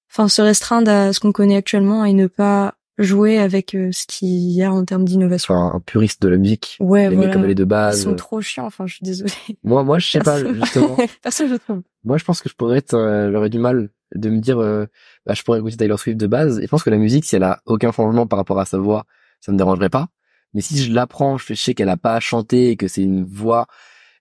enfin 0.10 0.28
se 0.28 0.42
restreindre 0.42 0.92
à 0.92 1.14
ce 1.14 1.20
qu'on 1.20 1.32
connaît 1.32 1.58
actuellement 1.58 2.06
et 2.06 2.14
ne 2.14 2.28
pas 2.28 2.76
jouer 2.98 3.38
avec 3.38 3.74
euh, 3.76 3.90
ce 3.92 4.06
qu'il 4.08 4.30
y 4.52 4.64
a 4.64 4.72
en 4.72 4.84
termes 4.86 5.06
d'innovation. 5.06 5.54
Enfin, 5.54 5.76
un 5.78 5.80
puriste 5.80 6.22
de 6.22 6.30
la 6.30 6.38
musique. 6.38 6.78
Ouais, 6.80 7.10
les 7.10 7.16
voilà. 7.16 7.28
mecs 7.28 7.34
comme 7.34 7.44
elle 7.46 7.52
est 7.52 7.56
de 7.56 7.64
Ils 7.64 7.68
base. 7.68 8.04
sont 8.04 8.16
trop 8.16 8.42
chiants, 8.42 8.66
enfin, 8.66 8.86
je 8.88 8.96
suis 8.96 9.04
désolée. 9.04 9.32
Moi, 9.64 9.84
moi, 9.84 10.00
je 10.00 10.10
sais 10.10 10.20
pas, 10.20 10.44
justement. 10.54 10.98
Personne, 11.24 11.50
je 11.50 11.56
trouve. 11.56 11.82
Moi, 12.04 12.18
je 12.18 12.24
pense 12.24 12.42
que 12.42 12.50
je 12.50 12.56
pourrais 12.56 12.78
être, 12.78 12.94
euh, 12.94 13.32
j'aurais 13.32 13.50
du 13.50 13.60
mal 13.60 13.90
de 14.16 14.30
me 14.30 14.40
dire, 14.40 14.60
euh, 14.60 14.86
bah, 15.26 15.34
je 15.34 15.42
pourrais 15.44 15.60
écouter 15.60 15.78
Taylor 15.78 16.00
Swift 16.00 16.20
de 16.20 16.28
base. 16.28 16.60
Et 16.60 16.64
je 16.64 16.68
pense 16.68 16.84
que 16.84 16.90
la 16.90 16.98
musique, 16.98 17.26
si 17.26 17.36
elle 17.36 17.44
a 17.44 17.62
aucun 17.66 17.92
changement 17.92 18.28
par 18.28 18.38
rapport 18.38 18.60
à 18.60 18.66
sa 18.66 18.78
voix, 18.78 19.06
ça 19.40 19.52
me 19.52 19.58
dérangerait 19.58 19.90
pas. 19.90 20.08
Mais 20.54 20.62
si 20.62 20.78
je 20.84 20.92
l'apprends, 20.92 21.38
je, 21.38 21.54
sais 21.54 21.74
qu'elle 21.74 21.90
a 21.90 21.98
pas 21.98 22.16
à 22.16 22.20
chanter 22.20 22.72
et 22.72 22.76
que 22.76 22.88
c'est 22.90 23.04
une 23.04 23.24
voix, 23.24 23.68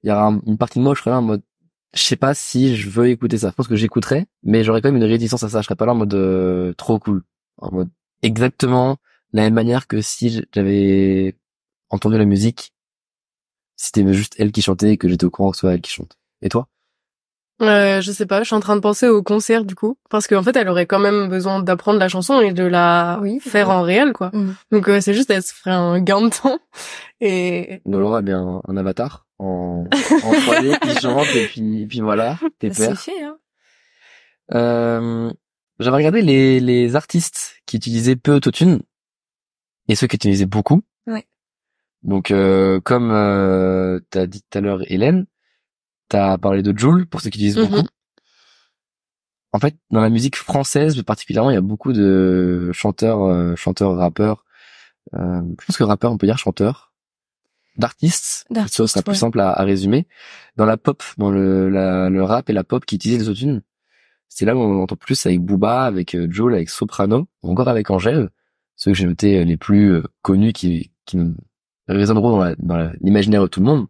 il 0.05 0.09
y 0.11 0.13
aura 0.13 0.27
un- 0.29 0.41
une 0.47 0.59
partie 0.59 0.79
de 0.79 0.85
moi, 0.85 0.95
je 0.95 1.01
serais 1.01 1.11
là 1.11 1.19
en 1.19 1.23
mode, 1.23 1.43
je 1.93 2.01
sais 2.03 2.15
pas 2.17 2.35
si 2.35 2.77
je 2.77 2.89
veux 2.89 3.09
écouter 3.09 3.37
ça. 3.37 3.51
Je 3.51 3.55
pense 3.55 3.67
que 3.67 3.75
j'écouterais, 3.75 4.27
mais 4.45 4.63
j'aurais 4.63 4.81
quand 4.81 4.93
même 4.93 5.03
une 5.03 5.09
réticence 5.09 5.43
à 5.43 5.49
ça. 5.49 5.61
Je 5.61 5.67
serais 5.67 5.75
pas 5.75 5.87
là 5.87 5.93
en 5.93 5.97
mode 5.97 6.15
euh, 6.15 6.73
trop 6.75 7.01
cool, 7.01 7.25
en 7.59 7.73
mode 7.73 7.89
exactement 8.23 8.97
la 9.33 9.43
même 9.43 9.55
manière 9.55 9.87
que 9.87 10.01
si 10.01 10.43
j'avais 10.55 11.37
entendu 11.91 12.19
la 12.19 12.25
musique, 12.25 12.73
si 13.77 13.87
c'était 13.87 14.13
juste 14.13 14.35
elle 14.39 14.53
qui 14.53 14.63
chantait 14.63 14.91
et 14.93 14.97
que 14.97 15.09
j'étais 15.09 15.25
au 15.25 15.31
courant 15.31 15.51
que 15.51 15.57
ce 15.57 15.61
soit 15.61 15.75
elle 15.75 15.81
qui 15.81 15.91
chante. 15.91 16.17
Et 16.43 16.49
toi? 16.49 16.69
Euh, 17.63 18.01
je 18.01 18.11
sais 18.11 18.25
pas, 18.25 18.39
je 18.41 18.47
suis 18.47 18.55
en 18.57 18.61
train 18.61 18.75
de 18.75 18.81
penser 18.81 19.07
au 19.07 19.23
concert 19.23 19.67
du 19.67 19.75
coup, 19.75 19.99
parce 20.09 20.27
qu'en 20.27 20.43
fait, 20.43 20.57
elle 20.57 20.69
aurait 20.71 20.87
quand 20.87 20.99
même 20.99 21.29
besoin 21.29 21.63
d'apprendre 21.63 21.99
la 21.99 22.09
chanson 22.09 22.41
et 22.41 22.53
de 22.55 22.65
la 22.65 23.19
Oui, 23.21 23.39
faire 23.39 23.69
en 23.69 23.83
réel, 23.83 24.15
quoi. 24.15 24.31
Mhm. 24.33 24.55
Donc 24.73 24.89
euh, 24.89 25.01
c'est 25.03 25.13
juste, 25.13 25.31
elle 25.31 25.43
se 25.43 25.53
ferait 25.53 25.71
un 25.73 26.01
gain 26.01 26.23
de 26.23 26.31
temps. 26.31 26.59
Et 27.21 27.83
Laurent 27.85 28.15
a 28.15 28.23
bien 28.23 28.63
un, 28.67 28.77
avatar 28.79 29.27
en, 29.39 29.85
en 29.85 30.33
3D 30.33 30.79
qui 30.81 31.01
chante 31.03 31.27
et 31.37 31.47
puis, 31.49 31.83
et 31.83 31.87
puis 31.87 32.01
voilà, 32.01 32.39
t'es 32.59 32.73
C'est 32.73 32.87
père. 32.89 32.99
fait, 32.99 33.23
hein. 33.23 33.37
Euh, 34.55 35.31
j'avais 35.81 35.97
regardé 35.97 36.23
les, 36.23 36.61
les 36.61 36.97
artistes 36.97 37.57
qui 37.67 37.77
utilisaient 37.77 38.17
peu 38.17 38.35
autotune 38.35 38.81
et 39.89 39.95
ceux 39.95 40.07
qui 40.07 40.17
utilisaient 40.17 40.47
beaucoup. 40.47 40.83
Ouais. 41.07 41.27
Donc, 42.03 42.31
euh, 42.31 42.81
comme 42.81 43.11
euh, 43.11 44.01
t'as 44.11 44.27
dit 44.27 44.43
tout 44.49 44.59
à 44.59 44.61
l'heure, 44.61 44.81
Hélène, 44.91 45.27
t'as 46.09 46.39
parlé 46.39 46.63
de 46.63 46.77
Joule 46.79 47.07
pour 47.07 47.21
ceux 47.21 47.31
qui 47.31 47.39
utilisent 47.39 47.57
beaucoup. 47.57 47.87
En 49.53 49.59
fait, 49.59 49.75
dans 49.91 50.01
la 50.01 50.11
musique 50.11 50.37
française, 50.37 51.03
particulièrement, 51.03 51.51
il 51.51 51.55
y 51.55 51.57
a 51.57 51.61
beaucoup 51.63 51.93
de 51.93 52.71
chanteurs, 52.73 53.25
euh, 53.25 53.57
chanteurs, 53.57 53.97
rappeurs. 53.97 54.45
Euh, 55.15 55.43
je 55.61 55.67
pense 55.67 55.77
que 55.77 55.83
rappeur, 55.83 56.13
on 56.13 56.19
peut 56.19 56.27
dire 56.29 56.39
chanteur, 56.39 56.93
d'artistes. 57.77 58.47
D'artistes, 58.51 58.77
Ça 58.77 58.87
serait 58.87 59.03
plus 59.03 59.13
ouais. 59.13 59.17
simple 59.19 59.41
à, 59.41 59.51
à 59.51 59.65
résumer. 59.65 60.07
Dans 60.57 60.67
la 60.67 60.77
pop, 60.77 61.03
dans 61.19 61.31
le, 61.33 61.69
la- 61.69 62.09
le 62.11 62.23
rap 62.23 62.49
et 62.49 62.53
la 62.53 62.63
pop 62.63 62.85
qui 62.85 62.95
utilisent 62.95 63.19
les 63.21 63.29
autotunes, 63.29 63.63
c'est 64.33 64.47
là 64.47 64.57
où 64.57 64.61
on 64.61 64.83
entend 64.83 64.97
plus 64.97 65.27
avec 65.27 65.41
Booba, 65.41 65.83
avec 65.85 66.15
euh, 66.15 66.27
Joel, 66.31 66.55
avec 66.55 66.71
Soprano, 66.71 67.27
ou 67.43 67.51
encore 67.51 67.69
avec 67.69 67.91
Angèle, 67.91 68.31
ceux 68.77 68.93
que 68.93 68.97
j'ai 68.97 69.05
notés 69.07 69.41
euh, 69.41 69.45
les 69.45 69.57
plus 69.59 69.93
euh, 69.93 70.03
connus 70.23 70.53
qui, 70.55 70.93
qui 71.05 71.19
résonneront 71.89 72.31
dans 72.31 72.39
la- 72.39 72.55
dans 72.57 72.77
la- 72.77 72.93
l'imaginaire 73.03 73.43
de 73.43 73.49
tout 73.49 73.61
le 73.61 73.67
monde. 73.67 73.87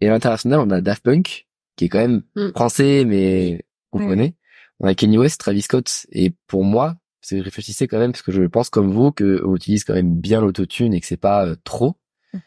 Et 0.00 0.06
à 0.08 0.12
l'international, 0.12 0.60
on 0.60 0.70
a 0.70 0.80
Daft 0.80 1.02
Punk, 1.02 1.48
qui 1.76 1.84
est 1.84 1.88
quand 1.88 1.98
même 1.98 2.22
Mm. 2.36 2.50
français, 2.52 3.04
mais 3.04 3.64
qu'on 3.90 3.98
Ouais. 4.00 4.06
connaît. 4.06 4.34
On 4.80 4.86
a 4.86 4.94
Kanye 4.94 5.18
West, 5.18 5.40
Travis 5.40 5.62
Scott, 5.62 6.06
et 6.12 6.32
pour 6.46 6.62
moi, 6.64 6.96
c'est 7.20 7.40
réfléchissez 7.40 7.88
quand 7.88 7.98
même, 7.98 8.12
parce 8.12 8.22
que 8.22 8.30
je 8.32 8.44
pense 8.44 8.70
comme 8.70 8.92
vous, 8.92 9.10
que 9.10 9.42
on 9.44 9.56
utilise 9.56 9.82
quand 9.82 9.94
même 9.94 10.14
bien 10.14 10.40
l'autotune 10.40 10.94
et 10.94 11.00
que 11.00 11.06
c'est 11.06 11.16
pas 11.16 11.44
euh, 11.46 11.56
trop. 11.64 11.96
Mm. 12.32 12.38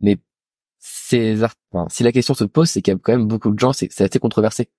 Mais 0.00 0.16
ces 0.78 1.44
enfin, 1.44 1.86
si 1.90 2.02
la 2.04 2.12
question 2.12 2.32
se 2.34 2.44
pose, 2.44 2.70
c'est 2.70 2.80
qu'il 2.80 2.92
y 2.94 2.96
a 2.96 2.98
quand 2.98 3.12
même 3.12 3.26
beaucoup 3.28 3.50
de 3.50 3.58
gens, 3.58 3.74
c'est 3.74 4.00
assez 4.00 4.18
controversé. 4.18 4.70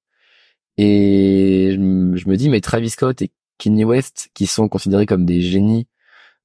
Et 0.82 1.72
je, 1.74 1.78
me 1.78 2.36
dis, 2.38 2.48
mais 2.48 2.62
Travis 2.62 2.92
Scott 2.92 3.22
et 3.22 3.34
Kanye 3.58 3.84
West, 3.84 4.30
qui 4.34 4.46
sont 4.46 4.70
considérés 4.70 5.06
comme 5.06 5.26
des 5.26 5.42
génies 5.42 5.89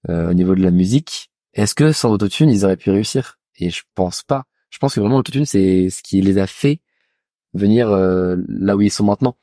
euh, 0.09 0.29
au 0.31 0.35
niveau 0.35 0.57
de 0.57 0.61
la 0.61 0.73
musique, 0.73 1.31
est-ce 1.53 1.77
que 1.77 1.93
sans 1.93 2.11
autotune, 2.11 2.51
ils 2.51 2.65
auraient 2.65 2.77
pu 2.77 2.91
réussir? 2.91 3.39
Et 3.59 3.71
je 3.71 3.83
pense 3.95 4.25
pas. 4.25 4.43
Je 4.71 4.79
pense 4.79 4.97
que 4.97 4.99
vraiment 4.99 5.19
l'autotune, 5.19 5.45
c'est 5.45 5.89
ce 5.89 6.03
qui 6.03 6.21
les 6.21 6.39
a 6.39 6.49
fait 6.49 6.81
venir 7.53 7.91
euh, 7.91 8.35
là 8.49 8.75
où 8.75 8.83
ils 8.83 8.91
sont 8.91 9.05
maintenant. 9.05 9.37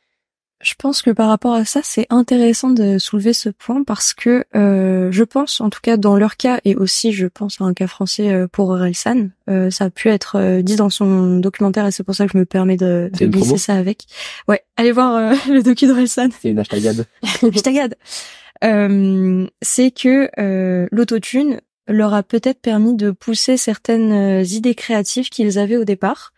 Je 0.63 0.73
pense 0.77 1.01
que 1.01 1.09
par 1.09 1.27
rapport 1.27 1.53
à 1.53 1.65
ça, 1.65 1.81
c'est 1.83 2.05
intéressant 2.09 2.69
de 2.69 2.97
soulever 2.97 3.33
ce 3.33 3.49
point 3.49 3.83
parce 3.83 4.13
que 4.13 4.45
euh, 4.55 5.11
je 5.11 5.23
pense, 5.23 5.59
en 5.59 5.69
tout 5.69 5.79
cas 5.81 5.97
dans 5.97 6.15
leur 6.15 6.37
cas, 6.37 6.59
et 6.65 6.75
aussi 6.75 7.11
je 7.13 7.27
pense 7.27 7.59
à 7.61 7.63
un 7.63 7.73
cas 7.73 7.87
français 7.87 8.31
euh, 8.31 8.47
pour 8.47 8.69
Orelsan, 8.69 9.29
euh, 9.49 9.71
ça 9.71 9.85
a 9.85 9.89
pu 9.89 10.09
être 10.09 10.37
euh, 10.37 10.61
dit 10.61 10.75
dans 10.75 10.89
son 10.89 11.37
documentaire 11.37 11.85
et 11.87 11.91
c'est 11.91 12.03
pour 12.03 12.15
ça 12.15 12.25
que 12.25 12.33
je 12.33 12.37
me 12.37 12.45
permets 12.45 12.77
de, 12.77 13.09
de 13.11 13.25
glisser 13.25 13.45
promo 13.45 13.57
ça 13.57 13.73
avec. 13.73 14.05
Ouais, 14.47 14.63
allez 14.77 14.91
voir 14.91 15.15
euh, 15.15 15.35
le 15.51 15.63
docu 15.63 15.87
d'Orelsan. 15.87 16.29
C'est 16.41 16.49
une 16.49 16.59
hashtagade. 16.59 17.05
je 17.23 17.59
t'agade. 17.61 17.95
Euh, 18.63 19.47
c'est 19.61 19.89
que 19.89 20.29
euh, 20.39 20.87
l'autotune 20.91 21.61
leur 21.87 22.13
a 22.13 22.21
peut-être 22.21 22.61
permis 22.61 22.95
de 22.95 23.09
pousser 23.09 23.57
certaines 23.57 24.45
idées 24.45 24.75
créatives 24.75 25.29
qu'ils 25.29 25.57
avaient 25.57 25.77
au 25.77 25.83
départ 25.83 26.31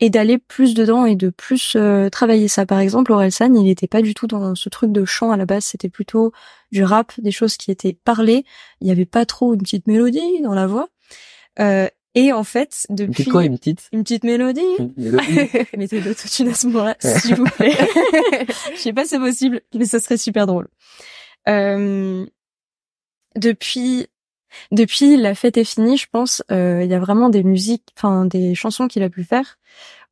et 0.00 0.10
d'aller 0.10 0.38
plus 0.38 0.74
dedans 0.74 1.06
et 1.06 1.16
de 1.16 1.30
plus 1.30 1.76
euh, 1.76 2.08
travailler 2.08 2.48
ça. 2.48 2.66
Par 2.66 2.80
exemple, 2.80 3.12
Orelsan, 3.12 3.54
il 3.54 3.64
n'était 3.64 3.86
pas 3.86 4.02
du 4.02 4.14
tout 4.14 4.26
dans 4.26 4.54
ce 4.54 4.68
truc 4.68 4.92
de 4.92 5.04
chant 5.04 5.30
à 5.30 5.36
la 5.36 5.46
base, 5.46 5.64
c'était 5.64 5.88
plutôt 5.88 6.32
du 6.72 6.82
rap, 6.82 7.12
des 7.18 7.30
choses 7.30 7.56
qui 7.56 7.70
étaient 7.70 7.96
parlées. 8.04 8.44
Il 8.80 8.86
n'y 8.86 8.90
avait 8.90 9.06
pas 9.06 9.24
trop 9.24 9.54
une 9.54 9.62
petite 9.62 9.86
mélodie 9.86 10.40
dans 10.42 10.54
la 10.54 10.66
voix. 10.66 10.88
Euh, 11.60 11.88
et 12.16 12.32
en 12.32 12.44
fait, 12.44 12.86
Une 12.90 12.96
depuis 12.96 13.12
petite 13.12 13.32
quoi, 13.32 13.44
une 13.44 13.58
petite 13.58 13.88
une 13.92 14.04
petite 14.04 14.24
mélodie, 14.24 14.62
Une 14.78 14.92
mélodie 14.96 15.50
mettez 15.76 16.00
de 16.00 16.08
l'autotune 16.08 16.48
à 16.48 16.54
ce 16.54 16.66
moment-là, 16.68 16.96
s'il 17.00 17.34
vous 17.34 17.44
plaît. 17.44 17.76
Je 18.74 18.78
sais 18.78 18.92
pas 18.92 19.02
si 19.02 19.10
c'est 19.10 19.18
possible, 19.18 19.62
mais 19.74 19.84
ça 19.84 19.98
serait 19.98 20.16
super 20.16 20.46
drôle. 20.46 20.68
Euh, 21.48 22.24
depuis 23.36 24.06
depuis 24.72 25.16
la 25.16 25.34
fête 25.34 25.56
est 25.56 25.64
finie, 25.64 25.96
je 25.96 26.06
pense, 26.10 26.42
euh, 26.50 26.82
il 26.84 26.90
y 26.90 26.94
a 26.94 26.98
vraiment 26.98 27.28
des 27.28 27.42
musiques, 27.42 27.92
enfin 27.96 28.24
des 28.26 28.54
chansons 28.54 28.88
qu'il 28.88 29.02
a 29.02 29.10
pu 29.10 29.24
faire 29.24 29.58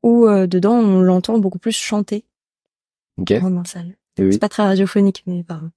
où 0.02 0.26
euh, 0.26 0.46
dedans 0.46 0.74
on 0.74 1.00
l'entend 1.00 1.38
beaucoup 1.38 1.58
plus 1.58 1.76
chanter 1.76 2.24
Ok. 3.18 3.32
dans 3.40 3.64
salle. 3.64 3.96
Eh 4.18 4.24
oui. 4.24 4.32
C'est 4.32 4.38
pas 4.38 4.48
très 4.48 4.64
radiophonique, 4.64 5.22
mais 5.26 5.42
pardon. 5.42 5.70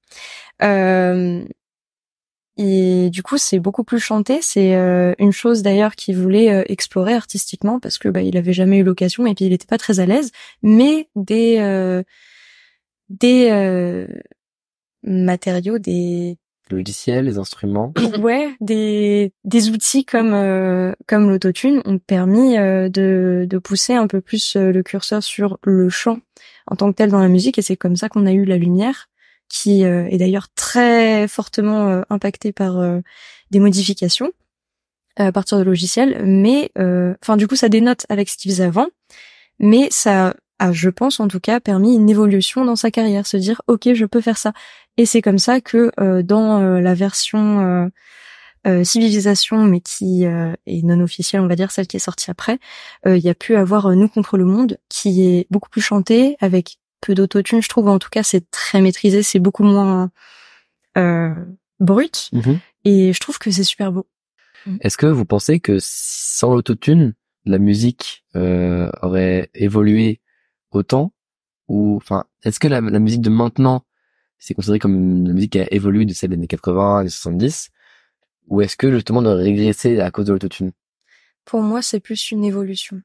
Euh, 0.63 1.45
et 2.58 3.10
du 3.10 3.21
coup, 3.21 3.38
c'est 3.38 3.60
beaucoup 3.60 3.84
plus 3.84 3.99
chanté. 3.99 4.39
C'est 4.41 4.75
euh, 4.75 5.13
une 5.19 5.32
chose 5.32 5.62
d'ailleurs 5.62 5.95
qu'il 5.95 6.17
voulait 6.17 6.51
euh, 6.54 6.63
explorer 6.67 7.13
artistiquement 7.13 7.80
parce 7.80 7.97
que 7.97 8.08
bah, 8.08 8.21
il 8.21 8.38
avait 8.38 8.54
jamais 8.54 8.78
eu 8.80 8.84
l'occasion 8.84 9.25
et 9.25 9.36
puis 9.36 9.45
il 9.45 9.54
était 9.54 9.67
pas 9.67 9.78
très 9.78 9.99
à 9.99 10.06
l'aise. 10.06 10.32
Mais 10.63 11.10
des 11.15 11.58
euh, 11.60 12.04
des 13.10 13.49
euh, 13.51 14.08
matériaux, 15.04 15.80
des 15.80 16.38
Le 16.71 16.78
logiciel, 16.78 17.25
les 17.25 17.38
instruments. 17.38 17.93
ouais, 18.19 18.56
des 18.60 19.34
des 19.43 19.69
outils 19.69 20.04
comme 20.04 20.34
euh, 20.34 20.93
comme 21.08 21.30
l'autotune 21.30 21.82
ont 21.86 21.99
permis 21.99 22.58
euh, 22.58 22.89
de 22.89 23.45
de 23.47 23.58
pousser 23.60 23.93
un 23.93 24.08
peu 24.08 24.19
plus 24.19 24.56
euh, 24.56 24.71
le 24.71 24.82
curseur 24.82 25.21
sur 25.21 25.60
le 25.63 25.89
chant 25.89 26.19
en 26.67 26.75
tant 26.75 26.91
que 26.91 26.95
tel 26.97 27.12
dans 27.12 27.19
la 27.19 27.28
musique. 27.28 27.60
Et 27.60 27.62
c'est 27.62 27.78
comme 27.78 27.95
ça 27.95 28.10
qu'on 28.10 28.25
a 28.25 28.32
eu 28.32 28.45
la 28.45 28.58
lumière 28.58 29.10
qui 29.47 29.86
euh, 29.86 30.08
est 30.08 30.17
d'ailleurs 30.17 30.47
très 30.56 31.28
fortement 31.28 31.88
euh, 31.88 32.01
impactée 32.10 32.51
par 32.51 32.82
des 33.51 33.60
modifications 33.60 34.32
à 35.17 35.32
partir 35.32 35.60
de 35.60 35.63
logiciels. 35.63 36.23
Mais 36.25 36.71
enfin 37.21 37.38
du 37.38 37.47
coup 37.47 37.56
ça 37.56 37.69
dénote 37.69 38.06
avec 38.10 38.28
ce 38.28 38.38
qu'il 38.38 38.49
faisait 38.51 38.63
avant. 38.63 38.88
Mais 39.60 39.88
ça 39.91 40.36
a 40.59 40.71
je 40.71 40.89
pense 40.89 41.19
en 41.19 41.27
tout 41.27 41.39
cas 41.39 41.59
permis 41.59 41.95
une 41.95 42.09
évolution 42.09 42.63
dans 42.65 42.75
sa 42.75 42.91
carrière 42.91 43.27
se 43.27 43.37
dire 43.37 43.61
ok 43.67 43.93
je 43.93 44.05
peux 44.05 44.21
faire 44.21 44.37
ça 44.37 44.53
et 44.97 45.05
c'est 45.05 45.21
comme 45.21 45.39
ça 45.39 45.59
que 45.61 45.91
euh, 45.99 46.23
dans 46.23 46.61
euh, 46.61 46.79
la 46.79 46.93
version 46.93 47.59
euh, 47.59 47.87
euh, 48.67 48.83
civilisation, 48.83 49.63
mais 49.65 49.79
qui 49.79 50.25
euh, 50.25 50.53
est 50.65 50.81
non 50.83 50.99
officielle, 51.01 51.41
on 51.41 51.47
va 51.47 51.55
dire 51.55 51.69
celle 51.69 51.85
qui 51.85 51.97
est 51.97 51.99
sortie 51.99 52.31
après, 52.31 52.57
euh, 53.05 53.15
il 53.15 53.23
y 53.23 53.29
a 53.29 53.35
pu 53.35 53.55
avoir 53.55 53.85
euh, 53.85 53.93
Nous 53.95 54.07
contre 54.07 54.37
le 54.37 54.45
monde, 54.45 54.79
qui 54.89 55.23
est 55.27 55.45
beaucoup 55.51 55.69
plus 55.69 55.81
chanté, 55.81 56.35
avec 56.39 56.77
peu 56.99 57.13
d'autotune, 57.13 57.61
je 57.61 57.69
trouve. 57.69 57.87
En 57.89 57.99
tout 57.99 58.09
cas, 58.09 58.23
c'est 58.23 58.49
très 58.49 58.81
maîtrisé, 58.81 59.21
c'est 59.21 59.37
beaucoup 59.37 59.63
moins 59.63 60.09
euh, 60.97 61.29
brut, 61.79 62.29
Mhm. 62.31 62.57
et 62.85 63.13
je 63.13 63.19
trouve 63.19 63.37
que 63.37 63.51
c'est 63.51 63.63
super 63.63 63.91
beau. 63.91 64.07
Est-ce 64.81 64.97
que 64.97 65.05
vous 65.05 65.25
pensez 65.25 65.59
que 65.59 65.77
sans 65.79 66.55
l'autotune, 66.55 67.13
la 67.45 67.59
musique 67.59 68.23
euh, 68.35 68.89
aurait 69.03 69.51
évolué 69.53 70.21
autant 70.75 71.13
ou 71.67 71.97
enfin 71.97 72.25
est-ce 72.43 72.59
que 72.59 72.67
la, 72.67 72.81
musique 72.81 73.21
de 73.21 73.29
maintenant 73.29 73.85
c'est 74.38 74.53
considéré 74.53 74.79
comme 74.79 74.95
une 74.95 75.33
musique 75.33 75.53
qui 75.53 75.59
a 75.59 75.73
évolué 75.73 76.05
de 76.05 76.13
celle 76.13 76.31
des 76.31 76.35
années 76.35 76.47
80 76.47 77.03
des 77.03 77.09
70 77.09 77.71
ou 78.47 78.61
est-ce 78.61 78.77
que 78.77 78.91
justement 78.91 79.21
aurait 79.21 79.43
régressé 79.43 79.99
à 79.99 80.11
cause 80.11 80.25
de 80.25 80.33
l'autotune? 80.33 80.71
Pour 81.45 81.61
moi, 81.61 81.81
c'est 81.81 81.99
plus 81.99 82.31
une 82.31 82.43
évolution. 82.43 83.01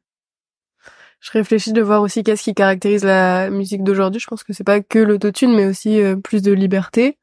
Je 1.20 1.30
réfléchis 1.32 1.72
de 1.72 1.82
voir 1.82 2.00
aussi 2.00 2.22
qu'est-ce 2.22 2.42
qui 2.42 2.54
caractérise 2.54 3.04
la 3.04 3.50
musique 3.50 3.84
d'aujourd'hui. 3.84 4.20
Je 4.20 4.26
pense 4.26 4.42
que 4.42 4.54
c'est 4.54 4.64
pas 4.64 4.80
que 4.80 4.98
l'autotune, 4.98 5.54
mais 5.54 5.66
aussi 5.66 6.00
euh, 6.00 6.16
plus 6.16 6.40
de 6.40 6.52
liberté 6.52 7.18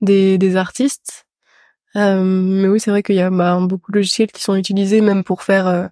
des, 0.00 0.38
des 0.38 0.56
artistes. 0.56 1.26
Euh, 1.96 2.22
mais 2.22 2.68
oui, 2.68 2.78
c'est 2.78 2.90
vrai 2.90 3.02
qu'il 3.02 3.16
y 3.16 3.20
a 3.20 3.30
bah, 3.30 3.58
beaucoup 3.60 3.90
de 3.90 3.98
logiciels 3.98 4.30
qui 4.30 4.42
sont 4.42 4.54
utilisés 4.54 5.00
même 5.00 5.24
pour 5.24 5.42
faire 5.42 5.66
euh, 5.66 5.86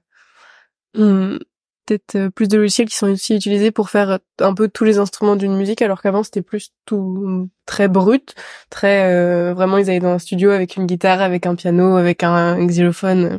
hum, 0.97 1.39
peut-être 1.87 2.17
euh, 2.17 2.31
plus 2.31 2.49
de 2.49 2.59
logiciels 2.59 2.89
qui 2.89 2.97
sont 2.97 3.11
aussi 3.11 3.35
utilisés 3.35 3.71
pour 3.71 3.91
faire 3.91 4.11
euh, 4.11 4.19
un 4.41 4.55
peu 4.55 4.69
tous 4.69 4.85
les 4.85 4.99
instruments 4.99 5.37
d'une 5.37 5.57
musique, 5.57 5.83
alors 5.83 6.03
qu'avant 6.03 6.23
c'était 6.23 6.43
plus 6.43 6.73
tout 6.87 7.49
très 7.67 7.89
brut, 7.89 8.35
très 8.71 9.13
euh, 9.13 9.55
vraiment 9.55 9.79
ils 9.79 9.91
allaient 9.91 10.01
dans 10.01 10.13
un 10.13 10.19
studio 10.19 10.51
avec 10.51 10.77
une 10.77 10.87
guitare, 10.87 11.21
avec 11.21 11.47
un 11.47 11.55
piano, 11.55 11.97
avec 11.97 12.23
un, 12.23 12.33
un 12.33 12.67
xylophone, 12.67 13.25
euh, 13.25 13.39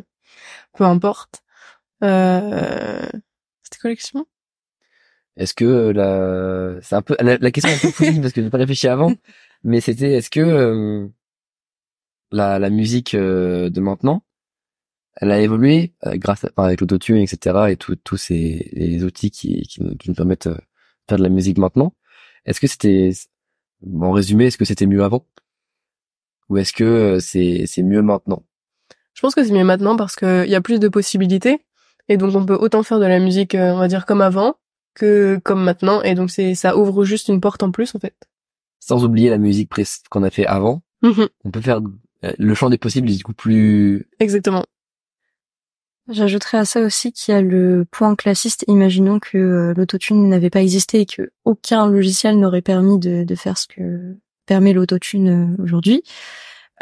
peu 0.76 0.84
importe. 0.84 1.42
Euh... 2.02 3.06
C'était 3.62 3.78
quoi 3.80 3.90
la 3.90 3.96
question 3.96 4.26
Est-ce 5.36 5.54
que 5.54 5.90
la 5.90 6.80
c'est 6.82 6.96
un 6.96 7.02
peu 7.02 7.16
la, 7.20 7.38
la 7.38 7.50
question 7.50 7.70
est 7.70 7.76
un 7.76 7.78
peu 7.78 7.90
fouillie 7.90 8.20
parce 8.22 8.32
que 8.32 8.40
je 8.40 8.46
n'ai 8.46 8.50
pas 8.50 8.58
réfléchi 8.58 8.88
avant 8.88 9.12
mais 9.62 9.80
c'était 9.80 10.12
est-ce 10.12 10.30
que 10.30 10.40
euh, 10.40 11.08
la 12.30 12.58
la 12.58 12.70
musique 12.70 13.16
de 13.16 13.80
maintenant 13.80 14.22
elle 15.16 15.30
a 15.30 15.40
évolué 15.40 15.94
euh, 16.06 16.16
grâce 16.16 16.44
à, 16.44 16.48
enfin, 16.56 16.66
avec 16.66 16.80
l'autotune 16.80 17.16
etc 17.18 17.66
et 17.70 17.76
tous 17.76 17.96
tous 17.96 18.16
ces 18.16 18.68
les 18.72 19.04
outils 19.04 19.30
qui 19.30 19.62
qui 19.62 19.82
nous, 19.82 19.94
qui 19.96 20.08
nous 20.08 20.14
permettent 20.14 20.48
euh, 20.48 20.54
de 20.54 20.60
faire 21.08 21.18
de 21.18 21.22
la 21.22 21.28
musique 21.28 21.58
maintenant 21.58 21.94
est-ce 22.44 22.60
que 22.60 22.66
c'était 22.66 23.10
en 24.00 24.12
résumé 24.12 24.46
est-ce 24.46 24.58
que 24.58 24.64
c'était 24.64 24.86
mieux 24.86 25.02
avant? 25.04 25.26
Ou 26.50 26.58
est-ce 26.58 26.72
que 26.72 26.84
euh, 26.84 27.20
c'est 27.20 27.64
c'est 27.66 27.82
mieux 27.82 28.02
maintenant? 28.02 28.44
Je 29.14 29.20
pense 29.20 29.34
que 29.34 29.42
c'est 29.44 29.52
mieux 29.52 29.64
maintenant 29.64 29.96
parce 29.96 30.16
que 30.16 30.44
il 30.44 30.50
y 30.50 30.54
a 30.54 30.60
plus 30.60 30.78
de 30.80 30.88
possibilités 30.88 31.64
et 32.08 32.16
donc 32.16 32.34
on 32.34 32.44
peut 32.44 32.54
autant 32.56 32.82
faire 32.82 33.00
de 33.00 33.06
la 33.06 33.18
musique, 33.18 33.54
euh, 33.54 33.72
on 33.72 33.78
va 33.78 33.88
dire 33.88 34.04
comme 34.04 34.20
avant, 34.20 34.56
que 34.94 35.40
comme 35.42 35.62
maintenant 35.64 36.02
et 36.02 36.14
donc 36.14 36.30
c'est 36.30 36.54
ça 36.54 36.76
ouvre 36.76 37.04
juste 37.04 37.28
une 37.28 37.40
porte 37.40 37.62
en 37.62 37.70
plus 37.70 37.94
en 37.94 37.98
fait. 37.98 38.14
Sans 38.80 39.04
oublier 39.04 39.30
la 39.30 39.38
musique 39.38 39.70
qu'on 40.10 40.22
a 40.22 40.30
fait 40.30 40.46
avant, 40.46 40.82
Mhm. 41.02 41.28
on 41.44 41.50
peut 41.50 41.60
faire 41.60 41.80
le 42.38 42.54
champ 42.54 42.70
des 42.70 42.78
possibles 42.78 43.10
est 43.10 43.16
du 43.16 43.24
coup 43.24 43.34
plus 43.34 44.08
Exactement. 44.20 44.64
J'ajouterais 46.08 46.58
à 46.58 46.64
ça 46.64 46.80
aussi 46.82 47.12
qu'il 47.12 47.32
y 47.32 47.36
a 47.36 47.40
le 47.40 47.86
point 47.90 48.14
classiste. 48.14 48.64
Imaginons 48.68 49.18
que 49.18 49.38
euh, 49.38 49.74
l'autotune 49.74 50.28
n'avait 50.28 50.50
pas 50.50 50.60
existé 50.60 51.00
et 51.00 51.06
que 51.06 51.30
aucun 51.44 51.86
logiciel 51.88 52.38
n'aurait 52.38 52.60
permis 52.62 52.98
de, 52.98 53.24
de 53.24 53.34
faire 53.34 53.56
ce 53.56 53.66
que 53.66 54.16
permet 54.46 54.74
l'autotune 54.74 55.54
euh, 55.56 55.62
aujourd'hui. 55.62 56.02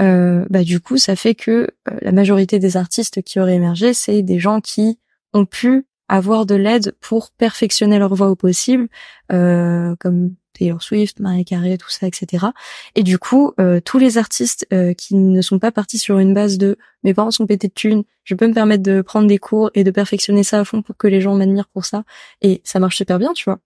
Euh, 0.00 0.46
bah 0.50 0.64
du 0.64 0.80
coup, 0.80 0.96
ça 0.96 1.16
fait 1.16 1.34
que 1.34 1.50
euh, 1.88 1.98
la 2.00 2.12
majorité 2.12 2.58
des 2.58 2.76
artistes 2.76 3.22
qui 3.22 3.38
auraient 3.38 3.54
émergé, 3.54 3.94
c'est 3.94 4.22
des 4.22 4.38
gens 4.38 4.60
qui 4.60 4.98
ont 5.32 5.44
pu 5.46 5.86
avoir 6.08 6.46
de 6.46 6.54
l'aide 6.54 6.94
pour 7.00 7.30
perfectionner 7.32 7.98
leur 7.98 8.14
voix 8.14 8.28
au 8.28 8.36
possible, 8.36 8.88
euh, 9.32 9.94
comme 10.00 10.34
Taylor 10.62 10.82
Swift, 10.82 11.18
Marie 11.18 11.44
Carey, 11.44 11.76
tout 11.76 11.90
ça, 11.90 12.06
etc. 12.06 12.46
Et 12.94 13.02
du 13.02 13.18
coup, 13.18 13.52
euh, 13.58 13.80
tous 13.80 13.98
les 13.98 14.16
artistes 14.16 14.66
euh, 14.72 14.94
qui 14.94 15.16
ne 15.16 15.42
sont 15.42 15.58
pas 15.58 15.72
partis 15.72 15.98
sur 15.98 16.18
une 16.18 16.34
base 16.34 16.56
de 16.56 16.78
mes 17.02 17.14
parents 17.14 17.32
sont 17.32 17.46
pétés 17.46 17.68
de 17.68 17.72
thunes, 17.72 18.04
je 18.22 18.36
peux 18.36 18.46
me 18.46 18.54
permettre 18.54 18.84
de 18.84 19.02
prendre 19.02 19.26
des 19.26 19.38
cours 19.38 19.70
et 19.74 19.82
de 19.82 19.90
perfectionner 19.90 20.44
ça 20.44 20.60
à 20.60 20.64
fond 20.64 20.82
pour 20.82 20.96
que 20.96 21.08
les 21.08 21.20
gens 21.20 21.34
m'admirent 21.34 21.68
pour 21.68 21.84
ça, 21.84 22.04
et 22.42 22.60
ça 22.62 22.78
marche 22.78 22.96
super 22.96 23.18
bien, 23.18 23.32
tu 23.32 23.44
vois. 23.44 23.58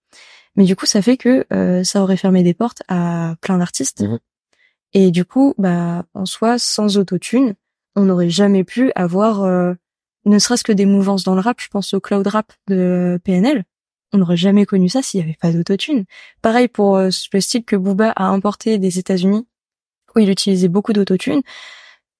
Mais 0.57 0.65
du 0.65 0.75
coup, 0.75 0.87
ça 0.87 1.03
fait 1.03 1.19
que 1.19 1.45
euh, 1.53 1.85
ça 1.85 2.03
aurait 2.03 2.17
fermé 2.17 2.43
des 2.43 2.55
portes 2.55 2.83
à 2.89 3.37
plein 3.43 3.59
d'artistes. 3.59 4.01
Mhm. 4.01 4.19
Et 4.95 5.11
du 5.11 5.27
coup, 5.27 5.55
bah 5.59 6.07
en 6.15 6.25
soi, 6.25 6.59
sans 6.59 6.97
autotune, 6.97 7.55
on 7.95 8.05
n'aurait 8.05 8.31
jamais 8.31 8.65
pu 8.65 8.91
avoir 8.95 9.45
euh, 9.45 9.75
ne 10.25 10.39
serait-ce 10.39 10.65
que 10.65 10.73
des 10.73 10.87
mouvances 10.87 11.25
dans 11.25 11.35
le 11.35 11.41
rap. 11.43 11.61
Je 11.61 11.69
pense 11.69 11.93
au 11.93 12.01
cloud 12.01 12.27
rap 12.27 12.53
de 12.69 13.21
PNL. 13.23 13.65
On 14.17 14.21
n'aurait 14.21 14.37
jamais 14.37 14.65
connu 14.67 14.89
ça 14.89 15.03
s'il 15.03 15.21
n'y 15.21 15.25
avait 15.27 15.37
pas 15.41 15.53
d'autotune. 15.53 16.05
Pareil 16.43 16.69
pour 16.69 16.97
euh, 16.97 17.11
le 17.33 17.41
style 17.41 17.65
que 17.65 17.77
Booba 17.77 18.11
a 18.17 18.25
importé 18.25 18.79
des 18.79 18.99
États-Unis, 18.99 19.47
où 20.15 20.19
il 20.19 20.31
utilisait 20.31 20.69
beaucoup 20.69 20.93
d'autotune. 20.95 21.43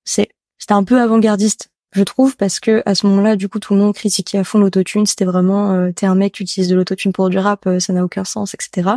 C'est 0.05 0.29
c'était 0.59 0.75
un 0.75 0.85
peu 0.85 1.01
avant-gardiste, 1.01 1.71
je 1.93 2.03
trouve, 2.03 2.37
parce 2.37 2.61
que 2.61 2.83
à 2.87 2.95
ce 2.95 3.07
moment-là, 3.07 3.37
du 3.37 3.49
coup, 3.49 3.59
tout 3.59 3.75
le 3.75 3.81
monde 3.81 3.95
critiquait 3.95 4.39
à 4.39 4.45
fond 4.45 4.59
l'autotune. 4.59 5.07
C'était 5.07 5.25
vraiment 5.25 5.73
euh, 5.73 5.91
t'es 5.93 6.07
un 6.07 6.15
mec 6.15 6.35
qui 6.35 6.43
utilise 6.43 6.69
de 6.69 6.77
l'autotune 6.77 7.13
pour 7.13 7.31
du 7.31 7.39
rap, 7.39 7.67
euh, 7.67 7.81
ça 7.81 7.93
n'a 7.93 8.05
aucun 8.05 8.25
sens, 8.25 8.55
etc. 8.55 8.91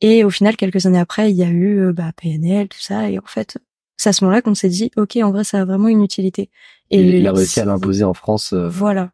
Et 0.00 0.24
au 0.24 0.30
final, 0.30 0.56
quelques 0.56 0.86
années 0.86 0.98
après, 0.98 1.30
il 1.30 1.36
y 1.36 1.42
a 1.42 1.48
eu 1.48 1.80
euh, 1.80 1.92
bah, 1.92 2.12
PNL, 2.20 2.68
tout 2.68 2.80
ça, 2.80 3.10
et 3.10 3.18
en 3.18 3.26
fait, 3.26 3.58
c'est 3.96 4.10
à 4.10 4.12
ce 4.12 4.24
moment-là 4.24 4.42
qu'on 4.42 4.54
s'est 4.54 4.68
dit, 4.68 4.90
ok, 4.96 5.16
en 5.22 5.32
vrai, 5.32 5.42
ça 5.44 5.60
a 5.60 5.64
vraiment 5.64 5.88
une 5.88 6.02
utilité. 6.04 6.50
Et 6.90 7.00
il 7.00 7.26
a 7.26 7.32
réussi 7.32 7.60
à 7.60 7.64
l'imposer 7.64 8.04
en 8.04 8.14
France. 8.14 8.52
euh, 8.52 8.68
Voilà. 8.68 9.10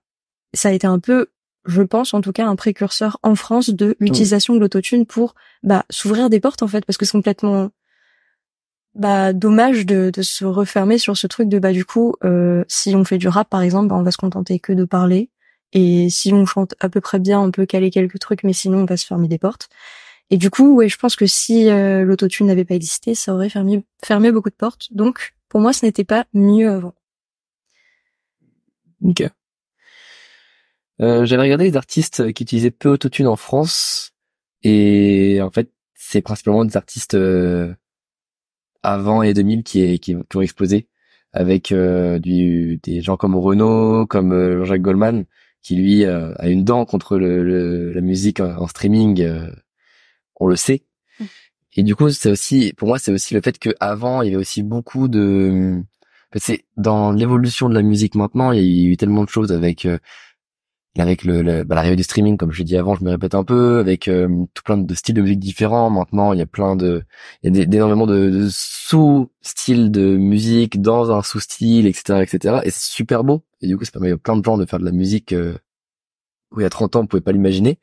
Ça 0.52 0.68
a 0.68 0.72
été 0.72 0.86
un 0.86 0.98
peu, 0.98 1.28
je 1.64 1.83
pense 1.83 2.14
en 2.14 2.20
tout 2.20 2.33
cas, 2.33 2.46
un 2.46 2.57
précurseur 2.57 3.18
en 3.22 3.35
France 3.35 3.70
de 3.70 3.96
l'utilisation 4.00 4.55
de 4.55 4.61
l'autotune 4.61 5.07
pour 5.07 5.35
bah 5.62 5.85
s'ouvrir 5.90 6.31
des 6.31 6.40
portes 6.40 6.62
en 6.62 6.68
fait, 6.68 6.85
parce 6.85 6.96
que 6.96 7.05
c'est 7.05 7.12
complètement 7.12 7.70
bah 8.94 9.33
dommage 9.33 9.87
de, 9.87 10.11
de 10.11 10.22
se 10.22 10.44
refermer 10.44 10.98
sur 10.98 11.16
ce 11.16 11.27
truc 11.27 11.48
de 11.48 11.59
bah 11.59 11.72
du 11.72 11.85
coup, 11.85 12.14
euh, 12.24 12.64
si 12.68 12.94
on 12.94 13.05
fait 13.05 13.18
du 13.18 13.29
rap 13.29 13.48
par 13.48 13.62
exemple, 13.62 13.88
bah, 13.88 13.96
on 13.96 14.03
va 14.03 14.11
se 14.11 14.18
contenter 14.18 14.59
que 14.59 14.72
de 14.72 14.85
parler. 14.85 15.31
Et 15.72 16.09
si 16.09 16.33
on 16.33 16.46
chante 16.46 16.74
à 16.79 16.88
peu 16.88 17.00
près 17.00 17.18
bien, 17.18 17.40
on 17.40 17.50
peut 17.50 17.66
caler 17.66 17.90
quelques 17.90 18.20
trucs, 18.20 18.44
mais 18.44 18.53
sinon 18.53 18.83
on 18.83 18.85
va 18.85 18.96
se 18.96 19.07
fermer 19.07 19.27
des 19.27 19.38
portes. 19.38 19.68
Et 20.31 20.37
du 20.37 20.50
coup, 20.50 20.74
ouais, 20.77 20.88
je 20.88 20.96
pense 20.96 21.16
que 21.16 21.27
si 21.27 21.68
euh, 21.68 22.05
l'autotune 22.05 22.46
n'avait 22.46 22.64
pas 22.64 22.74
existé, 22.74 23.14
ça 23.14 23.35
aurait 23.35 23.50
fermé, 23.50 23.85
fermé 24.03 24.33
beaucoup 24.33 24.50
de 24.50 24.55
portes. 24.55 24.88
Donc, 24.92 25.35
pour 25.48 25.61
moi, 25.61 25.72
ce 25.72 25.85
n'était 25.85 26.05
pas 26.05 26.27
mieux 26.33 26.70
avant. 26.70 26.94
Ok. 29.03 29.22
Euh, 31.00 31.24
J'avais 31.24 31.42
regardé 31.42 31.64
les 31.64 31.76
artistes 31.76 32.33
qui 32.33 32.42
utilisaient 32.44 32.70
peu 32.70 32.88
autotune 32.90 33.26
en 33.26 33.37
France 33.37 34.12
et 34.62 35.40
en 35.42 35.50
fait 35.50 35.70
c'est 35.94 36.22
principalement 36.22 36.64
des 36.64 36.76
artistes 36.76 37.14
euh, 37.14 37.74
avant 38.83 39.22
et 39.22 39.35
2000 39.35 39.62
qui, 39.62 39.98
qui, 39.98 40.14
qui 40.28 40.37
ont 40.37 40.40
explosé 40.40 40.88
avec 41.33 41.72
euh, 41.72 42.18
du, 42.20 42.78
des 42.83 43.00
gens 43.00 43.16
comme 43.16 43.35
Renaud, 43.35 44.07
comme 44.07 44.33
euh, 44.33 44.59
Jean-Jacques 44.61 44.83
Goldman 44.83 45.24
qui 45.62 45.76
lui 45.76 46.04
euh, 46.04 46.33
a 46.38 46.48
une 46.48 46.62
dent 46.64 46.85
contre 46.85 47.16
le, 47.18 47.42
le- 47.42 47.92
la 47.92 48.00
musique 48.02 48.38
en, 48.40 48.66
streaming, 48.66 49.22
euh, 49.22 49.50
on 50.37 50.46
le 50.46 50.57
sait. 50.57 50.85
Mm. 51.18 51.24
Et 51.76 51.83
du 51.83 51.96
coup 51.96 52.11
c'est 52.11 52.30
aussi 52.30 52.72
pour 52.76 52.88
moi 52.88 52.98
c'est 52.98 53.12
aussi 53.12 53.35
le 53.35 53.40
fait 53.40 53.59
que 53.59 53.70
avant 53.80 54.22
il 54.22 54.26
y 54.26 54.28
avait 54.35 54.40
aussi 54.40 54.62
beaucoup 54.62 55.09
de 55.09 55.83
c'est 56.37 56.64
dans 56.76 57.12
l'évolution 57.12 57.68
de 57.68 57.74
la 57.74 57.83
musique 57.83 58.16
maintenant, 58.16 58.50
il 58.52 58.62
y 58.64 58.87
a 58.87 58.90
eu 58.90 58.96
tellement 58.96 59.24
de 59.24 59.28
choses 59.28 59.52
avec 59.52 59.87
euh, 59.87 59.98
avec 61.02 61.24
le, 61.24 61.42
le- 61.42 61.64
bah, 61.64 61.74
l'arrivée 61.74 61.96
du 61.96 62.02
streaming, 62.04 62.37
comme 62.37 62.52
je 62.52 62.59
l'ai 62.59 62.64
dit 62.64 62.76
avant, 62.76 62.94
je 62.94 63.04
me 63.04 63.11
répète 63.11 63.35
un 63.35 63.44
peu, 63.44 63.78
avec 63.80 64.09
euh, 64.09 64.28
tout 64.54 64.62
plein 64.64 64.76
de 64.78 64.94
styles 64.94 65.14
de 65.14 65.22
musique 65.22 65.40
différents. 65.40 65.90
Maintenant, 65.90 66.33
il 66.33 66.38
y 66.38 66.42
a 66.42 66.46
plein 66.46 66.76
de, 66.76 67.04
il 67.42 67.46
y 67.57 67.61
a 67.61 67.66
des- 67.66 67.76
énormément 67.76 68.07
de, 68.07 68.30
de 68.30 68.48
sous-styles 68.50 69.90
de 69.90 70.16
musique 70.16 70.80
dans 70.80 71.11
un 71.11 71.22
sous-style, 71.22 71.87
etc., 71.87 72.22
etc. 72.22 72.61
Et 72.64 72.70
c'est 72.70 72.80
super 72.92 73.24
beau. 73.24 73.44
Et 73.61 73.66
du 73.66 73.76
coup, 73.76 73.85
ça 73.85 73.92
permet 73.92 74.12
à 74.12 74.16
plein 74.18 74.37
de 74.37 74.44
gens 74.44 74.57
de 74.59 74.66
faire 74.66 74.78
de 74.78 74.85
la 74.85 74.92
musique 74.92 75.33
euh, 75.33 75.57
où 76.52 76.61
il 76.61 76.62
y 76.62 76.66
a 76.66 76.70
30 76.70 76.96
ans, 76.96 77.00
on 77.00 77.07
pouvait 77.07 77.20
pas 77.22 77.33
l'imaginer. 77.33 77.78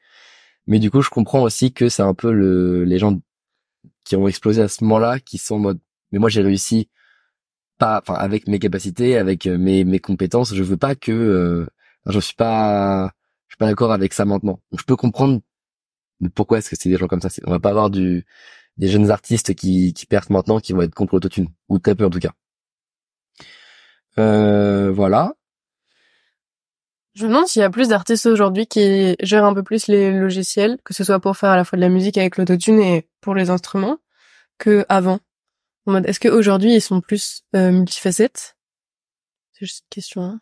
Mais 0.68 0.80
du 0.80 0.92
coup, 0.92 1.02
je 1.02 1.10
comprends 1.10 1.44
aussi 1.44 1.74
que 1.74 1.90
c'est 1.90 2.04
un 2.04 2.14
peu 2.14 2.32
le, 2.34 2.84
les 2.86 3.00
gens 3.00 3.20
qui 4.06 4.16
ont 4.18 4.28
explosé 4.28 4.62
à 4.62 4.68
ce 4.68 4.84
moment-là, 4.86 5.20
qui 5.20 5.38
sont 5.38 5.56
en 5.56 5.60
mode, 5.60 5.80
mais 6.12 6.20
moi 6.20 6.30
j'ai 6.30 6.42
réussi 6.42 6.90
pas, 7.78 8.00
enfin 8.02 8.16
avec 8.16 8.48
mes 8.48 8.60
capacités, 8.60 9.18
avec 9.18 9.48
euh, 9.48 9.58
mes 9.58 9.84
mes 9.86 10.00
compétences, 10.00 10.54
je 10.56 10.64
veux 10.64 10.78
pas 10.78 10.96
que, 10.96 11.12
euh, 11.12 11.68
je 12.06 12.20
suis 12.20 12.36
pas, 12.36 13.12
je 13.48 13.54
suis 13.54 13.58
pas 13.58 13.68
d'accord 13.68 13.92
avec 13.92 14.14
ça 14.14 14.26
maintenant. 14.26 14.60
Donc 14.72 14.80
je 14.80 14.86
peux 14.86 14.96
comprendre 14.96 15.42
pourquoi 16.36 16.60
est-ce 16.60 16.70
que 16.70 16.76
c'est 16.76 16.90
des 16.90 16.98
gens 16.98 17.08
comme 17.08 17.22
ça. 17.22 17.30
On 17.46 17.52
va 17.52 17.60
pas 17.60 17.70
avoir 17.70 17.90
du 17.90 18.26
des 18.78 18.88
jeunes 18.88 19.12
artistes 19.12 19.54
qui 19.54 19.94
qui 19.94 20.08
maintenant, 20.30 20.60
qui 20.60 20.74
vont 20.74 20.82
être 20.82 20.96
contre 20.96 21.16
l'autotune 21.16 21.50
ou 21.70 21.80
très 21.80 21.96
peu 21.96 22.06
en 22.06 22.10
tout 22.10 22.20
cas. 22.20 22.32
Euh, 24.18 24.92
voilà. 24.92 25.34
Je 27.14 27.24
me 27.26 27.30
demande 27.30 27.48
s'il 27.48 27.62
y 27.62 27.64
a 27.64 27.70
plus 27.70 27.90
d'artistes 27.90 28.26
aujourd'hui 28.26 28.68
qui 28.68 29.16
gèrent 29.20 29.44
un 29.44 29.54
peu 29.54 29.64
plus 29.64 29.88
les 29.88 30.18
logiciels, 30.18 30.80
que 30.86 30.94
ce 30.94 31.04
soit 31.04 31.20
pour 31.20 31.36
faire 31.36 31.50
à 31.50 31.58
la 31.58 31.66
fois 31.66 31.76
de 31.76 31.82
la 31.82 31.90
musique 31.90 32.18
avec 32.18 32.38
l'autotune 32.38 32.80
et 32.80 33.10
pour 33.20 33.36
les 33.36 33.50
instruments, 33.50 33.98
que 34.58 34.86
avant. 34.88 35.20
En 35.86 35.94
mode, 35.94 36.06
est-ce 36.08 36.20
qu'aujourd'hui 36.20 36.76
ils 36.76 36.82
sont 36.82 37.02
plus 37.02 37.44
euh, 37.56 37.72
multifacettes? 37.72 38.56
C'est 39.52 39.66
juste 39.66 39.84
une 39.86 39.90
question. 39.90 40.22
hein. 40.24 40.40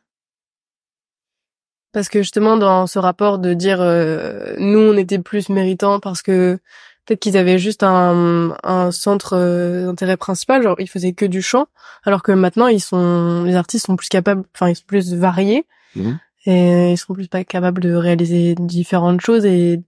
Parce 1.92 2.08
que 2.10 2.20
justement 2.22 2.56
dans 2.58 2.86
ce 2.88 3.00
rapport 3.00 3.40
de 3.40 3.54
dire 3.54 3.80
euh, 3.82 4.56
nous 4.60 4.80
on 4.80 4.96
était 4.98 5.20
plus 5.20 5.50
méritants 5.50 6.00
parce 6.00 6.22
que 6.22 6.60
peut-être 7.06 7.20
qu'ils 7.20 7.38
avaient 7.38 7.58
juste 7.58 7.82
un, 7.82 8.56
un 8.64 8.92
centre 8.92 9.34
euh, 9.36 9.86
d'intérêt 9.88 10.18
principal, 10.18 10.62
genre 10.62 10.76
ils 10.80 10.90
faisaient 10.90 11.14
que 11.14 11.26
du 11.26 11.42
chant, 11.42 11.66
alors 12.04 12.22
que 12.22 12.32
maintenant 12.32 12.68
ils 12.68 12.80
sont 12.82 13.44
les 13.44 13.56
artistes 13.56 13.88
sont 13.88 13.96
plus 13.96 14.10
capables, 14.10 14.44
enfin 14.54 14.70
ils 14.70 14.76
sont 14.76 14.86
plus 14.86 15.14
variés 15.16 15.66
Mhm. 15.96 16.20
et 16.46 16.92
ils 16.92 16.98
seront 16.98 17.16
plus 17.16 17.28
pas 17.28 17.44
capables 17.44 17.82
de 17.82 17.96
réaliser 17.96 18.54
différentes 18.54 19.22
choses 19.22 19.44
et 19.46 19.82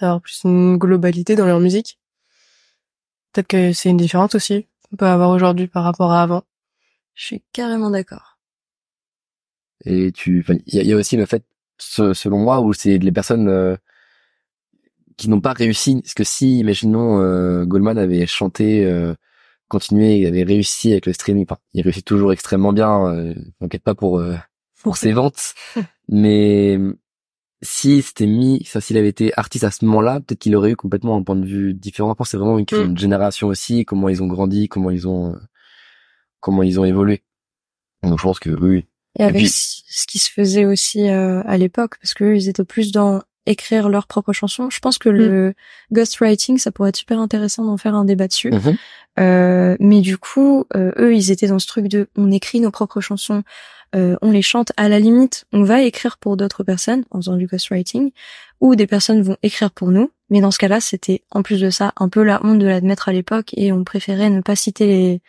d'avoir 0.00 0.20
plus 0.20 0.40
une 0.42 0.76
globalité 0.78 1.36
dans 1.36 1.46
leur 1.46 1.60
musique. 1.60 2.00
Peut-être 3.32 3.46
que 3.46 3.72
c'est 3.72 3.90
une 3.90 3.96
différence 3.96 4.34
aussi 4.34 4.66
qu'on 4.90 4.96
peut 4.96 5.06
avoir 5.06 5.30
aujourd'hui 5.30 5.68
par 5.68 5.84
rapport 5.84 6.10
à 6.10 6.22
avant. 6.22 6.42
Je 7.14 7.24
suis 7.24 7.42
carrément 7.52 7.90
d'accord. 7.90 8.33
Et 9.84 10.12
tu, 10.12 10.44
il 10.66 10.74
y 10.74 10.78
a, 10.78 10.82
il 10.82 10.88
y 10.88 10.92
a 10.92 10.96
aussi 10.96 11.16
le 11.16 11.26
fait, 11.26 11.44
selon 11.78 12.38
moi, 12.38 12.60
où 12.60 12.72
c'est 12.72 12.98
les 12.98 13.12
personnes 13.12 13.48
euh, 13.48 13.76
qui 15.16 15.28
n'ont 15.28 15.40
pas 15.40 15.52
réussi. 15.52 16.00
Parce 16.00 16.14
que 16.14 16.24
si, 16.24 16.58
imaginons, 16.60 17.20
euh, 17.20 17.64
Goldman 17.64 17.98
avait 17.98 18.26
chanté, 18.26 18.84
euh, 18.84 19.14
continué, 19.68 20.18
il 20.18 20.26
avait 20.26 20.44
réussi 20.44 20.92
avec 20.92 21.06
le 21.06 21.12
streaming. 21.12 21.44
Enfin, 21.48 21.60
il 21.74 21.82
réussit 21.82 22.04
toujours 22.04 22.32
extrêmement 22.32 22.72
bien. 22.72 23.06
Euh, 23.14 23.34
T'inquiète 23.60 23.82
pas 23.82 23.94
pour 23.94 24.18
euh, 24.18 24.36
pour 24.82 24.96
ses 24.96 25.12
ventes. 25.20 25.54
Mais 26.08 26.78
si 27.62 28.02
c'était 28.02 28.26
mis, 28.26 28.64
ça, 28.64 28.80
s'il 28.80 28.96
avait 28.98 29.08
été 29.08 29.32
artiste 29.38 29.64
à 29.64 29.70
ce 29.70 29.84
moment-là, 29.86 30.20
peut-être 30.20 30.38
qu'il 30.40 30.54
aurait 30.56 30.72
eu 30.72 30.76
complètement 30.76 31.16
un 31.16 31.22
point 31.22 31.36
de 31.36 31.46
vue 31.46 31.74
différent. 31.74 32.14
Que 32.14 32.24
c'est 32.24 32.36
vraiment 32.36 32.58
une, 32.58 32.66
Mm. 32.70 32.90
une 32.90 32.98
génération 32.98 33.48
aussi, 33.48 33.84
comment 33.84 34.08
ils 34.08 34.22
ont 34.22 34.26
grandi, 34.26 34.68
comment 34.68 34.90
ils 34.90 35.08
ont, 35.08 35.34
comment 36.40 36.62
ils 36.62 36.78
ont 36.80 36.84
évolué. 36.84 37.22
Donc 38.02 38.18
je 38.18 38.22
pense 38.22 38.38
que 38.38 38.50
oui. 38.50 38.86
Et 39.18 39.24
avec 39.24 39.42
puis- 39.42 39.48
ce 39.50 40.06
qui 40.06 40.18
se 40.18 40.30
faisait 40.30 40.64
aussi 40.64 41.08
euh, 41.08 41.42
à 41.46 41.56
l'époque, 41.56 41.96
parce 42.00 42.14
que 42.14 42.24
eux, 42.24 42.36
ils 42.36 42.48
étaient 42.48 42.64
plus 42.64 42.92
dans 42.92 43.22
écrire 43.46 43.88
leurs 43.88 44.06
propres 44.06 44.32
chansons. 44.32 44.70
Je 44.70 44.78
pense 44.80 44.98
que 44.98 45.08
le 45.08 45.54
ghostwriting, 45.92 46.58
ça 46.58 46.72
pourrait 46.72 46.88
être 46.90 46.96
super 46.96 47.18
intéressant 47.18 47.64
d'en 47.64 47.76
faire 47.76 47.94
un 47.94 48.04
débat 48.04 48.26
dessus. 48.26 48.50
Mhm. 48.50 48.76
Euh, 49.20 49.76
mais 49.80 50.00
du 50.00 50.18
coup, 50.18 50.64
euh, 50.74 50.92
eux, 50.98 51.14
ils 51.14 51.30
étaient 51.30 51.46
dans 51.46 51.58
ce 51.58 51.66
truc 51.66 51.88
de, 51.88 52.08
on 52.16 52.30
écrit 52.32 52.60
nos 52.60 52.70
propres 52.70 53.00
chansons, 53.00 53.42
euh, 53.94 54.16
on 54.22 54.30
les 54.30 54.42
chante. 54.42 54.72
À 54.76 54.88
la 54.88 54.98
limite, 54.98 55.44
on 55.52 55.62
va 55.62 55.82
écrire 55.82 56.16
pour 56.18 56.36
d'autres 56.36 56.64
personnes 56.64 57.04
en 57.10 57.18
faisant 57.18 57.36
du 57.36 57.46
ghostwriting, 57.46 58.10
ou 58.60 58.74
des 58.74 58.86
personnes 58.86 59.22
vont 59.22 59.36
écrire 59.42 59.70
pour 59.70 59.88
nous. 59.90 60.10
Mais 60.30 60.40
dans 60.40 60.50
ce 60.50 60.58
cas-là, 60.58 60.80
c'était 60.80 61.22
en 61.30 61.42
plus 61.42 61.60
de 61.60 61.70
ça 61.70 61.92
un 61.98 62.08
peu 62.08 62.22
la 62.22 62.44
honte 62.44 62.58
de 62.58 62.66
l'admettre 62.66 63.08
à 63.08 63.12
l'époque, 63.12 63.50
et 63.56 63.72
on 63.72 63.84
préférait 63.84 64.30
ne 64.30 64.40
pas 64.40 64.56
citer 64.56 64.86
les 64.86 65.20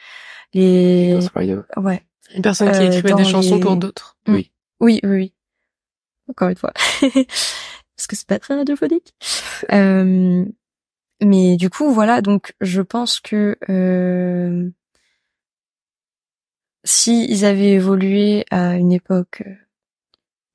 les 0.53 1.19
Rider. 1.35 1.59
ouais 1.75 2.01
Une 2.33 2.41
personne 2.41 2.71
qui 2.71 2.79
Euh, 2.79 2.87
écrivait 2.87 3.13
des 3.13 3.23
chansons 3.25 3.55
les- 3.55 3.59
pour 3.61 3.75
d'autres. 3.77 4.17
oui 4.27 4.51
oui 4.79 4.99
oui 5.03 5.33
encore 6.29 6.49
une 6.49 6.55
fois 6.57 6.73
parce 7.01 8.07
que 8.07 8.15
c'est 8.15 8.27
pas 8.27 8.39
très 8.39 8.55
radiophonique. 8.55 9.13
Euh, 9.71 10.43
mais 11.23 11.55
du 11.55 11.69
coup, 11.69 11.91
voilà, 11.93 12.21
donc 12.21 12.53
je 12.61 12.81
pense 12.81 13.19
que 13.19 13.55
euh, 13.69 14.69
si 16.83 17.25
ils 17.29 17.45
avaient 17.45 17.71
évolué 17.71 18.45
à 18.51 18.75
une 18.75 18.91
époque, 18.91 19.43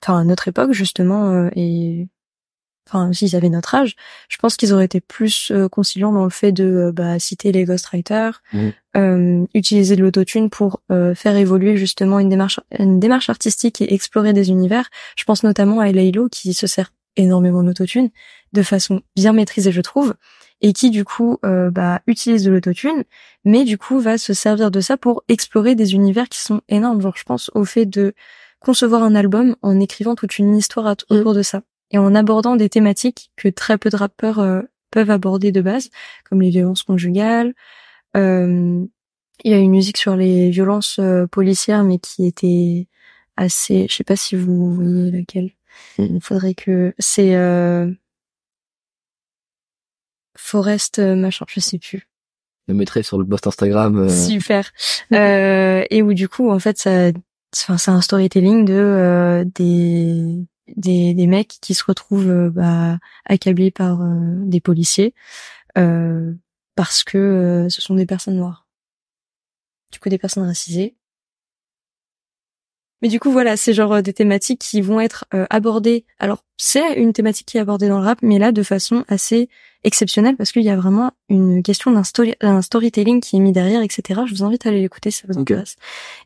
enfin 0.03 0.21
à 0.21 0.25
notre 0.25 0.49
époque 0.49 0.73
justement, 0.73 1.31
euh, 1.33 1.49
et 1.57 2.09
enfin 2.89 3.13
s'ils 3.13 3.37
avaient 3.37 3.49
notre 3.49 3.75
âge, 3.75 3.97
je 4.29 4.37
pense 4.39 4.57
qu'ils 4.57 4.73
auraient 4.73 4.85
été 4.85 5.01
plus 5.01 5.51
euh, 5.51 5.69
conciliants 5.69 6.13
dans 6.13 6.25
le 6.25 6.31
fait 6.31 6.53
de 6.53 6.65
euh, 6.89 6.93
bah, 6.93 7.19
citer 7.19 7.53
les 7.53 7.65
ghostwriters, 7.65 8.43
Mhm. 8.53 8.73
Euh, 8.97 9.45
utiliser 9.55 9.97
de 9.97 10.03
l'autotune 10.03 10.51
pour 10.51 10.81
euh, 10.91 11.15
faire 11.15 11.37
évoluer 11.37 11.77
justement 11.77 12.19
une 12.19 12.29
démarche 12.29 12.61
une 12.79 12.99
démarche 12.99 13.31
artistique 13.31 13.81
et 13.81 13.95
explorer 13.95 14.33
des 14.33 14.51
univers. 14.51 14.89
Je 15.17 15.25
pense 15.25 15.43
notamment 15.45 15.81
à 15.81 15.91
Laylo 15.91 16.29
qui 16.29 16.55
se 16.55 16.67
sert 16.67 16.93
énormément 17.17 17.63
d'autotune 17.63 18.11
de 18.53 18.63
façon 18.63 19.03
bien 19.17 19.33
maîtrisée 19.33 19.73
je 19.73 19.81
trouve 19.81 20.15
et 20.61 20.73
qui 20.73 20.91
du 20.91 21.05
coup 21.05 21.39
euh, 21.45 21.71
bah, 21.71 22.01
utilise 22.07 22.45
de 22.45 22.51
l'autotune 22.51 23.05
mais 23.45 23.65
du 23.65 23.79
coup 23.79 23.99
va 23.99 24.19
se 24.19 24.33
servir 24.33 24.71
de 24.71 24.81
ça 24.81 24.97
pour 24.97 25.25
explorer 25.29 25.75
des 25.75 25.95
univers 25.95 26.29
qui 26.29 26.41
sont 26.41 26.61
énormes 26.69 27.01
genre 27.01 27.17
je 27.17 27.25
pense 27.25 27.51
au 27.55 27.65
fait 27.65 27.87
de 27.87 28.15
concevoir 28.61 29.03
un 29.03 29.15
album 29.15 29.57
en 29.63 29.81
écrivant 29.81 30.15
toute 30.15 30.39
une 30.39 30.57
histoire 30.57 30.87
Mm. 30.87 31.15
autour 31.15 31.35
de 31.35 31.43
ça 31.43 31.63
et 31.91 31.99
en 31.99 32.15
abordant 32.15 32.57
des 32.57 32.69
thématiques 32.69 33.31
que 33.37 33.49
très 33.49 33.79
peu 33.79 33.91
de 33.91 33.97
rappeurs 33.97 34.39
euh, 34.39 34.63
peuvent 34.91 35.11
aborder 35.11 35.53
de 35.53 35.61
base 35.61 35.91
comme 36.29 36.43
les 36.43 36.51
violences 36.51 36.83
conjugales 36.83 37.55
il 38.15 38.89
y 39.51 39.55
a 39.55 39.59
une 39.59 39.71
musique 39.71 39.97
sur 39.97 40.17
les 40.17 40.51
violences 40.51 40.99
euh, 40.99 41.27
policières 41.27 41.85
mais 41.85 41.99
qui 41.99 42.27
était 42.27 42.89
assez 43.37 43.87
je 43.89 43.95
sais 43.97 44.05
pas 44.05 44.17
si 44.17 44.37
vous 44.37 44.75
voyez 44.75 45.11
laquelle 45.11 45.51
Mhm. 45.99 46.17
il 46.17 46.21
faudrait 46.21 46.55
que 46.55 46.93
c'est 46.99 47.37
euh... 47.37 47.91
Forest 50.37 50.99
euh, 50.99 51.15
machin, 51.17 51.45
je 51.49 51.61
sais 51.61 51.79
plus. 51.79 52.09
Je 52.69 52.75
mettrai 52.75 53.03
sur 53.03 53.19
le 53.19 53.27
post 53.27 53.47
Instagram. 53.47 53.97
euh, 53.99 54.09
Super. 54.09 54.71
Euh, 55.13 55.85
et 55.91 56.03
où 56.03 56.15
du 56.15 56.29
coup 56.29 56.51
en 56.51 56.59
fait 56.61 56.79
ça, 56.79 57.11
enfin 57.57 57.79
c'est 57.79 57.91
un 57.91 58.01
storytelling 58.01 58.65
de 58.65 58.75
euh, 58.75 59.45
des 59.45 60.37
des 60.77 61.15
des 61.15 61.27
mecs 61.27 61.57
qui 61.61 61.75
se 61.75 61.83
retrouvent 61.85 62.29
euh, 62.31 62.51
bah, 62.51 62.99
accablés 63.25 63.73
par 63.73 64.03
euh, 64.03 64.37
des 64.45 64.61
policiers 64.61 65.15
euh, 65.79 66.33
parce 66.81 67.05
que 67.05 67.19
euh, 67.19 67.69
ce 67.69 67.83
sont 67.83 67.95
des 67.95 68.07
personnes 68.07 68.37
noires. 68.37 68.67
Du 69.93 69.99
coup 69.99 70.09
des 70.09 70.17
personnes 70.17 70.47
racisées. 70.47 70.97
Mais 73.03 73.09
du 73.09 73.21
coup 73.21 73.31
voilà, 73.31 73.59
c'est 73.59 73.75
genre 73.75 73.93
euh, 73.93 74.01
des 74.01 74.15
thématiques 74.15 74.61
qui 74.61 74.81
vont 74.81 74.99
être 74.99 75.27
euh, 75.35 75.45
abordées. 75.51 76.07
Alors 76.19 76.43
c'est 76.57 76.95
une 76.95 77.13
thématique 77.13 77.49
qui 77.49 77.59
est 77.59 77.61
abordée 77.61 77.87
dans 77.87 77.99
le 77.99 78.07
rap, 78.07 78.21
mais 78.23 78.39
là 78.39 78.51
de 78.51 78.63
façon 78.63 79.05
assez 79.09 79.51
exceptionnelle 79.85 80.39
parce 80.39 80.53
qu'il 80.53 80.63
y 80.63 80.71
a 80.71 80.77
vraiment 80.77 81.13
une 81.29 81.63
question 81.63 81.91
d'un 81.91 82.03
story, 82.03 82.35
d'un 82.41 82.63
storytelling 82.63 83.21
qui 83.21 83.37
est 83.37 83.41
mis 83.41 83.53
derrière, 83.53 83.83
etc. 83.83 84.23
Je 84.27 84.35
vous 84.35 84.43
invite 84.43 84.65
à 84.65 84.71
aller 84.71 84.81
l'écouter, 84.81 85.11
si 85.11 85.21
ça 85.21 85.29
vous 85.29 85.39
intéresse. 85.39 85.77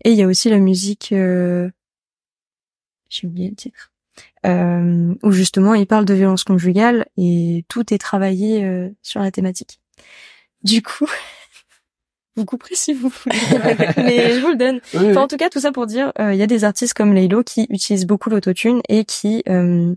Et 0.05 0.13
il 0.13 0.17
y 0.17 0.23
a 0.23 0.29
aussi 0.29 0.51
la 0.51 0.61
musique, 0.61 1.11
euh... 1.11 1.69
j'ai 3.09 3.27
oublié 3.27 3.51
le 3.51 3.57
titre, 3.57 3.91
euh, 4.47 5.17
où 5.25 5.33
justement 5.33 5.75
il 5.75 5.89
parle 5.89 6.05
de 6.05 6.15
violence 6.15 6.45
conjugale 6.45 7.07
et 7.17 7.65
tout 7.69 7.93
est 7.93 7.99
travaillé 7.99 8.65
euh, 8.65 8.89
sur 9.03 9.19
la 9.19 9.33
thématique. 9.33 9.81
Du 10.65 10.83
coup, 10.83 11.07
vous 12.37 12.45
couperez 12.45 12.75
si 12.75 12.93
vous 12.95 13.11
voulez, 13.11 13.37
mais 13.97 14.35
je 14.35 14.41
vous 14.41 14.49
le 14.49 14.57
donne. 14.57 14.81
oui, 14.95 15.01
oui. 15.01 15.11
Enfin, 15.11 15.23
en 15.23 15.29
tout 15.29 15.37
cas, 15.37 15.49
tout 15.51 15.61
ça 15.61 15.71
pour 15.73 15.87
dire, 15.87 16.13
euh, 16.19 16.33
il 16.35 16.39
y 16.39 16.43
a 16.43 16.47
des 16.47 16.65
artistes 16.65 16.95
comme 16.95 17.13
Laylo 17.15 17.43
qui 17.45 17.67
utilisent 17.71 18.07
beaucoup 18.07 18.31
l'autotune 18.31 18.81
et 18.89 19.05
qui 19.05 19.43
euh, 19.49 19.95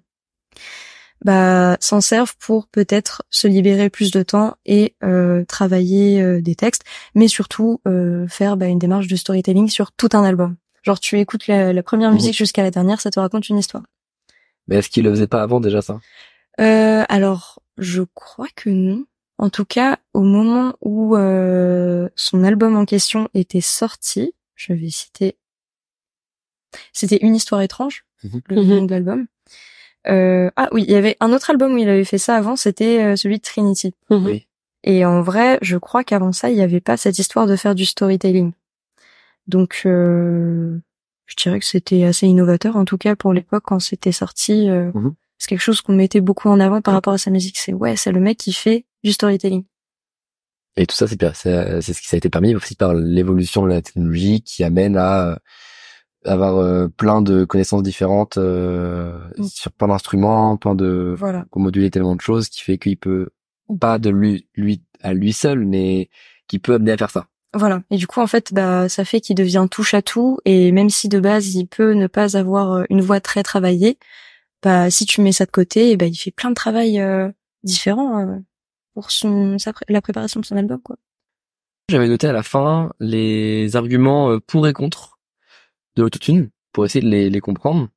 bah, 1.25 1.77
s'en 1.79 1.99
servent 2.01 2.35
pour 2.37 2.67
peut-être 2.67 3.23
se 3.29 3.47
libérer 3.47 3.89
plus 3.89 4.11
de 4.11 4.21
temps 4.23 4.55
et 4.65 4.95
euh, 5.03 5.43
travailler 5.45 6.41
des 6.41 6.55
textes, 6.55 6.83
mais 7.15 7.27
surtout 7.27 7.81
faire 8.27 8.57
bah, 8.57 8.67
une 8.67 8.79
démarche 8.79 9.07
de 9.07 9.15
storytelling 9.15 9.69
sur 9.69 9.91
tout 9.91 10.09
un 10.13 10.23
album. 10.23 10.55
Genre, 10.83 10.99
tu 10.99 11.19
écoutes 11.19 11.47
la, 11.47 11.73
la 11.73 11.83
première 11.83 12.09
Mhm. 12.09 12.15
musique 12.15 12.37
jusqu'à 12.37 12.63
la 12.63 12.71
dernière, 12.71 13.01
ça 13.01 13.09
te 13.11 13.19
raconte 13.19 13.49
une 13.49 13.57
histoire. 13.57 13.83
Mais 14.67 14.77
est-ce 14.77 14.89
qu'il 14.89 15.03
le 15.05 15.09
faisait 15.11 15.27
pas 15.27 15.41
avant 15.41 15.59
déjà 15.59 15.81
ça? 15.81 15.99
Euh, 16.59 17.03
alors, 17.09 17.61
je 17.77 18.03
crois 18.13 18.47
que 18.55 18.69
non. 18.69 19.05
En 19.37 19.49
tout 19.49 19.65
cas, 19.65 19.99
au 20.13 20.21
moment 20.21 20.73
où 20.81 21.15
euh, 21.15 22.09
son 22.15 22.43
album 22.43 22.75
en 22.75 22.85
question 22.85 23.29
était 23.33 23.61
sorti, 23.61 24.33
je 24.55 24.73
vais 24.73 24.89
citer, 24.89 25.37
c'était 26.93 27.17
Une 27.21 27.35
histoire 27.35 27.61
étrange, 27.61 28.05
Mhm. 28.23 28.41
le 28.47 28.55
Mhm. 28.55 28.67
nom 28.67 28.85
de 28.85 28.91
l'album. 28.91 29.27
Euh, 30.07 30.49
ah 30.55 30.69
oui, 30.71 30.83
il 30.87 30.91
y 30.91 30.95
avait 30.95 31.17
un 31.19 31.31
autre 31.33 31.49
album 31.49 31.73
où 31.73 31.77
il 31.77 31.89
avait 31.89 32.05
fait 32.05 32.17
ça 32.17 32.35
avant, 32.35 32.55
c'était 32.55 33.03
euh, 33.03 33.15
celui 33.15 33.37
de 33.37 33.41
Trinity. 33.43 33.93
Oui. 34.09 34.47
Et 34.83 35.05
en 35.05 35.21
vrai, 35.21 35.59
je 35.61 35.77
crois 35.77 36.03
qu'avant 36.03 36.31
ça, 36.31 36.49
il 36.49 36.55
n'y 36.55 36.61
avait 36.61 36.79
pas 36.81 36.97
cette 36.97 37.19
histoire 37.19 37.45
de 37.45 37.55
faire 37.55 37.75
du 37.75 37.85
storytelling. 37.85 38.53
Donc, 39.47 39.81
euh, 39.85 40.79
je 41.25 41.35
dirais 41.35 41.59
que 41.59 41.65
c'était 41.65 42.03
assez 42.05 42.25
innovateur, 42.27 42.75
en 42.77 42.85
tout 42.85 42.97
cas 42.97 43.15
pour 43.15 43.33
l'époque 43.33 43.63
quand 43.65 43.79
c'était 43.79 44.11
sorti. 44.11 44.69
euh, 44.69 44.91
Mhm. 44.93 45.13
C'est 45.39 45.49
quelque 45.49 45.61
chose 45.61 45.81
qu'on 45.81 45.93
mettait 45.93 46.21
beaucoup 46.21 46.49
en 46.49 46.59
avant 46.59 46.81
par 46.81 46.95
rapport 46.95 47.13
à 47.13 47.17
sa 47.19 47.29
musique. 47.29 47.57
C'est 47.59 47.73
ouais, 47.73 47.95
c'est 47.95 48.11
le 48.11 48.19
mec 48.19 48.37
qui 48.39 48.53
fait 48.53 48.85
du 49.03 49.11
storytelling. 49.11 49.63
Et 50.75 50.85
tout 50.85 50.95
ça, 50.95 51.07
c'est. 51.07 51.17
C'est 51.33 51.81
c'est 51.81 51.93
ce 51.93 52.01
qui 52.01 52.07
ça 52.07 52.15
a 52.15 52.19
été 52.19 52.29
permis 52.29 52.55
aussi 52.55 52.75
par 52.75 52.93
l'évolution 52.93 53.63
de 53.63 53.69
la 53.69 53.81
technologie 53.81 54.41
qui 54.41 54.63
amène 54.63 54.95
à 54.97 55.31
euh, 55.31 55.35
avoir 56.25 56.57
euh, 56.57 56.87
plein 56.87 57.21
de 57.21 57.45
connaissances 57.45 57.83
différentes 57.83 58.37
euh, 58.37 59.17
Mm. 59.37 59.43
sur 59.45 59.71
plein 59.71 59.87
d'instruments, 59.87 60.57
plein 60.57 60.75
de 60.75 61.15
Voilà. 61.17 61.45
pour 61.51 61.61
moduler 61.61 61.89
tellement 61.89 62.15
de 62.15 62.21
choses 62.21 62.49
qui 62.49 62.61
fait 62.61 62.77
qu'il 62.77 62.97
peut 62.97 63.29
pas 63.79 63.97
de 63.99 64.09
lui 64.09 64.47
lui 64.55 64.83
à 65.01 65.13
lui 65.13 65.33
seul, 65.33 65.65
mais 65.65 66.09
qui 66.47 66.59
peut 66.59 66.75
amener 66.75 66.91
à 66.91 66.97
faire 66.97 67.09
ça. 67.11 67.27
Voilà. 67.53 67.81
Et 67.91 67.97
du 67.97 68.07
coup, 68.07 68.19
en 68.19 68.27
fait, 68.27 68.53
bah, 68.53 68.87
ça 68.89 69.03
fait 69.05 69.19
qu'il 69.21 69.35
devient 69.35 69.67
touche 69.71 69.93
à 69.93 70.01
tout. 70.01 70.39
Et 70.45 70.71
même 70.71 70.89
si 70.89 71.07
de 71.09 71.19
base, 71.19 71.55
il 71.55 71.65
peut 71.67 71.93
ne 71.93 72.07
pas 72.07 72.37
avoir 72.37 72.73
euh, 72.73 72.83
une 72.89 73.01
voix 73.01 73.19
très 73.19 73.41
travaillée, 73.41 73.97
bah, 74.61 74.89
si 74.91 75.05
tu 75.05 75.21
mets 75.21 75.31
ça 75.31 75.45
de 75.45 75.51
côté, 75.51 75.95
ben, 75.97 76.07
il 76.11 76.15
fait 76.15 76.31
plein 76.31 76.49
de 76.49 76.55
travail 76.55 76.99
euh, 76.99 77.31
différent 77.63 78.19
euh, 78.19 78.37
pour 78.97 79.11
son 79.11 79.59
sa 79.59 79.73
la 79.89 80.01
préparation 80.01 80.39
de 80.39 80.45
son 80.47 80.57
album, 80.57 80.81
quoi. 80.81 80.95
J'avais 81.87 82.07
noté 82.07 82.25
à 82.25 82.33
la 82.33 82.41
fin 82.41 82.91
les 82.99 83.75
arguments 83.75 84.31
euh, 84.31 84.39
pour 84.39 84.67
et 84.67 84.73
contre 84.73 85.19
de 85.95 86.01
l'autotune 86.01 86.49
pour 86.71 86.83
essayer 86.83 87.05
de 87.05 87.07
les, 87.07 87.29
les 87.29 87.39
comprendre. 87.39 87.89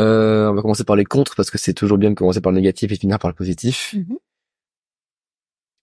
Euh, 0.00 0.50
on 0.50 0.54
va 0.54 0.62
commencer 0.62 0.82
par 0.82 0.96
les 0.96 1.04
contre 1.04 1.36
parce 1.36 1.52
que 1.52 1.58
c'est 1.58 1.72
toujours 1.72 1.98
bien 1.98 2.10
de 2.10 2.16
commencer 2.16 2.40
par 2.40 2.50
le 2.50 2.58
négatif 2.58 2.90
et 2.90 2.96
finir 2.96 3.20
par 3.20 3.30
le 3.30 3.36
positif. 3.36 3.94
Mhm. 3.94 4.18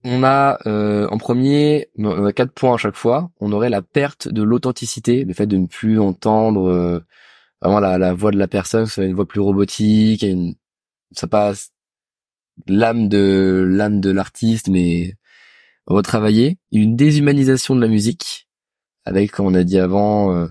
On 0.04 0.22
a 0.22 0.58
euh, 0.66 1.08
en 1.08 1.16
premier, 1.16 1.88
on 1.96 2.26
a 2.26 2.32
quatre 2.34 2.52
points 2.52 2.74
à 2.74 2.76
chaque 2.76 2.96
fois. 2.96 3.30
On 3.40 3.52
aurait 3.52 3.70
la 3.70 3.80
perte 3.80 4.28
de 4.28 4.42
l'authenticité, 4.42 5.24
le 5.24 5.32
fait 5.32 5.46
de 5.46 5.56
ne 5.56 5.66
plus 5.66 5.98
entendre 5.98 6.68
euh, 6.68 7.00
vraiment 7.62 7.80
la, 7.80 7.96
la 7.96 8.12
voix 8.12 8.32
de 8.32 8.38
la 8.38 8.48
personne, 8.48 8.86
une 8.98 9.14
voix 9.14 9.26
plus 9.26 9.40
robotique, 9.40 10.22
et 10.22 10.28
une, 10.28 10.56
ça 11.12 11.26
passe 11.26 11.73
l'âme 12.66 13.08
de 13.08 13.66
l'âme 13.68 14.00
de 14.00 14.10
l'artiste, 14.10 14.68
mais 14.68 15.14
retravaillé. 15.86 16.58
Une 16.72 16.96
déshumanisation 16.96 17.76
de 17.76 17.80
la 17.82 17.88
musique, 17.88 18.48
avec 19.04 19.32
comme 19.32 19.46
on 19.46 19.54
a 19.54 19.64
dit 19.64 19.78
avant, 19.78 20.34
euh, 20.34 20.48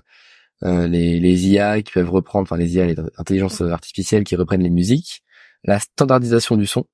euh, 0.64 0.88
les, 0.88 1.20
les 1.20 1.48
IA 1.50 1.82
qui 1.84 1.94
peuvent 1.94 2.12
reprendre, 2.12 2.44
enfin 2.44 2.58
les 2.58 2.76
IA, 2.76 2.88
les 2.88 2.96
intelligences 3.18 3.62
artificielles 3.62 4.24
qui 4.26 4.36
reprennent 4.38 4.64
les 4.64 4.70
musiques. 4.72 5.24
La 5.66 5.80
standardisation 5.80 6.58
du 6.58 6.68
son. 6.68 6.86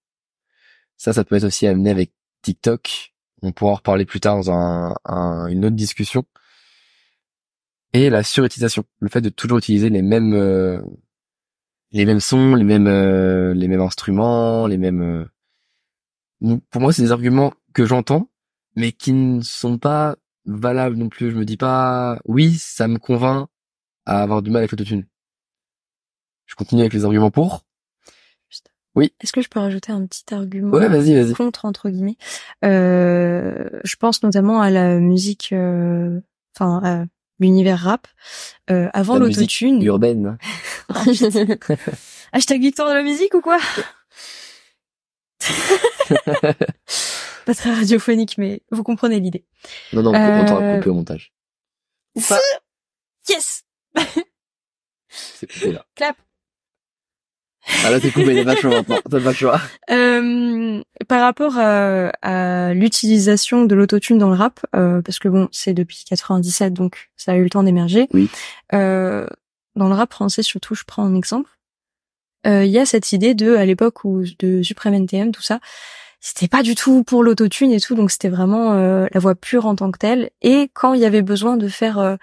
Ça, 0.98 1.14
ça 1.14 1.24
peut 1.24 1.36
être 1.36 1.46
aussi 1.46 1.68
amené 1.68 1.90
avec 1.92 2.12
TikTok. 2.42 3.14
On 3.42 3.52
pourra 3.52 3.72
en 3.72 3.76
reparler 3.76 4.06
plus 4.06 4.20
tard 4.20 4.36
dans 4.36 4.52
un, 4.52 4.96
un- 5.06 5.48
une 5.48 5.66
autre 5.66 5.76
discussion. 5.76 6.26
Et 7.94 8.10
la 8.10 8.24
surutilisation, 8.24 8.84
le 9.00 9.10
fait 9.10 9.22
de 9.22 9.30
toujours 9.30 9.58
utiliser 9.58 9.90
les 9.90 10.02
mêmes 10.02 10.34
euh, 10.34 10.80
les 11.92 12.06
mêmes 12.06 12.20
sons, 12.20 12.56
les 12.56 12.64
mêmes 12.64 12.88
euh, 12.88 13.54
les 13.54 13.68
mêmes 13.68 13.82
instruments, 13.82 14.68
les 14.68 14.78
mêmes. 14.78 15.30
euh, 16.42 16.58
Pour 16.70 16.82
moi, 16.82 16.94
c'est 16.94 17.02
des 17.02 17.12
arguments 17.12 17.54
que 17.74 17.86
j'entends, 17.86 18.30
mais 18.76 18.92
qui 18.92 19.14
ne 19.14 19.42
sont 19.42 19.78
pas 19.78 20.16
valables 20.46 20.96
non 20.96 21.10
plus. 21.10 21.32
Je 21.32 21.36
me 21.38 21.46
dis 21.46 21.58
pas, 21.58 22.20
oui, 22.26 22.56
ça 22.58 22.88
me 22.88 22.98
convainc 22.98 23.48
à 24.06 24.22
avoir 24.22 24.42
du 24.42 24.50
mal 24.50 24.60
avec 24.60 24.72
l'autotune. 24.72 25.06
Je 26.46 26.56
continue 26.56 26.82
avec 26.82 26.94
les 26.94 27.06
arguments 27.06 27.32
pour. 27.32 27.66
Est-ce 29.22 29.32
que 29.32 29.42
je 29.42 29.48
peux 29.48 29.60
rajouter 29.60 29.94
un 29.94 30.06
petit 30.06 30.34
argument 30.34 30.72
Ouais, 30.76 30.90
vas-y, 30.90 31.14
vas-y. 31.14 31.34
contre 31.34 31.64
entre 31.66 31.90
guillemets? 31.90 32.18
Euh, 32.66 33.70
Je 33.84 33.96
pense 33.96 34.24
notamment 34.24 34.62
à 34.62 34.70
la 34.72 35.00
musique, 35.00 35.52
euh, 35.54 36.20
enfin 36.56 37.08
l'univers 37.40 37.80
rap. 37.80 38.08
Euh, 38.70 38.90
avant 38.94 39.18
l'autotune. 39.18 39.82
Urbaine. 39.84 40.38
Putain. 40.88 41.58
Hashtag 42.32 42.62
victoire 42.62 42.90
de 42.90 42.94
la 42.96 43.04
musique 43.04 43.34
ou 43.34 43.42
quoi 43.42 43.58
Pas 47.46 47.56
très 47.56 47.74
radiophonique, 47.74 48.38
mais 48.38 48.62
vous 48.72 48.84
comprenez 48.84 49.20
l'idée. 49.20 49.46
Non, 49.94 50.04
non, 50.04 50.12
on 50.14 50.46
t'aura 50.46 50.62
Euh, 50.62 50.78
coupé 50.78 50.90
au 50.90 50.94
montage. 50.94 51.34
Yes 53.28 53.64
C'est 55.10 55.52
coupé 55.52 55.72
là. 55.72 55.86
Clap. 55.96 56.18
Ah 57.86 57.92
là, 57.92 58.00
t'es 58.00 58.12
coupé, 58.12 58.36
t'as 58.36 58.44
pas 58.44 58.54
le 58.56 58.60
choix 58.60 58.72
maintenant. 58.72 58.98
T'as 59.10 59.20
pas 59.20 59.30
le 59.30 59.34
choix. 59.34 59.62
Euh, 59.92 60.82
par 61.08 61.22
rapport 61.22 61.58
à, 61.58 62.10
à 62.22 62.74
l'utilisation 62.74 63.66
de 63.66 63.76
l'autotune 63.76 64.18
dans 64.18 64.30
le 64.30 64.36
rap, 64.36 64.60
euh, 64.76 65.02
parce 65.02 65.20
que 65.20 65.30
bon, 65.30 65.48
c'est 65.52 65.74
depuis 65.74 66.04
97, 66.08 66.74
donc 66.74 67.10
ça 67.16 67.34
a 67.34 67.36
eu 67.36 67.44
le 67.44 67.50
temps 67.50 67.64
d'émerger. 67.64 68.08
Oui. 68.14 68.30
Euh, 68.74 69.28
dans 69.76 69.88
le 69.88 69.96
rap 69.96 70.12
français, 70.12 70.44
surtout, 70.44 70.76
je 70.76 70.84
prends 70.86 71.04
un 71.04 71.16
exemple. 71.16 71.50
Euh, 72.48 72.66
Il 72.66 72.72
y 72.72 72.80
a 72.80 72.86
cette 72.86 73.12
idée 73.12 73.34
de, 73.34 73.56
à 73.56 73.66
l'époque 73.66 74.04
où 74.04 74.24
de 74.40 74.62
Supreme 74.62 74.94
NTM, 74.94 75.32
tout 75.32 75.42
ça, 75.42 75.60
c'était 76.20 76.48
pas 76.48 76.64
du 76.64 76.76
tout 76.76 77.04
pour 77.04 77.24
l'autotune 77.24 77.72
et 77.72 77.80
tout, 77.80 77.96
donc 77.96 78.12
c'était 78.12 78.30
vraiment 78.30 78.74
euh, 78.74 79.08
la 79.14 79.20
voix 79.20 79.36
pure 79.36 79.66
en 79.66 79.76
tant 79.76 79.92
que 79.92 79.98
telle. 79.98 80.32
Et 80.42 80.70
quand 80.74 80.94
il 80.94 81.02
y 81.02 81.06
avait 81.06 81.22
besoin 81.22 81.56
de 81.58 81.68
faire 81.68 82.00
euh, 82.00 82.16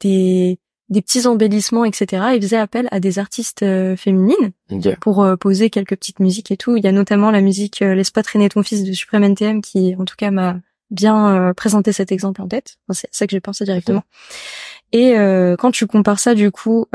des 0.00 0.58
des 0.90 1.02
petits 1.02 1.26
embellissements, 1.26 1.84
etc., 1.84 2.24
ils 2.34 2.42
faisaient 2.42 2.56
appel 2.56 2.88
à 2.90 2.98
des 2.98 3.18
artistes 3.20 3.62
euh, 3.62 3.96
féminines 3.96 4.50
pour 5.00 5.22
euh, 5.22 5.36
poser 5.36 5.70
quelques 5.70 5.96
petites 5.96 6.18
musiques 6.18 6.50
et 6.50 6.56
tout. 6.56 6.76
Il 6.76 6.84
y 6.84 6.88
a 6.88 6.92
notamment 6.92 7.30
la 7.30 7.40
musique 7.40 7.80
euh, 7.80 7.94
Laisse 7.94 8.10
pas 8.10 8.24
traîner 8.24 8.48
ton 8.48 8.64
fils 8.64 8.82
de 8.82 8.92
Supreme 8.92 9.22
NTM 9.22 9.62
qui, 9.62 9.94
en 9.96 10.04
tout 10.04 10.16
cas, 10.16 10.32
m'a 10.32 10.58
bien 10.90 11.52
présenté 11.56 11.92
cet 11.92 12.10
exemple 12.10 12.42
en 12.42 12.48
tête. 12.48 12.78
Enfin, 12.88 12.98
c'est 13.00 13.08
ça 13.12 13.28
que 13.28 13.30
j'ai 13.30 13.38
pensé 13.38 13.64
directement. 13.64 14.02
Et 14.90 15.14
quand 15.56 15.70
tu 15.70 15.86
compares 15.86 16.18
ça, 16.18 16.34
du 16.34 16.50
coup, 16.50 16.86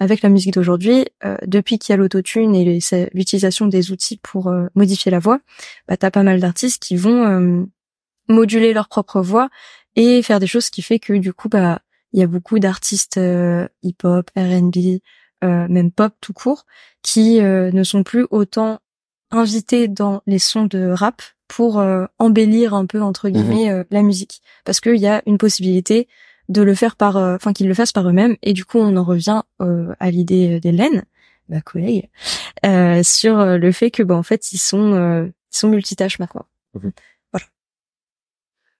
avec 0.00 0.22
la 0.22 0.28
musique 0.28 0.54
d'aujourd'hui, 0.54 1.04
depuis 1.46 1.78
qu'il 1.78 1.92
y 1.92 1.94
a 1.94 1.96
l'autotune 1.96 2.56
et 2.56 2.80
l'utilisation 3.14 3.68
des 3.68 3.92
outils 3.92 4.16
pour 4.20 4.52
modifier 4.74 5.12
la 5.12 5.20
voix, 5.20 5.38
bah, 5.86 5.96
t'as 5.96 6.10
pas 6.10 6.24
mal 6.24 6.40
d'artistes 6.40 6.82
qui 6.82 6.96
vont 6.96 7.68
moduler 8.28 8.72
leur 8.72 8.88
propre 8.88 9.20
voix 9.20 9.50
et 9.94 10.20
faire 10.22 10.40
des 10.40 10.48
choses 10.48 10.68
qui 10.68 10.82
fait 10.82 10.98
que, 10.98 11.12
du 11.12 11.32
coup, 11.32 11.48
bah, 11.48 11.78
il 12.14 12.20
y 12.20 12.22
a 12.22 12.28
beaucoup 12.28 12.60
d'artistes 12.60 13.18
euh, 13.18 13.66
hip-hop, 13.82 14.30
R&B, 14.36 15.00
euh, 15.42 15.66
même 15.68 15.90
pop 15.90 16.14
tout 16.20 16.32
court, 16.32 16.64
qui 17.02 17.40
euh, 17.40 17.72
ne 17.72 17.82
sont 17.82 18.04
plus 18.04 18.26
autant 18.30 18.78
invités 19.32 19.88
dans 19.88 20.22
les 20.26 20.38
sons 20.38 20.64
de 20.64 20.90
rap 20.90 21.22
pour 21.48 21.80
euh, 21.80 22.06
embellir 22.20 22.72
un 22.72 22.86
peu 22.86 23.02
entre 23.02 23.28
guillemets 23.28 23.68
euh, 23.68 23.82
la 23.90 24.02
musique. 24.02 24.42
Parce 24.64 24.80
qu'il 24.80 24.96
y 24.96 25.08
a 25.08 25.22
une 25.26 25.38
possibilité 25.38 26.08
de 26.48 26.62
le 26.62 26.74
faire 26.74 26.94
par 26.94 27.16
enfin 27.16 27.52
qu'ils 27.52 27.68
le 27.68 27.74
fassent 27.74 27.92
par 27.92 28.08
eux-mêmes. 28.08 28.36
Et 28.42 28.52
du 28.52 28.64
coup 28.64 28.78
on 28.78 28.96
en 28.96 29.04
revient 29.04 29.42
euh, 29.60 29.92
à 29.98 30.10
l'idée 30.10 30.60
d'Hélène 30.60 31.04
ma 31.48 31.60
collègue 31.60 32.08
euh, 32.64 33.02
sur 33.02 33.44
le 33.44 33.72
fait 33.72 33.90
que 33.90 34.02
bah 34.02 34.14
en 34.14 34.22
fait 34.22 34.52
ils 34.52 34.58
sont 34.58 34.92
euh, 34.92 35.26
ils 35.26 35.58
sont 35.58 35.68
multitâches 35.68 36.18
maintenant 36.18 36.46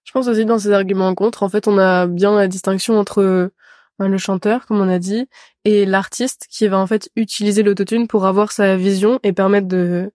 Je 0.05 0.11
pense 0.11 0.27
aussi 0.27 0.45
dans 0.45 0.59
ces 0.59 0.71
arguments 0.71 1.09
en 1.09 1.15
contre, 1.15 1.43
en 1.43 1.49
fait, 1.49 1.67
on 1.67 1.77
a 1.77 2.07
bien 2.07 2.35
la 2.35 2.47
distinction 2.47 2.97
entre 2.97 3.21
euh, 3.21 3.49
le 3.99 4.17
chanteur, 4.17 4.65
comme 4.65 4.79
on 4.79 4.87
a 4.87 4.99
dit, 4.99 5.27
et 5.65 5.85
l'artiste 5.85 6.47
qui 6.49 6.67
va 6.67 6.77
en 6.77 6.87
fait 6.87 7.09
utiliser 7.15 7.63
l'autotune 7.63 8.07
pour 8.07 8.25
avoir 8.25 8.51
sa 8.51 8.77
vision 8.77 9.19
et 9.23 9.33
permettre 9.33 9.67
de 9.67 10.11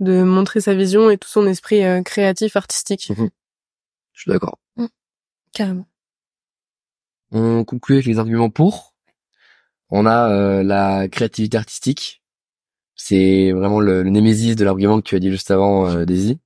de 0.00 0.22
montrer 0.22 0.60
sa 0.62 0.74
vision 0.74 1.10
et 1.10 1.18
tout 1.18 1.28
son 1.28 1.46
esprit 1.46 1.84
euh, 1.84 2.02
créatif, 2.02 2.56
artistique. 2.56 3.12
Je 4.12 4.20
suis 4.22 4.30
d'accord. 4.30 4.58
carrément 5.52 5.86
On 7.30 7.64
conclut 7.64 7.96
avec 7.96 8.06
les 8.06 8.18
arguments 8.18 8.50
pour. 8.50 8.94
On 9.90 10.06
a 10.06 10.30
euh, 10.30 10.62
la 10.62 11.08
créativité 11.08 11.58
artistique. 11.58 12.22
C'est 12.94 13.52
vraiment 13.52 13.80
le, 13.80 14.02
le 14.02 14.10
némésis 14.10 14.56
de 14.56 14.64
l'argument 14.64 15.00
que 15.00 15.06
tu 15.06 15.16
as 15.16 15.20
dit 15.20 15.30
juste 15.30 15.50
avant, 15.50 15.88
euh, 15.88 16.04
Daisy. 16.04 16.38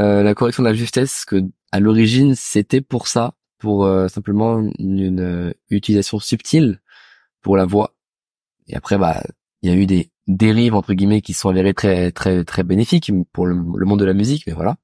Euh, 0.00 0.22
la 0.22 0.34
correction 0.34 0.62
de 0.62 0.68
la 0.68 0.74
justesse, 0.74 1.24
que 1.24 1.42
à 1.72 1.80
l'origine 1.80 2.34
c'était 2.34 2.80
pour 2.80 3.08
ça, 3.08 3.34
pour 3.58 3.84
euh, 3.84 4.08
simplement 4.08 4.58
une, 4.78 4.98
une, 4.98 5.20
euh, 5.20 5.52
utilisation 5.70 6.18
subtile 6.18 6.80
pour 7.42 7.56
la 7.56 7.64
voix. 7.66 7.94
Et 8.68 8.76
après, 8.76 8.98
bah, 8.98 9.22
il 9.62 9.70
y 9.70 9.72
a 9.72 9.76
eu 9.76 9.86
des 9.86 10.10
dérives 10.28 10.74
entre 10.74 10.92
guillemets 10.94 11.22
qui 11.22 11.32
sont 11.32 11.48
avérées 11.48 11.74
très 11.74 12.12
très 12.12 12.44
très 12.44 12.62
bénéfiques 12.62 13.10
pour 13.32 13.46
le, 13.46 13.54
monde 13.54 13.98
de 13.98 14.04
la 14.04 14.12
musique, 14.14 14.44
mais 14.46 14.52
voilà. 14.52 14.76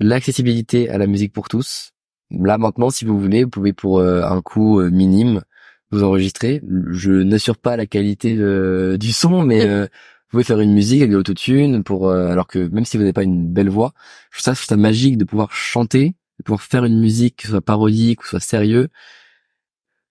L'accessibilité 0.00 0.88
à 0.88 0.98
la 0.98 1.06
musique 1.06 1.32
pour 1.32 1.48
tous. 1.48 1.92
Là 2.30 2.58
maintenant, 2.58 2.90
si 2.90 3.04
vous 3.04 3.20
voulez, 3.20 3.44
vous 3.44 3.50
pouvez 3.50 3.72
pour 3.72 3.98
euh, 4.00 4.22
un 4.22 4.40
coût 4.40 4.80
euh, 4.80 4.90
minime 4.90 5.42
vous 5.90 6.02
enregistrer. 6.02 6.62
Je 6.90 7.12
n'assure 7.12 7.58
pas 7.58 7.76
la 7.76 7.86
qualité 7.86 8.34
euh, 8.38 8.96
du 8.96 9.12
son, 9.12 9.42
mais 9.42 9.66
pouvez 10.32 10.44
faire 10.44 10.60
une 10.60 10.72
musique 10.72 11.00
avec 11.00 11.10
de 11.10 11.16
l'autotune 11.16 11.84
pour 11.84 12.08
euh, 12.08 12.28
alors 12.28 12.46
que 12.46 12.58
même 12.58 12.84
si 12.84 12.96
vous 12.96 13.02
n'avez 13.02 13.12
pas 13.12 13.22
une 13.22 13.52
belle 13.52 13.68
voix, 13.70 13.92
je 14.30 14.38
trouve 14.38 14.44
ça, 14.44 14.52
je 14.54 14.58
trouve 14.58 14.68
ça 14.68 14.76
magique 14.76 15.18
de 15.18 15.24
pouvoir 15.24 15.52
chanter, 15.52 16.16
de 16.38 16.44
pouvoir 16.44 16.62
faire 16.62 16.84
une 16.84 16.98
musique 16.98 17.36
qui 17.36 17.46
soit 17.46 17.60
parodique 17.60 18.22
ou 18.22 18.26
soit 18.26 18.40
sérieux. 18.40 18.88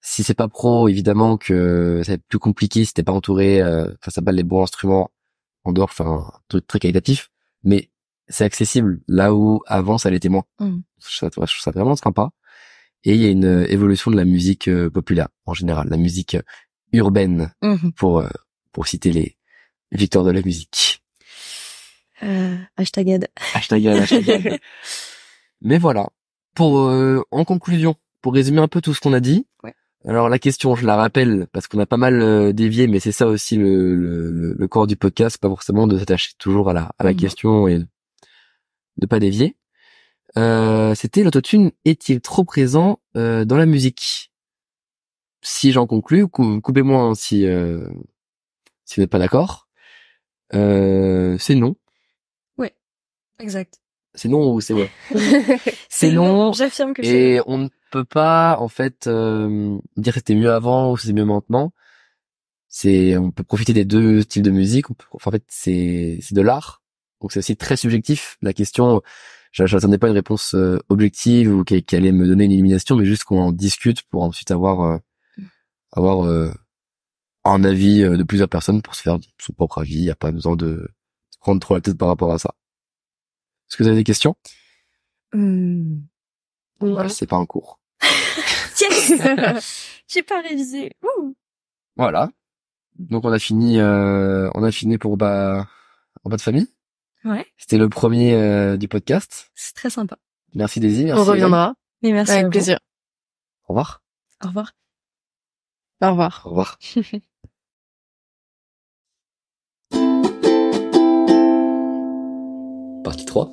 Si 0.02 0.24
c'est 0.24 0.34
pas 0.34 0.48
pro, 0.48 0.88
évidemment 0.88 1.38
que 1.38 2.02
ça 2.04 2.14
va 2.14 2.16
être 2.16 2.26
plus 2.28 2.40
compliqué 2.40 2.86
si 2.86 2.94
t'es 2.94 3.04
pas 3.04 3.12
entouré 3.12 3.62
euh, 3.62 3.88
face 4.02 4.18
à 4.18 4.22
pas 4.22 4.32
les 4.32 4.44
bons 4.44 4.64
instruments 4.64 5.12
en 5.64 5.74
dehors, 5.74 5.92
faire 5.92 6.08
un 6.08 6.32
truc 6.48 6.66
très 6.66 6.80
qualitatif. 6.80 7.30
Mais 7.64 7.92
c'est 8.28 8.44
accessible 8.44 9.02
là 9.08 9.34
où 9.34 9.62
avant 9.68 9.98
ça 9.98 10.10
l'était 10.10 10.30
moins. 10.30 10.46
Mhm. 10.60 10.82
Je, 11.00 11.18
trouve 11.18 11.20
ça, 11.20 11.28
je 11.28 11.54
trouve 11.54 11.64
ça 11.64 11.72
vraiment 11.72 11.96
sympa. 11.96 12.32
Et 13.04 13.16
il 13.16 13.22
y 13.22 13.26
a 13.26 13.30
une 13.30 13.46
euh, 13.46 13.72
évolution 13.72 14.12
de 14.12 14.16
la 14.16 14.26
musique 14.26 14.68
euh, 14.68 14.90
populaire 14.90 15.30
en 15.46 15.54
général, 15.54 15.88
la 15.90 15.98
musique 15.98 16.36
euh, 16.36 16.42
urbaine 16.94 17.54
pour 17.96 18.20
euh, 18.20 18.30
pour 18.72 18.88
citer 18.88 19.12
les 19.12 19.38
victoires 19.92 20.26
de 20.26 20.32
la 20.32 20.42
musique. 20.42 21.02
euh, 22.24 22.56
hashtag 22.78 23.10
ad. 23.12 23.28
Hashtag 23.54 23.88
ad, 23.88 23.98
hashtag 24.00 24.30
ad. 24.30 24.60
Mais 25.62 25.78
voilà. 25.78 26.10
Pour 26.56 26.80
euh, 26.80 27.22
en 27.32 27.46
conclusion, 27.46 27.96
pour 28.22 28.34
résumer 28.34 28.60
un 28.60 28.68
peu 28.68 28.82
tout 28.82 28.94
ce 28.94 29.00
qu'on 29.00 29.14
a 29.14 29.20
dit. 29.20 29.48
Ouais. 29.64 29.74
Alors 30.06 30.28
la 30.30 30.40
question, 30.40 30.76
je 30.76 30.86
la 30.86 30.96
rappelle 30.96 31.48
parce 31.54 31.68
qu'on 31.68 31.80
a 31.80 31.86
pas 31.86 31.98
mal 31.98 32.22
euh, 32.22 32.52
dévié, 32.54 32.88
mais 32.88 33.00
c'est 33.00 33.12
ça 33.12 33.28
aussi 33.28 33.56
le, 33.58 33.96
le, 33.96 34.54
le 34.58 34.68
corps 34.68 34.88
du 34.88 34.96
podcast, 34.96 35.38
pas 35.38 35.48
forcément 35.50 35.88
de 35.88 35.98
s'attacher 35.98 36.32
toujours 36.38 36.70
à 36.70 36.74
la 36.74 36.92
à 37.00 37.04
la 37.04 37.12
Mhm. 37.12 37.18
question 37.20 37.68
et 37.68 37.80
de 38.98 39.06
pas 39.06 39.20
dévier. 39.20 39.56
Euh, 40.38 40.94
C'était 40.96 41.24
l'autotune 41.24 41.72
est-il 41.86 42.22
trop 42.22 42.44
présent 42.44 43.00
euh, 43.16 43.46
dans 43.46 43.58
la 43.58 43.66
musique? 43.66 44.32
Si 45.42 45.72
j'en 45.72 45.88
conclus, 45.88 46.28
cou- 46.28 46.62
coupez-moi 46.62 47.02
hein, 47.02 47.16
si 47.16 47.46
euh, 47.48 47.88
si 48.86 48.96
vous 48.96 49.02
n'êtes 49.04 49.10
pas 49.12 49.20
d'accord. 49.20 49.68
Euh, 50.54 51.38
c'est 51.40 51.56
non. 51.56 51.76
Exact. 53.40 53.80
C'est 54.14 54.30
non 54.30 54.54
ou 54.54 54.62
c'est 54.62 54.74
ouais? 54.76 54.90
C'est 55.90 56.12
non. 56.12 56.54
J'affirme 56.54 56.94
que 56.94 57.02
c'est 57.02 57.10
Et 57.38 57.42
on 57.48 57.58
ne 57.58 57.70
peut 57.92 58.04
pas 58.06 58.58
en 58.60 58.68
fait 58.68 59.08
euh, 59.08 59.80
dire 59.98 60.14
que 60.14 60.20
c'était 60.20 60.36
mieux 60.36 60.52
avant 60.52 60.92
ou 60.92 60.98
c'est 60.98 61.12
mieux 61.14 61.26
maintenant. 61.26 61.74
C'est 62.68 63.18
on 63.18 63.32
peut 63.32 63.44
profiter 63.44 63.74
des 63.74 63.84
deux 63.86 64.22
styles 64.22 64.44
de 64.44 64.52
musique. 64.52 64.92
On 64.92 64.94
peut- 64.94 65.06
enfin, 65.14 65.30
en 65.30 65.32
fait, 65.32 65.44
c'est 65.48 66.20
c'est 66.22 66.36
de 66.36 66.42
l'art. 66.42 66.84
Donc 67.22 67.32
c'est 67.32 67.40
aussi 67.40 67.56
très 67.58 67.78
subjectif. 67.78 68.38
La 68.44 68.54
question, 68.54 69.02
j'a- 69.52 69.66
j'attendais 69.66 69.98
pas 69.98 70.08
une 70.10 70.14
réponse 70.14 70.54
euh, 70.54 70.78
objective 70.90 71.52
ou 71.52 71.64
qui, 71.64 71.82
qui 71.84 71.96
allait 71.96 72.12
me 72.12 72.28
donner 72.28 72.46
une 72.46 72.52
illumination, 72.52 72.96
mais 72.96 73.06
juste 73.06 73.24
qu'on 73.24 73.40
en 73.42 73.52
discute 73.52 74.04
pour 74.04 74.22
ensuite 74.24 74.52
avoir 74.52 74.82
euh, 74.82 74.98
avoir 75.94 76.26
euh, 76.28 76.52
un 77.44 77.64
avis 77.64 78.04
euh, 78.04 78.18
de 78.18 78.24
plusieurs 78.24 78.50
personnes 78.50 78.82
pour 78.82 78.96
se 78.96 79.02
faire 79.02 79.18
son 79.40 79.54
propre 79.54 79.80
avis. 79.82 79.96
Il 79.96 80.02
n'y 80.04 80.10
a 80.10 80.16
pas 80.16 80.32
besoin 80.32 80.56
de 80.56 80.88
se 81.30 81.40
prendre 81.40 81.60
trop 81.60 81.74
la 81.76 81.82
tête 81.82 81.98
par 81.98 82.08
rapport 82.08 82.32
à 82.32 82.40
ça. 82.40 82.54
Est-ce 83.70 83.78
que 83.78 83.84
vous 83.84 83.90
avez 83.90 83.98
des 83.98 84.04
questions? 84.04 84.36
Hum. 85.34 86.04
Voilà. 86.80 87.10
C'est 87.10 87.28
pas 87.28 87.38
en 87.38 87.46
cours. 87.46 87.80
Yes 88.82 89.94
J'ai 90.08 90.24
pas 90.24 90.42
révisé. 90.42 90.92
Ouh. 91.04 91.36
Voilà. 91.96 92.32
Donc 92.98 93.24
on 93.26 93.32
a 93.32 93.38
fini, 93.40 93.80
euh, 93.80 94.50
on 94.56 94.64
a 94.64 94.72
fini 94.72 94.98
pour 94.98 95.18
bah 95.18 95.68
en 96.24 96.30
bas 96.30 96.38
de 96.38 96.42
famille. 96.42 96.68
Ouais, 97.24 97.46
C'était 97.58 97.78
le 97.78 97.88
premier 97.90 98.34
euh, 98.34 98.78
du 98.78 98.88
podcast. 98.88 99.52
c'est 99.54 99.76
très 99.76 99.92
sympa. 99.92 100.18
Merci 100.56 100.80
Daisy. 100.80 101.06
Merci 101.06 101.20
On 101.22 101.24
reviendra 101.24 101.76
Mais 102.02 102.12
merci. 102.12 102.32
avec 102.32 102.50
plaisir. 102.50 102.80
Au 103.68 103.74
revoir. 103.74 104.02
Au 104.44 104.48
revoir. 104.48 104.72
Au 106.02 106.10
revoir. 106.10 106.42
Au 106.46 106.50
revoir. 106.50 106.80
Partie 113.12 113.26
3. 113.26 113.52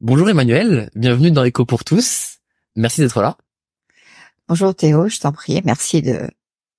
Bonjour 0.00 0.30
Emmanuel, 0.30 0.90
bienvenue 0.94 1.32
dans 1.32 1.42
Echo 1.42 1.64
pour 1.64 1.82
tous. 1.82 2.38
Merci 2.76 3.00
d'être 3.00 3.20
là. 3.20 3.36
Bonjour 4.46 4.72
Théo, 4.76 5.08
je 5.08 5.18
t'en 5.18 5.32
prie, 5.32 5.60
merci 5.64 6.00
de 6.00 6.30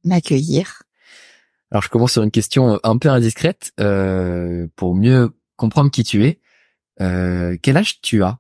m'accueillir. 0.06 0.84
Alors 1.70 1.82
je 1.82 1.90
commence 1.90 2.14
sur 2.14 2.24
une 2.24 2.32
question 2.32 2.80
un 2.82 2.98
peu 2.98 3.10
indiscrète 3.10 3.74
euh, 3.78 4.68
pour 4.78 4.96
mieux 4.96 5.38
comprendre 5.58 5.92
qui 5.92 6.06
tu 6.06 6.26
es. 6.26 6.40
Euh, 7.02 7.58
quel 7.62 7.76
âge 7.76 8.00
tu 8.00 8.24
as? 8.24 8.40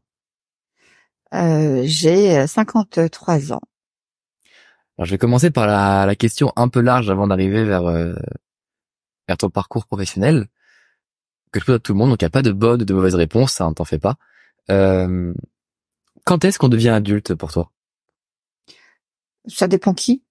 Euh, 1.33 1.81
J'ai 1.83 2.47
53 2.47 3.51
ans. 3.51 3.59
Alors, 4.97 5.05
je 5.05 5.11
vais 5.11 5.17
commencer 5.17 5.51
par 5.51 5.67
la, 5.67 6.05
la 6.05 6.15
question 6.15 6.53
un 6.55 6.69
peu 6.69 6.79
large 6.79 7.09
avant 7.09 7.27
d'arriver 7.27 7.65
vers, 7.65 7.85
euh, 7.85 8.15
vers 9.27 9.35
ton 9.35 9.49
parcours 9.49 9.87
professionnel 9.87 10.47
que 11.55 11.61
je 11.61 11.65
pose 11.65 11.75
à 11.75 11.79
tout 11.79 11.93
le 11.93 11.97
monde. 11.97 12.09
Donc, 12.09 12.21
il 12.21 12.25
n'y 12.25 12.27
a 12.27 12.31
pas 12.31 12.41
de 12.41 12.51
bonne 12.51 12.81
ou 12.81 12.85
de 12.85 12.93
mauvaise 12.93 13.15
réponse, 13.15 13.53
ça, 13.53 13.67
ne 13.67 13.73
t'en 13.73 13.85
fais 13.85 13.99
pas. 13.99 14.15
Euh, 14.69 15.33
quand 16.25 16.43
est-ce 16.43 16.59
qu'on 16.59 16.69
devient 16.69 16.89
adulte 16.89 17.33
pour 17.35 17.51
toi? 17.51 17.71
Ça 19.47 19.67
dépend 19.67 19.93
qui 19.93 20.23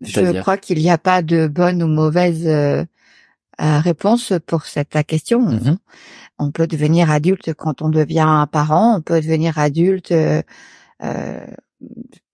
Je 0.00 0.40
crois 0.40 0.58
qu'il 0.58 0.78
n'y 0.78 0.90
a 0.90 0.98
pas 0.98 1.22
de 1.22 1.46
bonne 1.46 1.82
ou 1.82 1.86
mauvaise 1.86 2.46
euh, 2.46 2.84
euh, 3.60 3.78
réponse 3.78 4.32
pour 4.46 4.66
cette 4.66 5.06
question. 5.06 5.40
Mhm. 5.40 5.78
On 6.38 6.50
peut 6.50 6.66
devenir 6.66 7.10
adulte 7.10 7.54
quand 7.54 7.82
on 7.82 7.88
devient 7.90 8.24
un 8.26 8.46
parent, 8.46 8.96
on 8.96 9.00
peut 9.02 9.20
devenir 9.20 9.58
adulte 9.58 10.10
euh, 10.10 10.42
euh, 11.04 11.46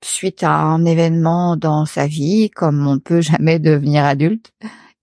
suite 0.03 0.43
à 0.43 0.55
un 0.55 0.85
événement 0.85 1.57
dans 1.57 1.85
sa 1.85 2.07
vie, 2.07 2.51
comme 2.51 2.87
on 2.87 2.99
peut 2.99 3.21
jamais 3.21 3.59
devenir 3.59 4.05
adulte 4.05 4.53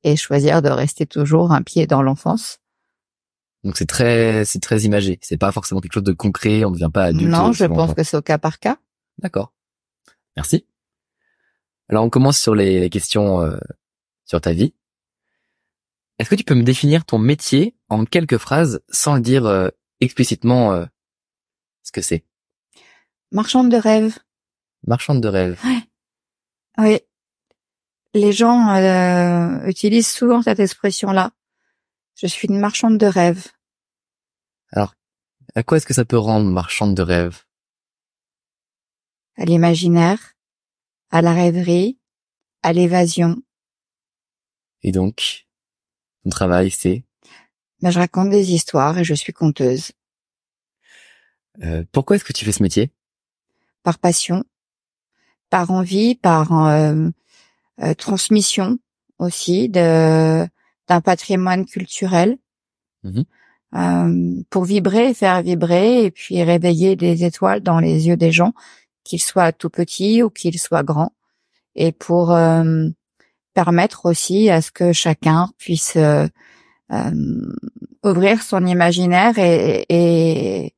et 0.05 0.15
choisir 0.15 0.61
de 0.61 0.69
rester 0.69 1.05
toujours 1.07 1.51
un 1.51 1.63
pied 1.63 1.87
dans 1.87 2.03
l'enfance. 2.03 2.59
Donc 3.63 3.75
c'est 3.75 3.87
très, 3.87 4.45
c'est 4.45 4.59
très 4.59 4.81
imagé. 4.81 5.17
C'est 5.21 5.37
pas 5.37 5.51
forcément 5.51 5.81
quelque 5.81 5.95
chose 5.95 6.03
de 6.03 6.13
concret. 6.13 6.63
On 6.63 6.69
ne 6.69 6.75
devient 6.75 6.91
pas 6.93 7.05
adulte. 7.05 7.31
Non, 7.31 7.51
je 7.51 7.65
pense 7.65 7.95
que 7.95 8.03
c'est 8.03 8.15
au 8.15 8.21
cas 8.21 8.37
par 8.37 8.59
cas. 8.59 8.77
D'accord. 9.17 9.51
Merci. 10.37 10.67
Alors 11.89 12.03
on 12.05 12.11
commence 12.11 12.37
sur 12.37 12.53
les, 12.53 12.79
les 12.79 12.89
questions 12.91 13.41
euh, 13.41 13.57
sur 14.25 14.39
ta 14.39 14.53
vie. 14.53 14.75
Est-ce 16.19 16.29
que 16.29 16.35
tu 16.35 16.43
peux 16.43 16.53
me 16.53 16.63
définir 16.63 17.03
ton 17.03 17.17
métier 17.17 17.75
en 17.89 18.05
quelques 18.05 18.37
phrases 18.37 18.81
sans 18.89 19.15
le 19.15 19.21
dire 19.21 19.47
euh, 19.47 19.69
explicitement 20.01 20.73
euh, 20.73 20.85
ce 21.81 21.91
que 21.91 22.01
c'est? 22.01 22.23
Marchande 23.31 23.71
de 23.71 23.77
rêve. 23.77 24.19
Marchande 24.85 25.21
de 25.21 25.27
rêve. 25.27 25.59
Oui. 26.77 26.99
Les 28.15 28.31
gens 28.31 28.69
euh, 28.69 29.67
utilisent 29.67 30.07
souvent 30.07 30.41
cette 30.41 30.61
expression-là. 30.61 31.31
Je 32.15 32.27
suis 32.27 32.47
une 32.47 32.59
marchande 32.59 32.97
de 32.97 33.05
rêve. 33.05 33.45
À 35.57 35.63
quoi 35.63 35.77
est-ce 35.77 35.85
que 35.85 35.93
ça 35.93 36.03
peut 36.03 36.17
rendre 36.17 36.49
marchande 36.49 36.95
de 36.95 37.01
rêve 37.01 37.43
À 39.37 39.45
l'imaginaire, 39.45 40.33
à 41.11 41.21
la 41.21 41.33
rêverie, 41.33 41.97
à 42.61 42.73
l'évasion. 42.73 43.37
Et 44.81 44.91
donc, 44.91 45.45
ton 46.23 46.29
travail, 46.29 46.71
c'est? 46.71 47.05
Ben, 47.81 47.91
je 47.91 47.99
raconte 47.99 48.29
des 48.31 48.51
histoires 48.53 48.97
et 48.97 49.05
je 49.05 49.13
suis 49.13 49.31
conteuse. 49.33 49.91
euh, 51.63 51.85
pourquoi 51.91 52.15
est-ce 52.15 52.25
que 52.25 52.33
tu 52.33 52.43
fais 52.43 52.51
ce 52.51 52.63
métier? 52.63 52.91
Par 53.83 53.97
passion, 53.97 54.43
par 55.49 55.71
envie, 55.71 56.15
par 56.15 56.67
euh, 56.67 57.09
euh, 57.81 57.93
transmission 57.93 58.77
aussi 59.19 59.69
de 59.69 60.45
d'un 60.87 61.01
patrimoine 61.01 61.65
culturel. 61.65 62.37
Mhm. 63.03 63.25
Euh, 63.75 64.43
pour 64.49 64.63
vibrer, 64.63 65.13
faire 65.13 65.41
vibrer 65.41 66.05
et 66.05 66.11
puis 66.11 66.41
réveiller 66.43 66.95
des 66.95 67.25
étoiles 67.25 67.61
dans 67.61 67.79
les 67.79 68.07
yeux 68.07 68.15
des 68.15 68.31
gens, 68.31 68.53
qu'ils 69.03 69.21
soient 69.21 69.51
tout 69.51 69.69
petits 69.69 70.23
ou 70.23 70.29
qu'ils 70.29 70.59
soient 70.59 70.83
grands, 70.83 71.13
et 71.75 71.91
pour 71.91 72.31
euh, 72.31 72.87
permettre 73.53 74.05
aussi 74.05 74.49
à 74.49 74.61
ce 74.61 74.71
que 74.71 74.93
chacun 74.93 75.49
puisse 75.57 75.97
euh, 75.97 76.27
euh, 76.91 77.51
ouvrir 78.03 78.41
son 78.41 78.65
imaginaire 78.65 79.37
et 79.39 79.85
et 79.89 80.75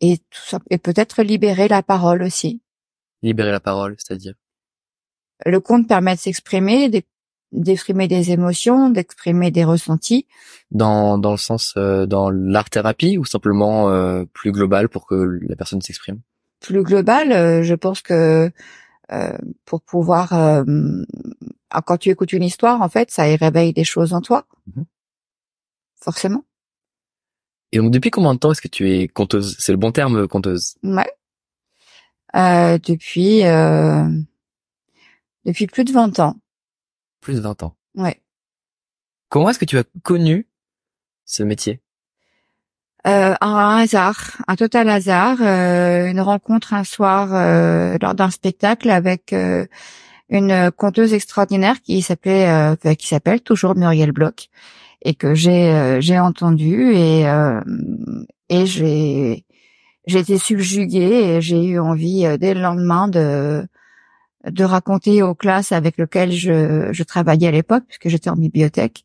et, 0.00 0.18
ça, 0.30 0.60
et 0.70 0.78
peut-être 0.78 1.24
libérer 1.24 1.66
la 1.66 1.82
parole 1.82 2.22
aussi. 2.22 2.62
Libérer 3.22 3.50
la 3.50 3.58
parole, 3.58 3.96
c'est-à-dire 3.98 4.34
Le 5.46 5.60
conte 5.60 5.86
permet 5.88 6.14
de 6.14 6.20
s'exprimer, 6.20 6.88
d'ex- 6.88 7.06
d'exprimer 7.52 8.08
des 8.08 8.30
émotions, 8.32 8.90
d'exprimer 8.90 9.50
des 9.50 9.64
ressentis. 9.64 10.26
dans 10.70 11.16
dans 11.18 11.30
le 11.32 11.38
sens 11.38 11.74
euh, 11.76 12.06
dans 12.06 12.30
l'art 12.30 12.68
thérapie 12.70 13.16
ou 13.18 13.24
simplement 13.24 13.88
euh, 13.90 14.24
plus 14.32 14.52
global 14.52 14.88
pour 14.88 15.06
que 15.06 15.38
la 15.48 15.56
personne 15.56 15.80
s'exprime? 15.80 16.20
plus 16.60 16.82
global, 16.82 17.30
euh, 17.30 17.62
je 17.62 17.74
pense 17.76 18.02
que 18.02 18.50
euh, 19.12 19.38
pour 19.64 19.80
pouvoir, 19.80 20.32
euh, 20.32 20.64
ah, 21.70 21.82
quand 21.82 21.96
tu 21.98 22.10
écoutes 22.10 22.32
une 22.32 22.42
histoire, 22.42 22.82
en 22.82 22.88
fait, 22.88 23.10
ça 23.12 23.22
réveille 23.22 23.72
des 23.72 23.84
choses 23.84 24.12
en 24.12 24.20
toi, 24.20 24.44
Mhm. 24.66 24.84
forcément. 26.02 26.44
Et 27.72 27.78
donc 27.78 27.90
depuis 27.92 28.10
combien 28.10 28.34
de 28.34 28.38
temps 28.40 28.50
est-ce 28.52 28.60
que 28.60 28.68
tu 28.68 28.90
es 28.90 29.08
conteuse? 29.08 29.56
C'est 29.58 29.72
le 29.72 29.78
bon 29.78 29.92
terme 29.92 30.26
conteuse? 30.26 30.74
Ouais. 30.82 31.10
Euh, 32.36 32.78
depuis 32.78 33.44
euh, 33.44 34.08
depuis 35.48 35.66
plus 35.66 35.84
de 35.84 35.92
20 35.92 36.20
ans. 36.20 36.36
Plus 37.20 37.36
de 37.36 37.40
20 37.40 37.62
ans. 37.62 37.74
Ouais. 37.94 38.20
Comment 39.30 39.48
est-ce 39.48 39.58
que 39.58 39.64
tu 39.64 39.78
as 39.78 39.84
connu 40.02 40.46
ce 41.24 41.42
métier? 41.42 41.80
Euh, 43.06 43.34
un 43.40 43.76
hasard, 43.78 44.36
un 44.46 44.56
total 44.56 44.90
hasard, 44.90 45.38
euh, 45.40 46.06
une 46.06 46.20
rencontre 46.20 46.74
un 46.74 46.84
soir 46.84 47.30
euh, 47.32 47.96
lors 48.02 48.14
d'un 48.14 48.28
spectacle 48.30 48.90
avec 48.90 49.32
euh, 49.32 49.66
une 50.28 50.70
conteuse 50.70 51.14
extraordinaire 51.14 51.80
qui 51.80 52.02
s'appelait, 52.02 52.48
euh, 52.48 52.72
enfin, 52.72 52.94
qui 52.94 53.06
s'appelle 53.06 53.40
toujours 53.40 53.74
Muriel 53.74 54.12
Bloch 54.12 54.50
et 55.00 55.14
que 55.14 55.34
j'ai 55.34 55.70
euh, 55.70 56.00
j'ai 56.02 56.18
entendu 56.18 56.92
et 56.92 57.26
euh, 57.26 57.60
et 58.50 58.66
j'ai 58.66 59.46
j'ai 60.06 60.18
été 60.18 60.36
subjuguée 60.36 61.36
et 61.36 61.40
j'ai 61.40 61.64
eu 61.64 61.78
envie 61.78 62.26
dès 62.38 62.52
le 62.52 62.60
lendemain 62.60 63.08
de 63.08 63.66
de 64.50 64.64
raconter 64.64 65.22
aux 65.22 65.34
classes 65.34 65.72
avec 65.72 65.98
lesquelles 65.98 66.32
je, 66.32 66.88
je 66.92 67.02
travaillais 67.02 67.48
à 67.48 67.50
l'époque 67.50 67.84
puisque 67.86 68.08
j'étais 68.08 68.30
en 68.30 68.36
bibliothèque 68.36 69.04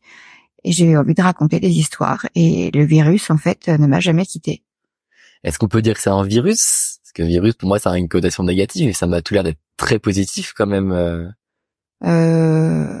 et 0.64 0.72
j'ai 0.72 0.96
envie 0.96 1.14
de 1.14 1.22
raconter 1.22 1.60
des 1.60 1.70
histoires 1.70 2.26
et 2.34 2.70
le 2.72 2.84
virus 2.84 3.30
en 3.30 3.36
fait 3.36 3.68
ne 3.68 3.86
m'a 3.86 4.00
jamais 4.00 4.26
quitté. 4.26 4.62
Est-ce 5.42 5.58
qu'on 5.58 5.68
peut 5.68 5.82
dire 5.82 5.94
que 5.94 6.00
c'est 6.00 6.10
un 6.10 6.22
virus? 6.22 6.98
Parce 7.02 7.12
que 7.12 7.22
virus 7.22 7.54
pour 7.54 7.68
moi 7.68 7.78
ça 7.78 7.90
a 7.90 7.98
une 7.98 8.08
connotation 8.08 8.42
négative 8.44 8.88
et 8.88 8.94
ça 8.94 9.06
m'a 9.06 9.22
tout 9.22 9.34
l'air 9.34 9.44
d'être 9.44 9.60
très 9.76 9.98
positif 9.98 10.52
quand 10.56 10.66
même. 10.66 11.34
Euh. 12.04 13.00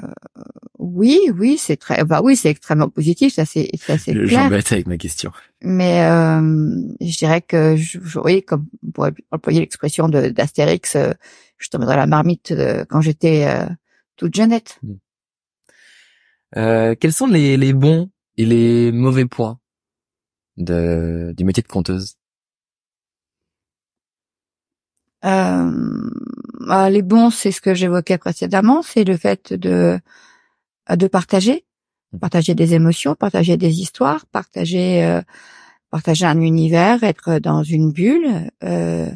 oui, 0.78 1.18
oui, 1.36 1.56
c'est 1.58 1.76
très, 1.76 2.04
bah 2.04 2.20
oui, 2.22 2.36
c'est 2.36 2.50
extrêmement 2.50 2.88
positif, 2.88 3.32
ça 3.34 3.44
c'est, 3.44 3.70
ça 3.76 3.96
c'est 3.98 4.12
Je- 4.12 4.26
clair. 4.26 4.42
J'embête 4.44 4.70
avec 4.72 4.86
ma 4.86 4.96
question. 4.96 5.32
Mais 5.62 6.02
euh, 6.02 6.40
je 7.00 7.16
dirais 7.16 7.40
que, 7.40 7.74
je, 7.76 7.98
je- 8.02 8.18
oui, 8.18 8.42
comme 8.42 8.66
pour 8.92 9.08
employer 9.30 9.60
l'expression 9.60 10.08
d'Astérix, 10.08 10.96
euh, 10.96 11.12
je 11.58 11.68
tombais 11.68 11.86
dans 11.86 11.96
la 11.96 12.06
marmite 12.06 12.50
euh, 12.50 12.84
quand 12.88 13.00
j'étais 13.00 13.46
euh, 13.46 13.66
toute 14.16 14.34
jeunette. 14.34 14.78
Euh, 16.56 16.94
quels 16.98 17.12
sont 17.12 17.26
les, 17.26 17.56
les 17.56 17.72
bons 17.72 18.10
et 18.36 18.44
les 18.44 18.92
mauvais 18.92 19.26
points 19.26 19.58
de, 20.56 21.34
du 21.36 21.44
métier 21.44 21.62
de 21.62 21.68
conteuse? 21.68 22.14
Euh, 25.24 25.70
bah, 26.60 26.90
les 26.90 27.02
bons, 27.02 27.30
c'est 27.30 27.52
ce 27.52 27.60
que 27.60 27.74
j'évoquais 27.74 28.18
précédemment, 28.18 28.82
c'est 28.82 29.04
le 29.04 29.16
fait 29.16 29.52
de 29.52 29.98
de 30.90 31.06
partager, 31.06 31.64
partager 32.20 32.54
des 32.54 32.74
émotions, 32.74 33.14
partager 33.14 33.56
des 33.56 33.80
histoires, 33.80 34.26
partager 34.26 35.02
euh, 35.04 35.22
partager 35.90 36.26
un 36.26 36.40
univers, 36.40 37.04
être 37.04 37.38
dans 37.38 37.62
une 37.62 37.92
bulle. 37.92 38.50
Euh, 38.62 39.08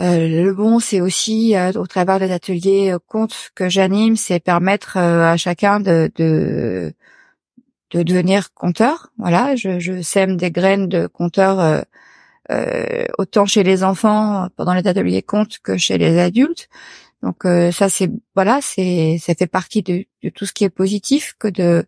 euh, 0.00 0.28
le 0.44 0.52
bon, 0.52 0.80
c'est 0.80 1.00
aussi 1.00 1.56
euh, 1.56 1.72
au 1.72 1.86
travers 1.86 2.18
des 2.18 2.30
ateliers 2.32 2.92
euh, 2.92 2.98
contes 3.06 3.50
que 3.54 3.68
j'anime, 3.68 4.16
c'est 4.16 4.40
permettre 4.40 4.96
euh, 4.98 5.32
à 5.32 5.36
chacun 5.36 5.80
de, 5.80 6.10
de 6.16 6.92
de 7.90 8.02
devenir 8.02 8.52
conteur. 8.54 9.10
Voilà, 9.18 9.54
je, 9.56 9.78
je 9.78 10.02
sème 10.02 10.36
des 10.36 10.50
graines 10.50 10.88
de 10.88 11.06
conteur 11.06 11.84
euh, 12.50 13.06
autant 13.18 13.46
chez 13.46 13.62
les 13.62 13.82
enfants 13.84 14.48
pendant 14.56 14.74
les 14.74 14.86
ateliers 14.86 15.22
contes 15.22 15.58
que 15.60 15.76
chez 15.76 15.98
les 15.98 16.18
adultes. 16.18 16.68
Donc 17.22 17.46
euh, 17.46 17.72
ça 17.72 17.88
c'est 17.88 18.10
voilà, 18.34 18.60
c'est 18.60 19.18
ça 19.18 19.34
fait 19.34 19.46
partie 19.46 19.82
de, 19.82 20.04
de 20.22 20.28
tout 20.28 20.44
ce 20.46 20.52
qui 20.52 20.64
est 20.64 20.70
positif 20.70 21.34
que 21.38 21.48
de 21.48 21.86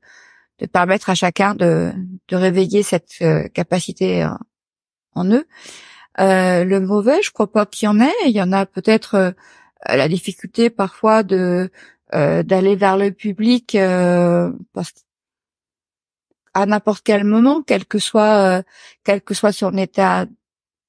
de 0.61 0.67
permettre 0.67 1.11
à 1.11 1.15
chacun 1.15 1.55
de 1.55 1.93
de 2.29 2.37
réveiller 2.37 2.83
cette 2.83 3.17
euh, 3.23 3.49
capacité 3.49 4.25
euh, 4.25 4.31
en 5.15 5.27
eux. 5.31 5.47
Euh, 6.21 6.65
le 6.65 6.81
mauvais, 6.81 7.21
je 7.23 7.31
crois 7.31 7.53
pas 7.53 7.67
qu'il 7.67 7.87
y 7.87 7.89
en 7.89 8.01
ait. 8.01 8.13
Il 8.27 8.33
y 8.33 8.43
en 8.43 8.53
a 8.53 8.67
peut-être 8.67 9.35
la 9.87 10.09
difficulté 10.09 10.71
parfois 10.71 11.23
de 11.23 11.71
d'aller 12.13 12.77
vers 12.77 12.97
le 12.97 13.11
public 13.13 13.77
parce 14.73 14.93
à 16.57 16.65
n'importe 16.65 17.03
quel 17.05 17.25
moment, 17.25 17.63
quel 17.63 17.85
que 17.85 17.99
soit 17.99 18.59
euh, 18.59 18.63
quel 19.05 19.21
que 19.21 19.35
soit 19.35 19.53
son 19.53 19.77
état 19.77 20.25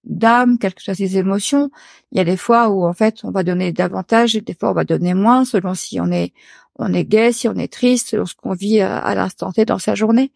d'âme, 0.07 0.57
quelles 0.57 0.73
que 0.73 0.81
soient 0.81 0.95
ses 0.95 1.17
émotions. 1.17 1.69
Il 2.11 2.17
y 2.17 2.21
a 2.21 2.23
des 2.23 2.37
fois 2.37 2.69
où 2.69 2.85
en 2.85 2.93
fait 2.93 3.23
on 3.23 3.31
va 3.31 3.43
donner 3.43 3.71
davantage 3.71 4.35
et 4.35 4.41
des 4.41 4.53
fois 4.53 4.71
on 4.71 4.73
va 4.73 4.83
donner 4.83 5.13
moins 5.13 5.45
selon 5.45 5.73
si 5.73 5.99
on 5.99 6.11
est 6.11 6.33
on 6.79 6.93
est 6.93 7.05
gai, 7.05 7.31
si 7.31 7.47
on 7.47 7.55
est 7.55 7.71
triste, 7.71 8.09
selon 8.09 8.25
ce 8.25 8.35
qu'on 8.35 8.53
vit 8.53 8.81
à, 8.81 8.97
à 8.97 9.15
l'instant 9.15 9.51
T 9.51 9.65
dans 9.65 9.79
sa 9.79 9.95
journée 9.95 10.31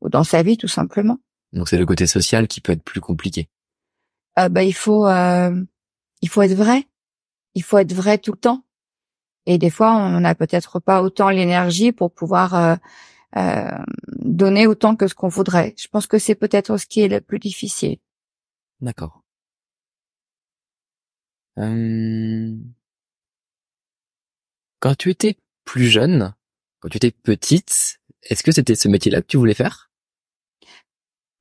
ou 0.00 0.08
dans 0.08 0.24
sa 0.24 0.42
vie 0.42 0.56
tout 0.56 0.68
simplement. 0.68 1.18
Donc 1.52 1.68
c'est 1.68 1.78
le 1.78 1.86
côté 1.86 2.06
social 2.06 2.48
qui 2.48 2.60
peut 2.60 2.72
être 2.72 2.82
plus 2.82 3.00
compliqué. 3.00 3.48
Euh, 4.38 4.48
bah, 4.48 4.62
il 4.62 4.74
faut 4.74 5.06
euh, 5.06 5.62
il 6.22 6.28
faut 6.28 6.42
être 6.42 6.54
vrai. 6.54 6.86
Il 7.54 7.62
faut 7.62 7.78
être 7.78 7.92
vrai 7.92 8.18
tout 8.18 8.32
le 8.32 8.38
temps. 8.38 8.64
Et 9.46 9.58
des 9.58 9.70
fois 9.70 9.94
on 9.94 10.20
n'a 10.20 10.34
peut-être 10.34 10.80
pas 10.80 11.02
autant 11.02 11.30
l'énergie 11.30 11.92
pour 11.92 12.12
pouvoir 12.12 12.54
euh, 12.54 12.76
euh, 13.36 13.78
donner 14.08 14.66
autant 14.66 14.96
que 14.96 15.06
ce 15.06 15.14
qu'on 15.14 15.28
voudrait. 15.28 15.74
Je 15.78 15.88
pense 15.88 16.06
que 16.06 16.18
c'est 16.18 16.34
peut-être 16.34 16.76
ce 16.76 16.86
qui 16.86 17.00
est 17.00 17.08
le 17.08 17.20
plus 17.20 17.38
difficile. 17.38 17.98
D'accord. 18.80 19.22
Euh, 21.58 22.56
Quand 24.80 24.94
tu 24.94 25.10
étais 25.10 25.36
plus 25.66 25.88
jeune, 25.88 26.34
quand 26.80 26.88
tu 26.88 26.96
étais 26.96 27.10
petite, 27.10 28.00
est-ce 28.22 28.42
que 28.42 28.50
c'était 28.50 28.74
ce 28.74 28.88
métier-là 28.88 29.20
que 29.20 29.26
tu 29.26 29.36
voulais 29.36 29.54
faire? 29.54 29.90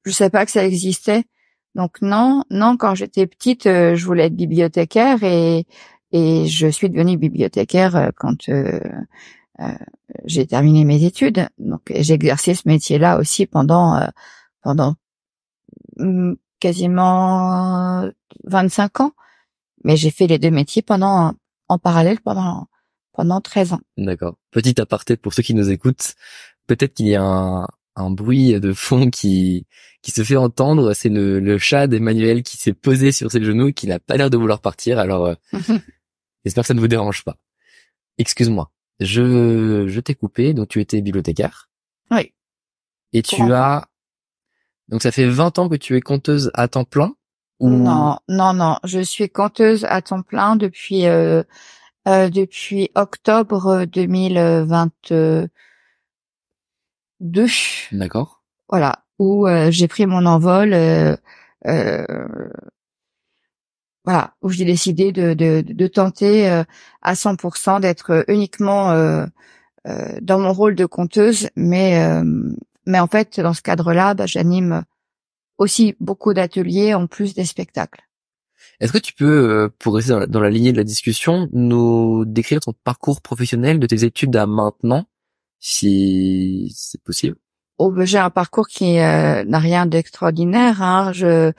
Je 0.06 0.12
sais 0.12 0.30
pas 0.30 0.46
que 0.46 0.52
ça 0.52 0.66
existait. 0.66 1.24
Donc 1.74 2.02
non, 2.02 2.44
non. 2.50 2.76
Quand 2.76 2.96
j'étais 2.96 3.28
petite, 3.28 3.66
euh, 3.66 3.96
je 3.96 4.06
voulais 4.06 4.26
être 4.26 4.36
bibliothécaire 4.36 5.24
et 5.24 5.66
et 6.12 6.48
je 6.48 6.68
suis 6.68 6.90
devenue 6.90 7.18
bibliothécaire 7.18 7.96
euh, 7.96 8.10
quand 8.16 8.50
euh, 8.50 8.80
j'ai 10.26 10.46
terminé 10.46 10.84
mes 10.84 11.06
études. 11.06 11.48
Donc 11.60 11.82
j'ai 11.96 12.14
exercé 12.16 12.56
ce 12.56 12.68
métier-là 12.68 13.20
aussi 13.20 13.46
pendant 13.46 14.06
pendant 14.62 14.96
mm, 15.98 16.34
quasiment 16.60 18.10
25 18.46 19.02
ans. 19.02 19.12
Mais 19.84 19.96
j'ai 19.96 20.12
fait 20.12 20.28
les 20.28 20.40
deux 20.40 20.52
métiers 20.52 20.82
pendant 20.82 21.34
en 21.68 21.78
parallèle 21.78 22.20
pendant 22.20 22.68
pendant 23.14 23.42
13 23.42 23.74
ans. 23.74 23.82
D'accord. 23.98 24.38
Petit 24.52 24.80
aparté 24.80 25.18
pour 25.18 25.34
ceux 25.34 25.44
qui 25.44 25.54
nous 25.54 25.70
écoutent, 25.70 26.16
peut-être 26.68 26.94
qu'il 26.94 27.08
y 27.08 27.16
a 27.16 27.24
un, 27.24 27.68
un 27.96 28.10
bruit 28.10 28.60
de 28.60 28.74
fond 28.74 29.10
qui 29.10 29.66
qui 30.02 30.12
se 30.12 30.24
fait 30.24 30.38
entendre, 30.38 30.94
c'est 30.94 31.10
le, 31.10 31.40
le 31.40 31.58
chat 31.58 31.88
d'Emmanuel 31.88 32.44
qui 32.44 32.56
s'est 32.58 32.74
posé 32.74 33.12
sur 33.12 33.32
ses 33.32 33.44
genoux 33.44 33.68
et 33.68 33.74
qui 33.74 33.88
n'a 33.88 34.00
pas 34.00 34.16
l'air 34.16 34.30
de 34.30 34.38
vouloir 34.38 34.62
partir. 34.62 34.98
Alors, 34.98 35.26
euh, 35.26 35.36
j'espère 36.46 36.64
que 36.64 36.68
ça 36.68 36.74
ne 36.74 36.80
vous 36.80 36.88
dérange 36.88 37.26
pas. 37.26 37.36
Excuse-moi, 38.18 38.72
je 39.00 39.86
je 39.88 40.00
t'ai 40.00 40.16
coupé. 40.16 40.54
Donc 40.54 40.70
tu 40.70 40.80
étais 40.80 41.02
bibliothécaire. 41.02 41.70
Oui. 42.12 42.34
Et 43.12 43.22
tu 43.22 43.42
as 43.52 43.88
donc 44.90 45.02
ça 45.02 45.12
fait 45.12 45.28
20 45.28 45.60
ans 45.60 45.70
que 45.70 45.76
tu 45.76 45.96
es 45.96 46.02
conteuse 46.02 46.52
à 46.54 46.68
temps 46.68 46.84
plein 46.84 47.14
ou... 47.60 47.70
Non, 47.70 48.18
non, 48.28 48.54
non. 48.54 48.78
Je 48.86 49.00
suis 49.00 49.30
conteuse 49.30 49.86
à 49.86 50.02
temps 50.02 50.22
plein 50.22 50.56
depuis 50.56 51.06
euh, 51.08 51.44
euh, 52.08 52.30
depuis 52.30 52.90
octobre 52.96 53.86
2022. 53.86 55.50
D'accord. 57.92 58.42
Voilà, 58.70 59.04
où 59.20 59.46
euh, 59.48 59.70
j'ai 59.72 59.88
pris 59.88 60.06
mon 60.06 60.26
envol. 60.26 60.74
Euh, 60.74 61.16
voilà, 64.06 64.34
où 64.42 64.50
j'ai 64.50 64.64
décidé 64.66 65.12
de, 65.12 65.34
de, 65.34 65.62
de 65.62 65.88
tenter 65.88 66.48
à 67.02 67.14
100% 67.14 67.82
d'être 67.82 68.24
uniquement 68.28 68.94
dans 69.86 70.40
mon 70.40 70.54
rôle 70.54 70.76
de 70.76 70.86
conteuse, 70.86 71.50
mais 71.56 72.02
mais 72.90 73.00
en 73.00 73.08
fait 73.08 73.40
dans 73.40 73.54
ce 73.54 73.62
cadre-là, 73.62 74.14
bah, 74.16 74.26
j'anime 74.26 74.84
aussi 75.58 75.96
beaucoup 76.00 76.34
d'ateliers 76.34 76.94
en 76.94 77.08
plus 77.08 77.36
des 77.36 77.46
spectacles. 77.46 78.02
Est-ce 78.80 78.92
que 78.92 78.98
tu 78.98 79.14
peux, 79.14 79.26
euh, 79.26 79.70
pour 79.80 79.96
rester 79.96 80.26
dans 80.28 80.40
la, 80.40 80.50
lignée 80.50 80.72
de 80.72 80.78
la 80.78 80.84
discussion, 80.84 81.48
nous 81.52 82.26
décrire 82.26 82.60
ton 82.62 82.74
parcours 82.84 83.22
professionnel 83.22 83.80
de 83.80 83.88
tes 83.88 84.04
études 84.04 84.36
à 84.36 84.46
maintenant, 84.46 85.06
si 85.60 86.74
c'est 86.76 87.02
possible? 87.04 87.36
Oh, 87.78 87.92
ben, 87.92 88.06
j'ai 88.06 88.18
un 88.18 88.30
parcours 88.30 88.68
qui 88.68 89.00
euh, 89.00 89.44
n'a 89.46 89.60
rien 89.60 89.86
d'extraordinaire. 89.86 90.82
Hein. 90.82 91.12
Je 91.14 91.52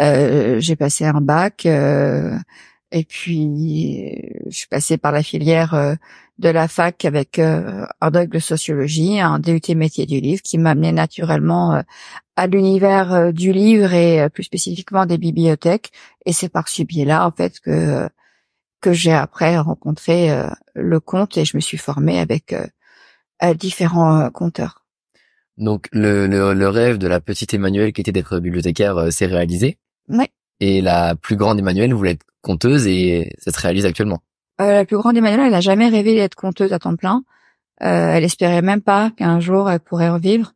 euh, 0.00 0.60
j'ai 0.60 0.76
passé 0.76 1.04
un 1.04 1.20
bac 1.20 1.66
et 1.66 3.04
puis 3.04 4.22
je 4.46 4.56
suis 4.56 4.68
passée 4.68 4.96
par 4.96 5.12
la 5.12 5.22
filière 5.22 5.96
de 6.38 6.48
la 6.48 6.68
fac 6.68 7.04
avec 7.04 7.38
un 7.38 8.10
doc 8.10 8.28
de 8.28 8.38
sociologie, 8.38 9.20
un 9.20 9.38
DUT 9.38 9.74
métier 9.74 10.06
du 10.06 10.20
livre 10.20 10.42
qui 10.42 10.58
m'a 10.58 10.70
amené 10.70 10.92
naturellement 10.92 11.82
à 12.36 12.46
l'univers 12.46 13.12
euh, 13.12 13.32
du 13.32 13.52
livre 13.52 13.92
et 13.94 14.20
euh, 14.20 14.28
plus 14.28 14.44
spécifiquement 14.44 15.06
des 15.06 15.18
bibliothèques. 15.18 15.90
Et 16.26 16.32
c'est 16.32 16.50
par 16.50 16.68
ce 16.68 16.82
biais-là, 16.82 17.26
en 17.26 17.32
fait, 17.32 17.58
que 17.60 18.08
que 18.82 18.92
j'ai 18.92 19.12
après 19.12 19.58
rencontré 19.58 20.30
euh, 20.30 20.48
le 20.74 21.00
conte 21.00 21.38
et 21.38 21.44
je 21.44 21.56
me 21.56 21.60
suis 21.60 21.78
formée 21.78 22.20
avec 22.20 22.54
différents 23.54 24.30
conteurs. 24.30 24.84
Donc 25.56 25.88
le, 25.92 26.26
le, 26.26 26.52
le, 26.52 26.68
rêve 26.68 26.98
de 26.98 27.08
la 27.08 27.20
petite 27.20 27.54
Emmanuelle 27.54 27.92
qui 27.92 28.02
était 28.02 28.12
d'être 28.12 28.38
bibliothécaire 28.38 29.10
s'est 29.10 29.26
réalisé? 29.26 29.78
Oui. 30.08 30.26
Et 30.60 30.82
la 30.82 31.16
plus 31.16 31.36
grande 31.36 31.58
Emmanuelle 31.58 31.94
voulait 31.94 32.12
être 32.12 32.26
conteuse 32.42 32.86
et 32.86 33.34
ça 33.38 33.50
se 33.50 33.60
réalise 33.60 33.86
actuellement? 33.86 34.20
La 34.58 34.84
plus 34.84 34.96
grande 34.96 35.16
Emmanuelle, 35.16 35.46
elle 35.46 35.52
n'a 35.52 35.60
jamais 35.60 35.88
rêvé 35.88 36.14
d'être 36.14 36.34
conteuse 36.34 36.72
à 36.72 36.78
temps 36.78 36.96
plein. 36.96 37.22
elle 37.78 38.24
espérait 38.24 38.62
même 38.62 38.82
pas 38.82 39.10
qu'un 39.10 39.40
jour 39.40 39.70
elle 39.70 39.80
pourrait 39.80 40.10
revivre. 40.10 40.52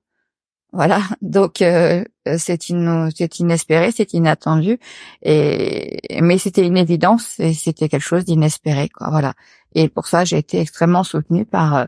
Voilà, 0.72 1.00
donc 1.22 1.62
euh, 1.62 2.04
c'est 2.38 2.62
c'est 2.62 3.40
inespéré, 3.40 3.90
c'est 3.92 4.12
inattendu, 4.14 4.78
et 5.22 6.20
mais 6.20 6.38
c'était 6.38 6.66
une 6.66 6.76
évidence 6.76 7.40
et 7.40 7.54
c'était 7.54 7.88
quelque 7.88 8.02
chose 8.02 8.24
d'inespéré, 8.24 8.88
quoi. 8.88 9.10
Voilà. 9.10 9.34
Et 9.74 9.88
pour 9.88 10.08
ça, 10.08 10.24
j'ai 10.24 10.38
été 10.38 10.58
extrêmement 10.60 11.04
soutenue 11.04 11.44
par 11.44 11.76
euh, 11.76 11.84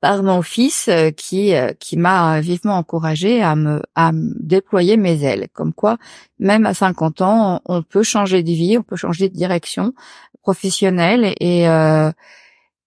par 0.00 0.22
mon 0.22 0.42
fils 0.42 0.88
euh, 0.88 1.10
qui 1.10 1.52
qui 1.78 1.96
m'a 1.96 2.40
vivement 2.40 2.76
encouragée 2.76 3.42
à 3.42 3.56
me 3.56 3.82
à 3.94 4.10
déployer 4.14 4.96
mes 4.96 5.22
ailes. 5.24 5.48
Comme 5.52 5.72
quoi, 5.72 5.96
même 6.38 6.66
à 6.66 6.74
50 6.74 7.22
ans, 7.22 7.62
on 7.64 7.82
peut 7.82 8.02
changer 8.02 8.42
de 8.42 8.50
vie, 8.50 8.76
on 8.78 8.82
peut 8.82 8.96
changer 8.96 9.28
de 9.30 9.34
direction 9.34 9.94
professionnelle 10.42 11.34
et 11.40 11.64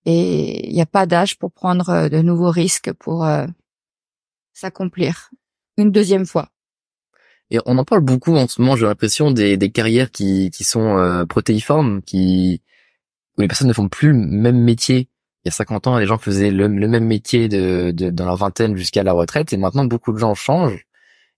et 0.07 0.67
il 0.67 0.73
n'y 0.73 0.81
a 0.81 0.85
pas 0.85 1.07
d'âge 1.07 1.37
pour 1.39 1.51
prendre 1.51 2.09
de 2.09 2.21
nouveaux 2.21 2.51
risques 2.51 2.93
pour 2.93 3.25
s'accomplir 4.53 5.31
une 5.77 5.91
deuxième 5.91 6.25
fois. 6.25 6.49
Et 7.51 7.59
on 7.65 7.77
en 7.77 7.83
parle 7.83 8.01
beaucoup 8.01 8.35
en 8.35 8.47
ce 8.47 8.59
moment, 8.61 8.75
j'ai 8.75 8.85
l'impression, 8.85 9.31
des, 9.31 9.57
des 9.57 9.69
carrières 9.69 10.09
qui, 10.09 10.49
qui 10.49 10.63
sont 10.63 10.97
euh, 10.97 11.25
protéiformes, 11.25 12.01
qui 12.01 12.61
où 13.37 13.41
les 13.41 13.47
personnes 13.47 13.67
ne 13.67 13.73
font 13.73 13.89
plus 13.89 14.13
le 14.13 14.17
même 14.17 14.57
métier. 14.57 15.09
Il 15.43 15.47
y 15.47 15.49
a 15.49 15.51
50 15.51 15.87
ans, 15.87 15.97
les 15.97 16.07
gens 16.07 16.17
faisaient 16.17 16.49
le, 16.49 16.69
même 16.69 17.05
métier 17.05 17.47
de, 17.49 17.91
de, 17.91 18.09
dans 18.09 18.25
leur 18.25 18.37
vingtaine 18.37 18.75
jusqu'à 18.75 19.03
la 19.03 19.13
retraite, 19.13 19.53
et 19.53 19.57
maintenant 19.57 19.85
beaucoup 19.85 20.11
de 20.11 20.17
gens 20.17 20.33
changent. 20.33 20.87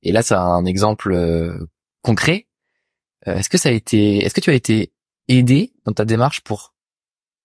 Et 0.03 0.11
là, 0.11 0.21
a 0.29 0.39
un 0.39 0.65
exemple 0.65 1.11
euh, 1.11 1.57
concret. 2.03 2.47
Euh, 3.27 3.35
est-ce 3.35 3.49
que 3.49 3.57
ça 3.57 3.69
a 3.69 3.71
été, 3.73 4.19
est-ce 4.19 4.33
que 4.33 4.39
tu 4.39 4.51
as 4.51 4.53
été 4.53 4.93
aidé 5.27 5.73
dans 5.85 5.93
ta 5.93 6.05
démarche 6.05 6.41
pour 6.41 6.73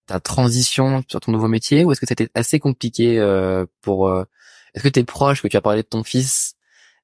ta 0.07 0.21
transition 0.21 1.03
sur 1.09 1.21
ton 1.21 1.33
nouveau 1.33 1.49
métier, 1.49 1.85
ou 1.85 1.93
est-ce 1.93 2.01
que 2.01 2.07
c'était 2.07 2.29
assez 2.35 2.59
compliqué 2.59 3.19
pour 3.83 4.11
est-ce 4.75 4.83
que 4.83 4.89
tes 4.89 5.05
proches, 5.05 5.43
que 5.43 5.49
tu 5.49 5.57
as 5.57 5.61
parlé 5.61 5.83
de 5.83 5.89
ton 5.89 6.03
fils, 6.03 6.55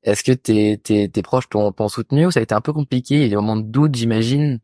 est-ce 0.03 0.23
que 0.23 0.33
tes, 0.33 0.79
tes, 0.79 1.09
tes 1.09 1.23
proches 1.23 1.49
t'ont, 1.49 1.73
soutenu 1.89 2.27
ou 2.27 2.31
ça 2.31 2.41
a 2.41 2.43
été 2.43 2.55
un 2.55 2.61
peu 2.61 2.73
compliqué? 2.73 3.17
Il 3.17 3.23
y 3.23 3.25
a 3.25 3.29
des 3.29 3.37
moments 3.37 3.57
de 3.57 3.63
doute, 3.63 3.95
j'imagine. 3.95 4.61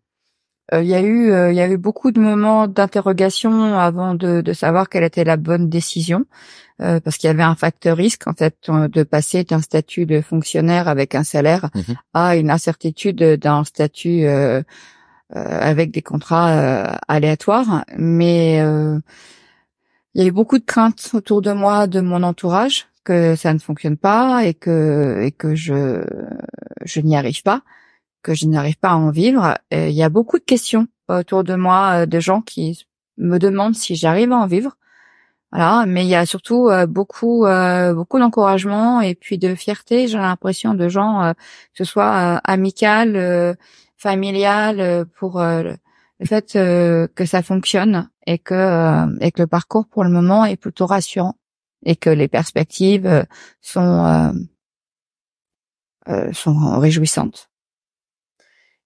Euh, 0.73 0.83
il 0.83 0.89
y 0.89 0.95
a 0.95 1.03
eu, 1.03 1.31
euh, 1.31 1.53
il 1.53 1.57
y 1.57 1.61
a 1.61 1.69
eu 1.69 1.77
beaucoup 1.77 2.11
de 2.11 2.21
moments 2.21 2.67
d'interrogation 2.67 3.75
avant 3.75 4.15
de, 4.15 4.41
de 4.41 4.53
savoir 4.55 4.89
quelle 4.89 5.05
était 5.05 5.25
la 5.25 5.37
bonne 5.37 5.69
décision, 5.69 6.25
euh, 6.81 7.01
parce 7.01 7.19
qu'il 7.19 7.29
y 7.29 7.31
avait 7.31 7.43
un 7.43 7.55
facteur 7.55 7.99
risque 7.99 8.27
en 8.27 8.33
fait 8.33 8.57
de 8.71 9.03
passer 9.03 9.45
d'un 9.45 9.61
statut 9.61 10.07
de 10.07 10.23
fonctionnaire 10.23 10.89
avec 10.89 11.15
un 11.15 11.25
salaire 11.25 11.69
mmh 11.75 11.93
à 12.15 12.37
une 12.37 12.51
incertitude 12.51 13.23
d'un 13.23 13.65
statut 13.65 14.25
avec 15.35 15.91
des 15.91 16.03
contrats 16.03 16.99
aléatoires. 17.09 17.85
Mais 17.97 18.57
il 20.14 20.22
y 20.22 20.24
a 20.24 20.26
eu 20.26 20.32
beaucoup 20.32 20.59
de 20.59 20.64
craintes 20.64 21.11
autour 21.12 21.43
de 21.43 21.53
moi, 21.53 21.87
de 21.87 22.01
mon 22.01 22.22
entourage, 22.22 22.87
que 23.05 23.37
ça 23.37 23.53
ne 23.53 23.59
fonctionne 23.59 23.97
pas 23.97 24.45
et 24.45 24.55
que 24.55 25.20
et 25.22 25.32
que 25.32 25.55
je 25.55 26.05
je 26.85 27.01
n'y 27.01 27.16
arrive 27.16 27.43
pas, 27.43 27.62
que 28.22 28.35
je 28.35 28.47
n'arrive 28.47 28.78
pas 28.78 28.91
à 28.91 28.97
en 28.97 29.11
vivre. 29.11 29.59
il 29.72 29.91
y 29.91 30.03
a 30.03 30.09
beaucoup 30.09 30.39
de 30.39 30.45
questions 30.45 30.89
autour 31.09 31.45
de 31.45 31.55
moi 31.55 32.03
euh, 32.03 32.07
de 32.07 32.20
gens 32.20 32.41
qui 32.41 32.87
me 33.18 33.39
demandent 33.39 33.74
si 33.74 33.97
j'arrive 33.97 34.32
à 34.32 34.37
en 34.37 34.47
vivre. 34.47 34.76
Voilà, 35.53 35.87
mais 35.87 36.05
il 36.05 36.09
y 36.09 36.16
a 36.16 36.26
surtout 36.26 36.68
euh, 36.68 36.87
beaucoup 36.87 37.47
euh, 37.47 37.95
beaucoup 37.95 38.18
d'encouragement 38.18 39.01
et 39.01 39.14
puis 39.14 39.39
de 39.39 39.55
fierté. 39.55 40.09
J'ai 40.09 40.18
l'impression 40.18 40.74
de 40.74 40.89
gens, 40.89 41.32
que 41.35 41.78
ce 41.78 41.85
soit 41.85 42.41
amical, 42.45 43.57
familial, 44.05 45.07
pour 45.19 45.41
le 45.41 45.77
fait 46.25 46.53
que 46.53 47.25
ça 47.25 47.43
fonctionne 47.43 48.11
et 48.27 48.39
que 48.39 49.23
et 49.23 49.33
que 49.33 49.43
le 49.43 49.47
parcours 49.47 49.87
pour 49.89 50.05
le 50.05 50.11
moment 50.11 50.45
est 50.45 50.57
plutôt 50.57 50.87
rassurant 50.87 51.37
et 51.85 51.97
que 51.97 52.11
les 52.11 52.29
perspectives 52.29 53.07
euh, 53.07 53.25
sont 53.61 54.05
euh, 54.05 54.33
euh, 56.09 56.33
sont 56.33 56.79
réjouissantes. 56.79 57.51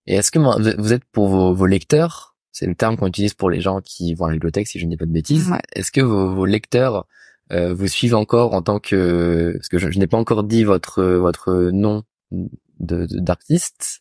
Et 0.06 0.14
est-ce 0.14 0.30
que 0.30 0.38
vous 0.38 0.92
êtes 0.92 1.04
pour 1.04 1.28
vos, 1.28 1.52
vos 1.52 1.66
lecteurs, 1.66 2.36
c'est 2.50 2.66
le 2.66 2.74
terme 2.74 2.96
qu'on 2.96 3.08
utilise 3.08 3.34
pour 3.34 3.50
les 3.50 3.60
gens 3.60 3.80
qui 3.80 4.14
vont 4.14 4.24
à 4.24 4.28
la 4.28 4.34
bibliothèque, 4.34 4.66
si 4.66 4.78
je 4.78 4.86
ne 4.86 4.90
dis 4.90 4.96
pas 4.96 5.04
de 5.04 5.12
bêtises. 5.12 5.52
Est-ce 5.74 5.92
que 5.92 6.00
vos, 6.00 6.34
vos 6.34 6.46
lecteurs 6.46 7.06
euh, 7.52 7.74
vous 7.74 7.88
suivent 7.88 8.14
encore 8.14 8.54
en 8.54 8.62
tant 8.62 8.78
que, 8.78 9.52
parce 9.54 9.68
que 9.68 9.78
je, 9.78 9.90
je 9.90 9.98
n'ai 9.98 10.06
pas 10.06 10.16
encore 10.16 10.44
dit 10.44 10.64
votre 10.64 11.02
votre 11.02 11.70
nom 11.72 12.04
de 12.30 13.06
d'artiste, 13.10 14.00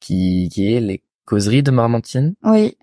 qui 0.00 0.48
qui 0.52 0.72
est 0.72 0.80
les 0.80 1.02
causeries 1.24 1.62
de 1.62 1.70
Marmantine. 1.70 2.34
Oui. 2.42 2.76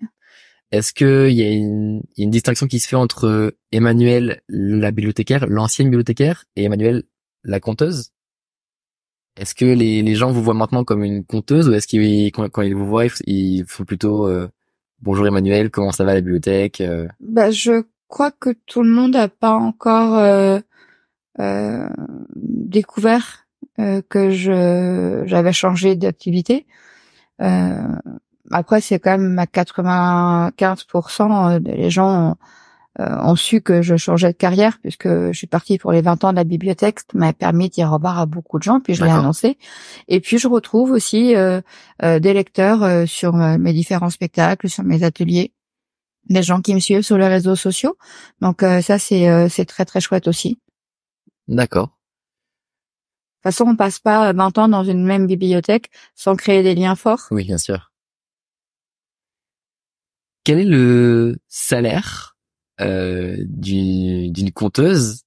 Est-ce 0.70 0.92
qu'il 0.92 1.30
y, 1.30 1.42
a 1.42 1.50
une, 1.50 2.02
distinction 2.16 2.66
qui 2.66 2.80
se 2.80 2.88
fait 2.88 2.96
entre 2.96 3.54
Emmanuel 3.70 4.42
la 4.48 4.90
bibliothécaire, 4.90 5.46
l'ancienne 5.46 5.88
bibliothécaire, 5.88 6.46
et 6.56 6.64
Emmanuel 6.64 7.04
la 7.44 7.60
conteuse? 7.60 8.10
Est-ce 9.36 9.54
que 9.54 9.64
les, 9.64 10.14
gens 10.16 10.32
vous 10.32 10.42
voient 10.42 10.54
maintenant 10.54 10.82
comme 10.82 11.04
une 11.04 11.24
conteuse 11.24 11.68
ou 11.68 11.74
est-ce 11.74 11.86
qu'ils 11.86 12.32
quand, 12.32 12.62
ils 12.62 12.74
vous 12.74 12.86
voient, 12.86 13.06
ils 13.26 13.64
font 13.66 13.84
plutôt 13.84 14.26
euh, 14.26 14.48
bonjour 15.00 15.26
Emmanuel, 15.26 15.70
comment 15.70 15.92
ça 15.92 16.04
va 16.04 16.14
la 16.14 16.20
bibliothèque 16.20 16.80
euh? 16.80 17.06
Bah 17.20 17.50
je 17.50 17.84
crois 18.08 18.30
que 18.30 18.50
tout 18.66 18.82
le 18.82 18.90
monde 18.90 19.12
n'a 19.12 19.28
pas 19.28 19.52
encore 19.54 20.14
euh, 20.18 20.58
euh, 21.40 21.88
découvert 22.36 23.46
euh, 23.78 24.02
que 24.08 24.30
je 24.30 25.22
j'avais 25.26 25.52
changé 25.52 25.96
d'activité. 25.96 26.66
Euh, 27.40 27.96
après, 28.50 28.80
c'est 28.80 28.98
quand 28.98 29.18
même 29.18 29.38
à 29.38 29.46
95% 29.46 31.60
des 31.60 31.90
gens 31.90 32.36
euh, 33.00 33.16
ont 33.22 33.34
su 33.34 33.60
que 33.60 33.82
je 33.82 33.96
changeais 33.96 34.30
de 34.30 34.36
carrière 34.36 34.78
puisque 34.80 35.08
je 35.08 35.32
suis 35.32 35.48
partie 35.48 35.78
pour 35.78 35.90
les 35.90 36.00
20 36.00 36.22
ans 36.22 36.30
de 36.30 36.36
la 36.36 36.44
bibliothèque, 36.44 37.00
ça 37.00 37.06
m'a 37.14 37.32
permis 37.32 37.68
d'y 37.68 37.82
revoir 37.82 38.20
à 38.20 38.26
beaucoup 38.26 38.60
de 38.60 38.62
gens, 38.62 38.78
puis 38.78 38.94
je 38.94 39.02
l'ai 39.02 39.10
annoncé. 39.10 39.58
Et 40.06 40.20
puis 40.20 40.38
je 40.38 40.46
retrouve 40.46 40.92
aussi 40.92 41.34
euh, 41.34 41.60
euh, 42.04 42.20
des 42.20 42.32
lecteurs 42.32 43.08
sur 43.08 43.34
mes 43.34 43.72
différents 43.72 44.10
spectacles, 44.10 44.68
sur 44.68 44.84
mes 44.84 45.02
ateliers, 45.02 45.52
des 46.28 46.44
gens 46.44 46.60
qui 46.60 46.72
me 46.72 46.78
suivent 46.78 47.02
sur 47.02 47.18
les 47.18 47.26
réseaux 47.26 47.56
sociaux. 47.56 47.96
Donc 48.40 48.60
ça 48.60 49.00
c'est 49.00 49.48
c'est 49.48 49.64
très 49.64 49.84
très 49.84 50.00
chouette 50.00 50.28
aussi. 50.28 50.60
D'accord. 51.48 51.93
De 53.44 53.50
toute 53.50 53.58
façon, 53.58 53.70
on 53.70 53.76
passe 53.76 53.98
pas 53.98 54.32
20 54.32 54.56
ans 54.56 54.68
dans 54.68 54.84
une 54.84 55.04
même 55.04 55.26
bibliothèque 55.26 55.90
sans 56.14 56.34
créer 56.34 56.62
des 56.62 56.74
liens 56.74 56.94
forts. 56.94 57.26
Oui, 57.30 57.44
bien 57.44 57.58
sûr. 57.58 57.92
Quel 60.44 60.60
est 60.60 60.64
le 60.64 61.36
salaire 61.46 62.38
euh, 62.80 63.36
d'une 63.40 64.50
conteuse? 64.50 65.24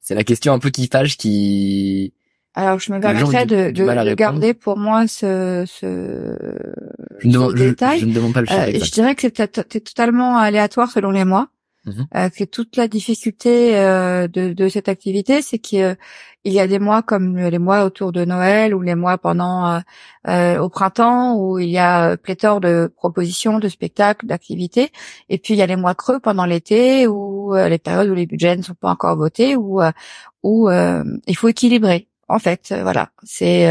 C'est 0.00 0.14
la 0.14 0.22
question 0.22 0.52
un 0.52 0.58
peu 0.58 0.68
qui 0.68 0.86
fâche, 0.86 1.16
qui... 1.16 2.12
Alors, 2.54 2.78
je 2.78 2.92
me 2.92 3.00
permettrais 3.00 3.46
de, 3.46 3.70
de, 3.70 4.14
garder 4.14 4.52
pour 4.52 4.76
moi 4.76 5.06
ce, 5.06 5.64
ce, 5.66 6.36
je 7.20 7.28
demande, 7.28 7.54
détail. 7.54 8.00
Je, 8.00 8.06
ne 8.06 8.12
demande 8.12 8.34
pas 8.34 8.40
le 8.40 8.46
chiffre 8.46 8.60
euh, 8.60 8.84
Je 8.84 8.90
dirais 8.92 9.14
que 9.14 9.22
c'est 9.22 9.82
totalement 9.84 10.36
aléatoire 10.36 10.90
selon 10.90 11.10
les 11.10 11.24
mois. 11.24 11.48
Mhm. 11.86 12.06
Euh, 12.16 12.28
que 12.30 12.42
toute 12.42 12.76
la 12.76 12.88
difficulté 12.88 13.76
euh, 13.76 14.26
de, 14.26 14.52
de, 14.52 14.68
cette 14.68 14.88
activité, 14.88 15.40
c'est 15.40 15.60
qu'il 15.60 15.82
euh, 15.82 15.94
y 16.44 16.58
a 16.58 16.66
des 16.66 16.80
mois 16.80 17.02
comme 17.02 17.38
les 17.38 17.58
mois 17.60 17.84
autour 17.84 18.10
de 18.10 18.24
Noël 18.24 18.74
ou 18.74 18.82
les 18.82 18.96
mois 18.96 19.18
pendant 19.18 19.80
euh, 20.26 20.58
au 20.58 20.68
printemps 20.68 21.36
où 21.36 21.60
il 21.60 21.68
y 21.68 21.78
a 21.78 22.16
pléthore 22.16 22.60
de 22.60 22.92
propositions, 22.96 23.60
de 23.60 23.68
spectacles, 23.68 24.26
d'activités, 24.26 24.90
et 25.28 25.38
puis 25.38 25.54
il 25.54 25.58
y 25.58 25.62
a 25.62 25.66
les 25.66 25.76
mois 25.76 25.94
creux 25.94 26.18
pendant 26.18 26.44
l'été 26.44 27.06
ou 27.06 27.54
les 27.54 27.78
périodes 27.78 28.08
où 28.08 28.14
les 28.14 28.26
budgets 28.26 28.56
ne 28.56 28.62
sont 28.62 28.74
pas 28.74 28.90
encore 28.90 29.16
votés 29.16 29.54
ou 29.54 29.80
où 30.42 30.70
il 30.70 31.36
faut 31.36 31.48
équilibrer. 31.48 32.08
En 32.28 32.38
fait, 32.40 32.74
voilà, 32.82 33.10
c'est 33.22 33.70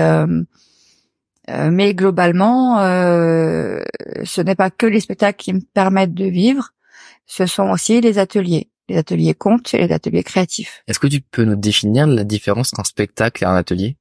mais 1.47 1.93
globalement, 1.93 2.77
ce 2.77 4.41
n'est 4.41 4.55
pas 4.55 4.69
que 4.69 4.85
les 4.85 4.99
spectacles 5.01 5.37
qui 5.37 5.53
me 5.53 5.61
permettent 5.73 6.13
de 6.13 6.25
vivre 6.25 6.74
ce 7.25 7.45
sont 7.45 7.69
aussi 7.69 8.01
les 8.01 8.17
ateliers, 8.17 8.69
les 8.89 8.97
ateliers 8.97 9.33
comptes 9.33 9.73
et 9.73 9.87
les 9.87 9.93
ateliers 9.93 10.23
créatifs. 10.23 10.83
Est-ce 10.87 10.99
que 10.99 11.07
tu 11.07 11.21
peux 11.21 11.43
nous 11.43 11.55
définir 11.55 12.07
la 12.07 12.23
différence 12.23 12.73
entre 12.73 12.81
un 12.81 12.83
spectacle 12.83 13.43
et 13.43 13.47
un 13.47 13.55
atelier? 13.55 13.97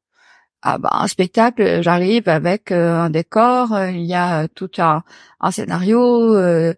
Ah 0.66 0.78
bah 0.78 0.90
un 0.92 1.08
spectacle, 1.08 1.82
j'arrive 1.82 2.26
avec 2.26 2.72
euh, 2.72 2.94
un 2.94 3.10
décor, 3.10 3.74
euh, 3.74 3.90
il 3.90 4.04
y 4.06 4.14
a 4.14 4.48
tout 4.48 4.70
un, 4.78 5.02
un 5.40 5.50
scénario, 5.50 6.34
euh, 6.34 6.72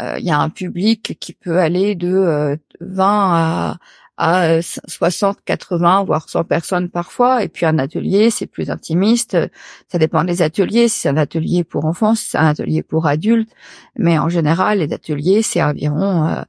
il 0.00 0.24
y 0.24 0.30
a 0.30 0.38
un 0.40 0.50
public 0.50 1.16
qui 1.20 1.34
peut 1.34 1.58
aller 1.58 1.94
de 1.94 2.58
20 2.80 3.04
à, 3.06 3.76
à 4.18 4.60
60, 4.62 5.38
80, 5.44 6.04
voire 6.04 6.28
100 6.28 6.44
personnes 6.44 6.88
parfois. 6.90 7.44
Et 7.44 7.48
puis 7.48 7.66
un 7.66 7.78
atelier, 7.78 8.30
c'est 8.30 8.46
plus 8.46 8.68
intimiste. 8.68 9.38
Ça 9.90 9.98
dépend 9.98 10.24
des 10.24 10.42
ateliers. 10.42 10.88
Si 10.88 11.00
c'est 11.00 11.08
un 11.08 11.16
atelier 11.16 11.62
pour 11.62 11.84
enfants, 11.84 12.16
si 12.16 12.30
c'est 12.30 12.38
un 12.38 12.48
atelier 12.48 12.82
pour 12.82 13.06
adultes. 13.06 13.50
Mais 13.96 14.18
en 14.18 14.28
général, 14.28 14.80
les 14.80 14.92
ateliers, 14.92 15.42
c'est 15.42 15.62
environ 15.62 16.26
euh, 16.26 16.42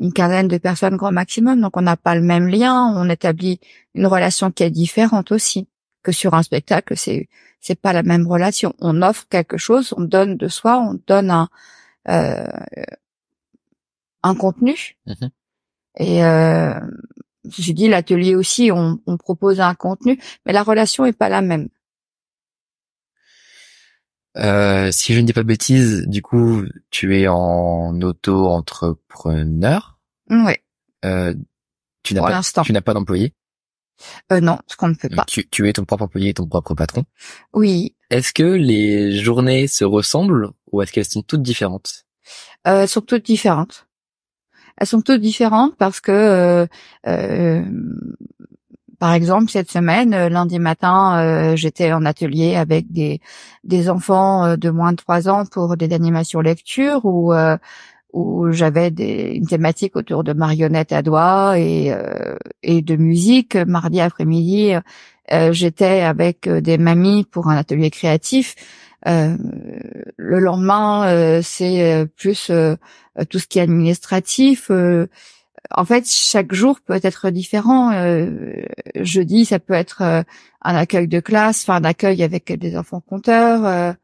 une 0.00 0.12
quinzaine 0.12 0.46
de 0.46 0.58
personnes 0.58 0.96
grand 0.96 1.10
maximum. 1.10 1.60
Donc 1.60 1.76
on 1.76 1.82
n'a 1.82 1.96
pas 1.96 2.14
le 2.14 2.22
même 2.22 2.46
lien. 2.46 2.94
On 2.96 3.10
établit 3.10 3.58
une 3.94 4.06
relation 4.06 4.52
qui 4.52 4.62
est 4.62 4.70
différente 4.70 5.32
aussi 5.32 5.68
que 6.04 6.12
sur 6.12 6.34
un 6.34 6.44
spectacle. 6.44 6.96
C'est 6.96 7.28
c'est 7.60 7.80
pas 7.80 7.92
la 7.92 8.04
même 8.04 8.28
relation. 8.28 8.74
On 8.78 9.02
offre 9.02 9.26
quelque 9.28 9.56
chose, 9.56 9.92
on 9.96 10.02
donne 10.02 10.36
de 10.36 10.46
soi, 10.46 10.78
on 10.78 11.00
donne 11.08 11.32
un 11.32 11.48
euh, 12.08 12.46
un 14.22 14.34
contenu. 14.36 14.96
Mm-hmm. 15.08 15.30
Et 15.98 16.24
euh, 16.24 16.74
j'ai 17.56 17.72
dit 17.72 17.88
l'atelier 17.88 18.34
aussi, 18.34 18.70
on, 18.72 19.00
on, 19.06 19.16
propose 19.16 19.60
un 19.60 19.74
contenu, 19.74 20.20
mais 20.46 20.52
la 20.52 20.62
relation 20.62 21.04
est 21.04 21.12
pas 21.12 21.28
la 21.28 21.42
même. 21.42 21.68
Euh, 24.36 24.92
si 24.92 25.14
je 25.14 25.20
ne 25.20 25.26
dis 25.26 25.32
pas 25.32 25.42
de 25.42 25.48
bêtises, 25.48 26.06
du 26.06 26.22
coup, 26.22 26.62
tu 26.90 27.18
es 27.18 27.26
en 27.26 28.00
auto-entrepreneur? 28.00 29.98
Oui. 30.30 30.52
Euh, 31.04 31.34
tu 32.04 32.14
n'as 32.14 32.22
pas, 32.22 32.62
tu 32.62 32.72
n'as 32.72 32.80
pas 32.80 32.94
d'employé? 32.94 33.34
Euh, 34.30 34.40
non, 34.40 34.58
ce 34.68 34.76
qu'on 34.76 34.88
ne 34.88 34.94
peut 34.94 35.08
pas. 35.08 35.24
Tu, 35.26 35.48
tu 35.48 35.68
es 35.68 35.72
ton 35.72 35.84
propre 35.84 36.04
employé, 36.04 36.32
ton 36.34 36.46
propre 36.46 36.74
patron. 36.74 37.04
Oui. 37.52 37.96
Est-ce 38.10 38.32
que 38.32 38.44
les 38.44 39.18
journées 39.20 39.66
se 39.66 39.84
ressemblent 39.84 40.50
ou 40.70 40.82
est-ce 40.82 40.92
qu'elles 40.92 41.04
sont 41.04 41.22
toutes 41.22 41.42
différentes? 41.42 42.06
Euh, 42.66 42.82
Elles 42.82 42.88
sont 42.88 43.00
toutes 43.00 43.24
différentes. 43.24 43.87
Elles 44.78 44.86
sont 44.86 45.00
toutes 45.02 45.20
différentes 45.20 45.76
parce 45.76 46.00
que, 46.00 46.12
euh, 46.12 46.66
euh, 47.06 47.62
par 48.98 49.12
exemple, 49.12 49.50
cette 49.50 49.70
semaine, 49.70 50.14
euh, 50.14 50.28
lundi 50.28 50.58
matin, 50.58 51.54
j'étais 51.56 51.92
en 51.92 52.04
atelier 52.04 52.54
avec 52.56 52.90
des 52.92 53.20
des 53.64 53.90
enfants 53.90 54.56
de 54.56 54.70
moins 54.70 54.92
de 54.92 54.96
trois 54.96 55.28
ans 55.28 55.44
pour 55.46 55.76
des 55.76 55.92
animations 55.92 56.40
lecture 56.40 57.04
où 57.04 57.32
où 58.14 58.50
j'avais 58.50 58.88
une 58.88 59.46
thématique 59.46 59.96
autour 59.96 60.24
de 60.24 60.32
marionnettes 60.32 60.92
à 60.92 61.02
doigts 61.02 61.58
et 61.58 61.92
et 62.62 62.82
de 62.82 62.96
musique. 62.96 63.56
Mardi 63.56 64.00
après-midi, 64.00 64.74
j'étais 65.50 66.00
avec 66.00 66.48
des 66.48 66.78
mamies 66.78 67.24
pour 67.24 67.48
un 67.48 67.56
atelier 67.56 67.90
créatif 67.90 68.54
euh, 69.06 69.36
le 70.16 70.38
lendemain, 70.40 71.06
euh, 71.08 71.40
c'est 71.42 71.92
euh, 71.92 72.06
plus 72.06 72.50
tout 73.28 73.38
ce 73.38 73.46
qui 73.46 73.58
est 73.58 73.62
administratif. 73.62 74.70
en 75.70 75.84
fait, 75.84 76.04
chaque 76.08 76.52
jour 76.52 76.80
peut 76.80 76.98
être 77.02 77.30
différent. 77.30 77.92
jeudi, 78.96 79.44
ça 79.44 79.58
peut 79.58 79.74
être 79.74 80.02
un 80.02 80.24
accueil 80.62 81.08
de 81.08 81.20
classe, 81.20 81.62
enfin 81.62 81.76
un 81.76 81.84
accueil 81.84 82.22
avec 82.22 82.52
des 82.52 82.76
enfants 82.76 83.00
compteurs 83.00 83.96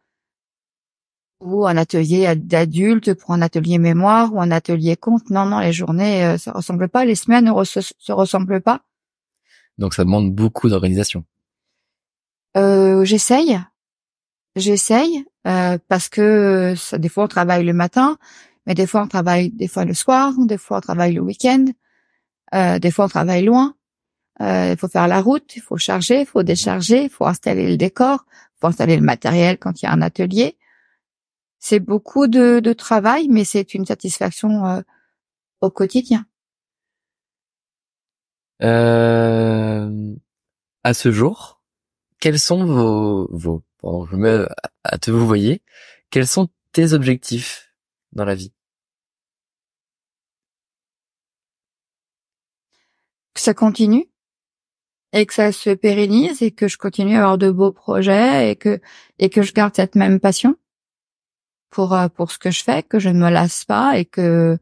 ou 1.45 1.67
un 1.67 1.77
atelier 1.77 2.35
d'adultes 2.37 3.15
pour 3.15 3.33
un 3.33 3.43
atelier 3.43 3.79
mémoire 3.79 4.33
ou 4.33 4.41
un 4.41 4.51
atelier 4.51 4.97
compte. 4.97 5.31
Non, 5.31 5.45
non, 5.45 5.61
les 5.61 5.73
journées 5.73 6.25
euh, 6.25 6.39
ça 6.39 6.53
ressemble 6.53 6.89
pas, 6.89 7.05
les 7.05 7.15
semaines 7.15 7.45
ne 7.45 7.65
se, 7.65 8.13
ressemblent 8.13 8.61
pas. 8.61 8.81
Donc 9.79 9.95
ça 9.95 10.05
demande 10.05 10.35
beaucoup 10.35 10.69
d'organisation. 10.69 11.25
Euh, 12.57 13.05
J'essaye. 13.05 13.61
J'essaye 14.57 15.25
euh, 15.47 15.79
parce 15.89 16.09
que 16.09 16.75
ça, 16.77 16.99
des 16.99 17.09
fois 17.09 17.25
on 17.25 17.29
travaille 17.29 17.65
le 17.65 17.73
matin, 17.73 18.19
mais 18.67 18.75
des 18.75 18.87
fois 18.87 19.03
on 19.03 19.09
travaille 19.09 19.51
des 19.51 19.69
fois 19.69 19.85
le 19.85 19.95
soir, 19.95 20.33
des 20.39 20.59
fois 20.59 20.79
on 20.79 20.81
travaille 20.81 21.13
le 21.13 21.21
week-end, 21.21 21.67
euh, 22.55 22.79
des 22.79 22.91
fois 22.91 23.07
on 23.07 23.09
travaille 23.09 23.45
loin. 23.45 23.75
Euh, 24.41 24.71
il 24.73 24.77
faut 24.77 24.89
faire 24.89 25.07
la 25.07 25.21
route, 25.21 25.55
il 25.57 25.63
faut 25.63 25.77
charger, 25.77 26.21
il 26.21 26.27
faut 26.27 26.43
décharger, 26.43 27.05
il 27.05 27.11
faut 27.11 27.27
installer 27.27 27.69
le 27.69 27.77
décor, 27.77 28.27
il 28.29 28.61
faut 28.61 28.67
installer 28.67 28.97
le 28.97 29.03
matériel 29.03 29.59
quand 29.59 29.81
il 29.81 29.87
y 29.87 29.89
a 29.89 29.93
un 29.93 30.03
atelier. 30.03 30.57
C'est 31.59 31.81
beaucoup 31.81 32.27
de, 32.27 32.61
de 32.61 32.73
travail, 32.73 33.29
mais 33.29 33.45
c'est 33.45 33.75
une 33.75 33.87
satisfaction 33.87 34.67
euh, 34.67 34.81
au 35.61 35.71
quotidien. 35.71 36.27
Euh, 38.63 40.15
à 40.83 40.95
ce 40.95 41.11
jour, 41.11 41.63
quels 42.21 42.39
sont 42.39 42.65
vos, 42.65 43.29
vos 43.33 43.63
pendant 43.85 44.07
je 44.07 44.17
me 44.17 44.49
à 44.83 44.99
te 44.99 45.11
vous 45.11 45.27
voyez, 45.27 45.63
quels 46.09 46.27
sont 46.27 46.49
tes 46.73 46.95
objectifs 46.95 47.71
dans 48.13 48.25
la 48.25 48.35
vie? 48.35 48.53
Que 53.35 53.41
ça 53.41 53.53
continue 53.53 54.07
et 55.13 55.27
que 55.27 55.35
ça 55.35 55.53
se 55.53 55.71
pérennise 55.71 56.41
et 56.41 56.51
que 56.51 56.67
je 56.67 56.79
continue 56.79 57.17
à 57.17 57.25
avoir 57.25 57.39
de 57.39 57.51
beaux 57.51 57.73
projets 57.73 58.51
et 58.51 58.57
que 58.57 58.81
et 59.19 59.29
que 59.29 59.43
je 59.43 59.53
garde 59.53 59.75
cette 59.77 59.97
même 59.97 60.19
passion 60.19 60.57
pour 61.69 61.93
euh, 61.93 62.09
pour 62.09 62.31
ce 62.31 62.39
que 62.39 62.51
je 62.51 62.63
fais, 62.65 62.83
que 62.83 62.99
je 62.99 63.11
ne 63.11 63.19
me 63.19 63.29
lasse 63.29 63.67
pas 63.67 63.99
et 63.99 64.07
que 64.07 64.59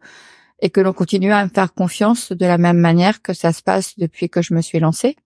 et 0.58 0.70
que 0.70 0.80
l'on 0.80 0.92
continue 0.92 1.32
à 1.32 1.44
me 1.44 1.50
faire 1.50 1.74
confiance 1.74 2.32
de 2.32 2.46
la 2.46 2.58
même 2.58 2.78
manière 2.78 3.22
que 3.22 3.34
ça 3.34 3.52
se 3.52 3.62
passe 3.62 3.96
depuis 3.98 4.28
que 4.28 4.42
je 4.42 4.52
me 4.52 4.62
suis 4.62 4.80
lancée. 4.80 5.16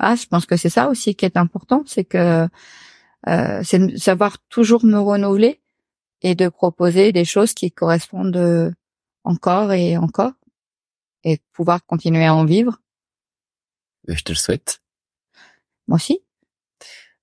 Ah, 0.00 0.16
je 0.16 0.26
pense 0.26 0.46
que 0.46 0.56
c'est 0.56 0.70
ça 0.70 0.88
aussi 0.88 1.14
qui 1.14 1.24
est 1.24 1.36
important, 1.36 1.84
c'est 1.86 2.04
que 2.04 2.48
euh, 3.26 3.62
c'est 3.64 3.78
de 3.78 3.96
savoir 3.96 4.38
toujours 4.48 4.84
me 4.84 4.98
renouveler 4.98 5.60
et 6.22 6.34
de 6.34 6.48
proposer 6.48 7.12
des 7.12 7.24
choses 7.24 7.54
qui 7.54 7.70
correspondent 7.70 8.36
euh, 8.36 8.70
encore 9.24 9.72
et 9.72 9.96
encore 9.96 10.32
et 11.24 11.40
pouvoir 11.52 11.84
continuer 11.86 12.24
à 12.26 12.34
en 12.34 12.44
vivre. 12.44 12.80
Je 14.08 14.22
te 14.22 14.32
le 14.32 14.36
souhaite. 14.36 14.82
Moi 15.88 15.96
aussi. 15.96 16.20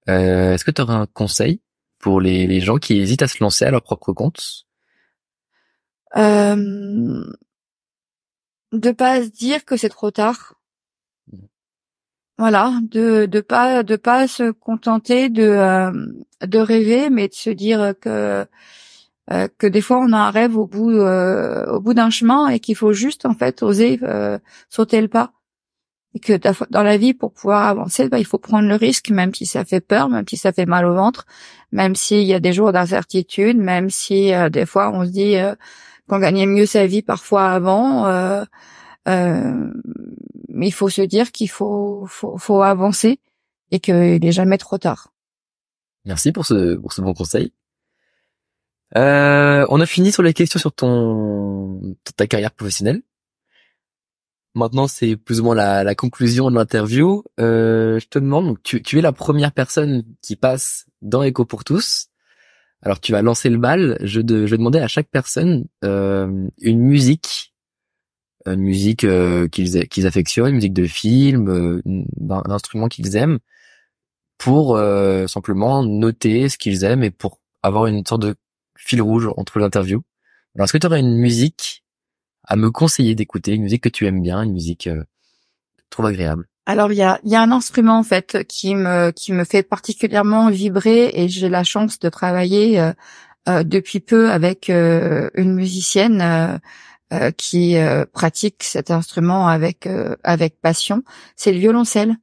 Euh, 0.09 0.53
Est-ce 0.53 0.65
que 0.65 0.71
tu 0.71 0.81
aurais 0.81 0.95
un 0.95 1.05
conseil 1.05 1.61
pour 1.99 2.19
les, 2.19 2.47
les, 2.47 2.61
gens 2.61 2.77
qui 2.77 2.97
hésitent 2.99 3.21
à 3.21 3.27
se 3.27 3.43
lancer 3.43 3.65
à 3.65 3.71
leur 3.71 3.83
propre 3.83 4.13
compte? 4.13 4.65
Euh, 6.17 7.23
de 8.71 8.91
pas 8.91 9.23
se 9.23 9.29
dire 9.29 9.63
que 9.65 9.77
c'est 9.77 9.89
trop 9.89 10.11
tard. 10.11 10.60
Voilà, 12.41 12.73
de 12.81 13.27
de 13.27 13.39
pas 13.39 13.83
de 13.83 13.95
pas 13.95 14.27
se 14.27 14.49
contenter 14.49 15.29
de 15.29 15.43
euh, 15.43 15.91
de 16.43 16.57
rêver, 16.57 17.11
mais 17.11 17.27
de 17.27 17.35
se 17.35 17.51
dire 17.51 17.93
que 18.01 18.47
euh, 19.31 19.47
que 19.59 19.67
des 19.67 19.81
fois 19.81 19.99
on 19.99 20.11
a 20.11 20.17
un 20.17 20.31
rêve 20.31 20.57
au 20.57 20.65
bout 20.65 20.89
euh, 20.89 21.63
au 21.67 21.79
bout 21.79 21.93
d'un 21.93 22.09
chemin 22.09 22.47
et 22.47 22.59
qu'il 22.59 22.75
faut 22.75 22.93
juste 22.93 23.27
en 23.27 23.35
fait 23.35 23.61
oser 23.61 23.99
sauter 24.69 25.01
le 25.01 25.07
pas 25.07 25.33
et 26.15 26.19
que 26.19 26.33
dans 26.71 26.81
la 26.81 26.97
vie 26.97 27.13
pour 27.13 27.31
pouvoir 27.31 27.67
avancer 27.67 28.09
bah, 28.09 28.17
il 28.17 28.25
faut 28.25 28.39
prendre 28.39 28.67
le 28.67 28.75
risque 28.75 29.11
même 29.11 29.35
si 29.35 29.45
ça 29.45 29.63
fait 29.63 29.79
peur 29.79 30.09
même 30.09 30.25
si 30.27 30.35
ça 30.35 30.51
fait 30.51 30.65
mal 30.65 30.87
au 30.87 30.95
ventre 30.95 31.27
même 31.71 31.95
s'il 31.95 32.23
y 32.23 32.33
a 32.33 32.39
des 32.39 32.53
jours 32.53 32.71
d'incertitude 32.71 33.57
même 33.57 33.91
si 33.91 34.31
des 34.49 34.65
fois 34.65 34.89
on 34.91 35.05
se 35.05 35.11
dit 35.11 35.35
qu'on 36.09 36.17
gagnait 36.17 36.47
mieux 36.47 36.65
sa 36.65 36.87
vie 36.87 37.03
parfois 37.03 37.51
avant. 37.51 38.45
Euh, 39.07 39.71
mais 40.49 40.67
il 40.67 40.71
faut 40.71 40.89
se 40.89 41.01
dire 41.01 41.31
qu'il 41.31 41.49
faut, 41.49 42.05
faut, 42.07 42.37
faut 42.37 42.61
avancer 42.61 43.19
et 43.71 43.79
qu'il 43.79 43.95
n'est 43.95 44.31
jamais 44.31 44.57
trop 44.57 44.77
tard. 44.77 45.13
Merci 46.05 46.31
pour 46.31 46.45
ce, 46.45 46.75
pour 46.75 46.93
ce 46.93 47.01
bon 47.01 47.13
conseil. 47.13 47.53
Euh, 48.97 49.65
on 49.69 49.79
a 49.79 49.85
fini 49.85 50.11
sur 50.11 50.23
les 50.23 50.33
questions 50.33 50.59
sur 50.59 50.73
ton 50.73 51.95
ta 52.17 52.27
carrière 52.27 52.51
professionnelle. 52.51 53.01
Maintenant, 54.53 54.87
c'est 54.87 55.15
plus 55.15 55.39
ou 55.39 55.45
moins 55.45 55.55
la, 55.55 55.85
la 55.85 55.95
conclusion 55.95 56.51
de 56.51 56.55
l'interview. 56.55 57.23
Euh, 57.39 57.99
je 57.99 58.07
te 58.07 58.19
demande, 58.19 58.47
donc, 58.47 58.63
tu, 58.63 58.81
tu 58.81 58.99
es 58.99 59.01
la 59.01 59.13
première 59.13 59.53
personne 59.53 60.03
qui 60.21 60.35
passe 60.35 60.87
dans 61.01 61.23
Echo 61.23 61.45
pour 61.45 61.63
tous. 61.63 62.07
Alors 62.81 62.99
tu 62.99 63.13
vas 63.13 63.21
lancer 63.21 63.49
le 63.49 63.57
bal. 63.57 63.97
Je, 64.01 64.19
de, 64.19 64.45
je 64.45 64.51
vais 64.51 64.57
demander 64.57 64.79
à 64.79 64.87
chaque 64.89 65.07
personne 65.07 65.65
euh, 65.85 66.49
une 66.59 66.79
musique, 66.79 67.50
une 68.45 68.61
musique 68.61 69.03
euh, 69.03 69.47
qu'ils 69.47 69.87
qu'ils 69.87 70.07
affectionnent, 70.07 70.49
une 70.49 70.55
musique 70.55 70.73
de 70.73 70.87
film, 70.87 71.49
euh, 71.49 71.81
un, 72.29 72.51
instrument 72.51 72.87
qu'ils 72.87 73.15
aiment, 73.15 73.39
pour 74.37 74.75
euh, 74.75 75.27
simplement 75.27 75.83
noter 75.83 76.49
ce 76.49 76.57
qu'ils 76.57 76.83
aiment 76.83 77.03
et 77.03 77.11
pour 77.11 77.39
avoir 77.61 77.85
une 77.85 78.05
sorte 78.05 78.23
de 78.23 78.35
fil 78.75 79.01
rouge 79.01 79.29
entre 79.37 79.59
l'interview. 79.59 80.01
Alors 80.55 80.65
est-ce 80.65 80.73
que 80.73 80.77
tu 80.79 80.87
aurais 80.87 80.99
une 80.99 81.17
musique 81.17 81.83
à 82.43 82.55
me 82.55 82.71
conseiller 82.71 83.15
d'écouter, 83.15 83.53
une 83.53 83.63
musique 83.63 83.83
que 83.83 83.89
tu 83.89 84.07
aimes 84.07 84.21
bien, 84.21 84.41
une 84.41 84.53
musique 84.53 84.87
euh, 84.87 85.03
trouve 85.89 86.07
agréable? 86.07 86.47
Alors 86.65 86.91
il 86.91 86.97
y 86.97 87.03
a, 87.03 87.19
y 87.23 87.35
a 87.35 87.41
un 87.41 87.51
instrument 87.51 87.99
en 87.99 88.03
fait 88.03 88.45
qui 88.47 88.75
me 88.75 89.11
qui 89.11 89.31
me 89.31 89.43
fait 89.43 89.63
particulièrement 89.63 90.49
vibrer 90.49 91.11
et 91.13 91.29
j'ai 91.29 91.49
la 91.49 91.63
chance 91.63 91.99
de 91.99 92.09
travailler 92.09 92.79
euh, 92.79 92.93
euh, 93.47 93.63
depuis 93.63 93.99
peu 93.99 94.31
avec 94.31 94.69
une 94.69 95.53
musicienne 95.53 96.59
qui 97.37 97.75
pratique 98.13 98.63
cet 98.63 98.91
instrument 98.91 99.47
avec 99.47 99.87
avec 100.23 100.59
passion. 100.61 101.03
C'est 101.35 101.51
le 101.51 101.59
violoncelle. 101.59 102.15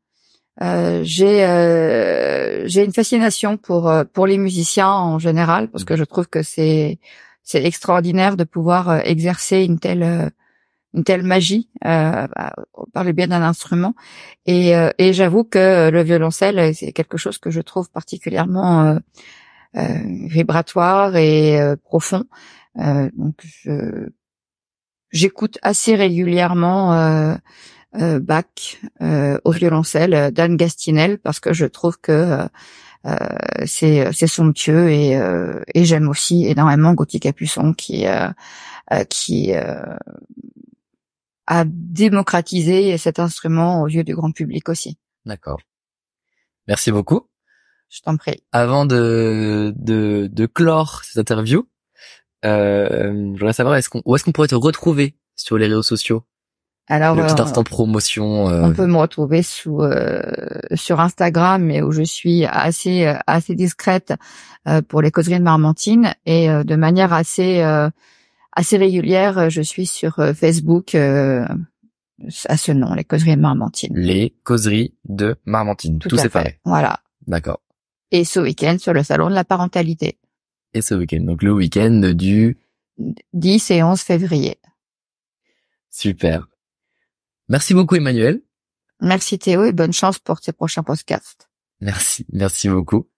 j'ai 0.61 2.65
j'ai 2.67 2.85
une 2.85 2.93
fascination 2.93 3.57
pour 3.57 3.93
pour 4.13 4.27
les 4.27 4.39
musiciens 4.39 4.91
en 4.91 5.19
général 5.19 5.69
parce 5.69 5.85
que 5.85 5.97
je 5.97 6.05
trouve 6.05 6.29
que 6.29 6.43
c'est 6.43 6.99
c'est 7.43 7.65
extraordinaire 7.65 8.37
de 8.37 8.45
pouvoir 8.45 9.07
exercer 9.07 9.65
une 9.65 9.79
telle 9.79 10.31
une 10.95 11.05
telle 11.05 11.23
magie 11.23 11.69
euh, 11.85 12.27
bah, 12.35 12.53
par 12.93 13.05
le 13.05 13.13
biais 13.13 13.27
d'un 13.27 13.43
instrument. 13.43 13.95
Et, 14.47 14.77
euh, 14.77 14.91
et 14.99 15.13
j'avoue 15.13 15.45
que 15.45 15.91
le 15.91 16.03
violoncelle, 16.03 16.75
c'est 16.75 16.93
quelque 16.93 17.17
chose 17.17 17.39
que 17.39 17.51
je 17.51 17.61
trouve 17.61 17.91
particulièrement 17.91 18.85
euh, 18.85 18.99
euh 19.77 19.99
vibratoire 20.29 21.17
et 21.17 21.61
euh, 21.61 21.77
profond. 21.77 22.25
donc, 22.77 23.43
j'écoute 25.11 25.59
assez 25.63 25.95
régulièrement 25.95 27.39
Bach 27.93 28.79
au 29.01 29.51
violoncelle, 29.51 30.33
Dan 30.33 30.57
Gastinel, 30.57 31.19
parce 31.19 31.41
que 31.41 31.53
je 31.53 31.67
trouve 31.67 31.99
que 31.99 32.49
c'est 33.65 34.13
c'est 34.13 34.27
somptueux 34.27 34.91
et, 34.91 35.19
et 35.75 35.85
j'aime 35.85 36.09
aussi 36.09 36.47
énormément 36.47 36.95
Gauthier 36.95 37.21
Capuçon 37.21 37.73
qui 37.73 38.05
qui 39.09 39.53
à 41.47 41.65
démocratiser 41.67 42.99
cet 42.99 43.19
instrument 43.19 43.81
aux 43.83 43.89
yeux 43.89 44.05
du 44.05 44.15
grand 44.15 44.33
public 44.33 44.69
aussi. 44.69 44.99
D'accord. 45.25 45.59
Merci 46.67 46.93
beaucoup. 46.93 47.27
Je 47.89 48.03
t'en 48.03 48.19
prie. 48.19 48.43
Avant 48.53 48.85
de, 48.85 49.73
de, 49.77 50.29
de 50.31 50.47
clore 50.47 51.03
cette 51.05 51.31
interview, 51.31 51.67
euh, 52.45 53.13
je 53.35 53.39
voudrais 53.39 53.53
savoir 53.53 53.77
est-ce 53.77 53.89
qu'on, 53.89 54.03
où 54.05 54.15
est-ce 54.15 54.25
qu'on 54.25 54.33
pourrait 54.33 54.49
te 54.49 54.55
retrouver 54.55 55.17
sur 55.37 55.59
les 55.59 55.67
réseaux 55.67 55.83
sociaux? 55.83 56.25
Alors, 56.87 57.15
le 57.15 57.23
petit 57.25 57.41
euh, 57.41 57.45
instant 57.45 57.65
promotion. 57.65 58.49
Euh... 58.49 58.63
On 58.63 58.73
peut 58.73 58.87
me 58.87 58.97
retrouver 58.97 59.43
sous 59.43 59.83
euh, 59.83 60.23
sur 60.75 61.01
Instagram, 61.01 61.63
mais 61.63 61.83
où 61.83 61.93
je 61.93 62.03
suis 62.03 62.47
assez 62.47 63.07
euh, 63.07 63.15
assez 63.27 63.55
discrète 63.55 64.15
euh, 64.67 64.81
pour 64.81 65.03
les 65.03 65.11
causeries 65.11 65.39
de 65.39 65.45
Marmantine 65.45 66.15
et 66.25 66.49
de 66.49 66.77
manière 66.77 67.13
assez 67.13 67.63
assez 68.59 68.77
régulière. 68.77 69.39
Euh, 69.39 69.49
je 69.49 69.63
suis 69.63 69.87
sur 69.87 70.19
euh, 70.19 70.35
Facebook 70.35 70.95
euh, 70.95 71.47
à 72.47 72.57
ce 72.57 72.73
nom, 72.73 72.95
les 72.95 73.05
causeries 73.05 73.37
de 73.37 73.41
Marmantine. 73.41 73.93
Les 73.97 74.35
causeries 74.43 74.95
de 75.05 75.37
Marmantine, 75.45 75.99
tout, 75.99 76.09
tout 76.09 76.29
pareil. 76.29 76.55
Voilà. 76.65 77.01
D'accord. 77.27 77.61
Et 78.11 78.25
ce 78.25 78.41
week-end 78.41 78.77
sur 78.79 78.93
le 78.93 79.03
salon 79.03 79.29
de 79.29 79.35
la 79.35 79.45
parentalité. 79.45 80.19
Et 80.79 80.83
ce 80.83 80.95
week-end, 80.95 81.23
donc 81.23 81.43
le 81.43 81.53
week-end 81.53 82.13
du 82.15 82.57
10 83.33 83.71
et 83.73 83.83
11 83.83 84.01
février. 84.01 84.61
Super. 85.91 86.47
Merci 87.49 87.75
beaucoup 87.75 87.97
Emmanuel. 87.97 88.43
Merci 89.01 89.41
Théo 89.41 89.65
et 89.65 89.73
bonne 89.73 89.93
chance 89.93 90.21
pour 90.21 90.41
tes 90.41 90.53
prochains 90.53 90.85
podcasts. 90.85 91.49
Merci, 91.81 92.27
merci 92.33 92.69
beaucoup. 92.69 93.09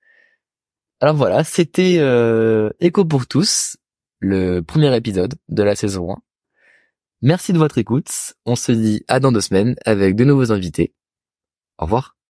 Alors 1.00 1.14
voilà, 1.16 1.44
c'était 1.44 1.98
euh, 1.98 2.70
Écho 2.80 3.04
pour 3.04 3.26
tous 3.26 3.76
le 4.20 4.60
premier 4.60 4.96
épisode 4.96 5.34
de 5.50 5.62
la 5.62 5.76
saison 5.76 6.14
1. 6.14 6.16
Merci 7.20 7.52
de 7.52 7.58
votre 7.58 7.76
écoute. 7.76 8.08
On 8.46 8.56
se 8.56 8.72
dit 8.72 9.04
à 9.06 9.20
dans 9.20 9.32
deux 9.32 9.42
semaines 9.42 9.76
avec 9.84 10.16
de 10.16 10.24
nouveaux 10.24 10.50
invités. 10.50 10.94
Au 11.76 11.84
revoir. 11.84 12.16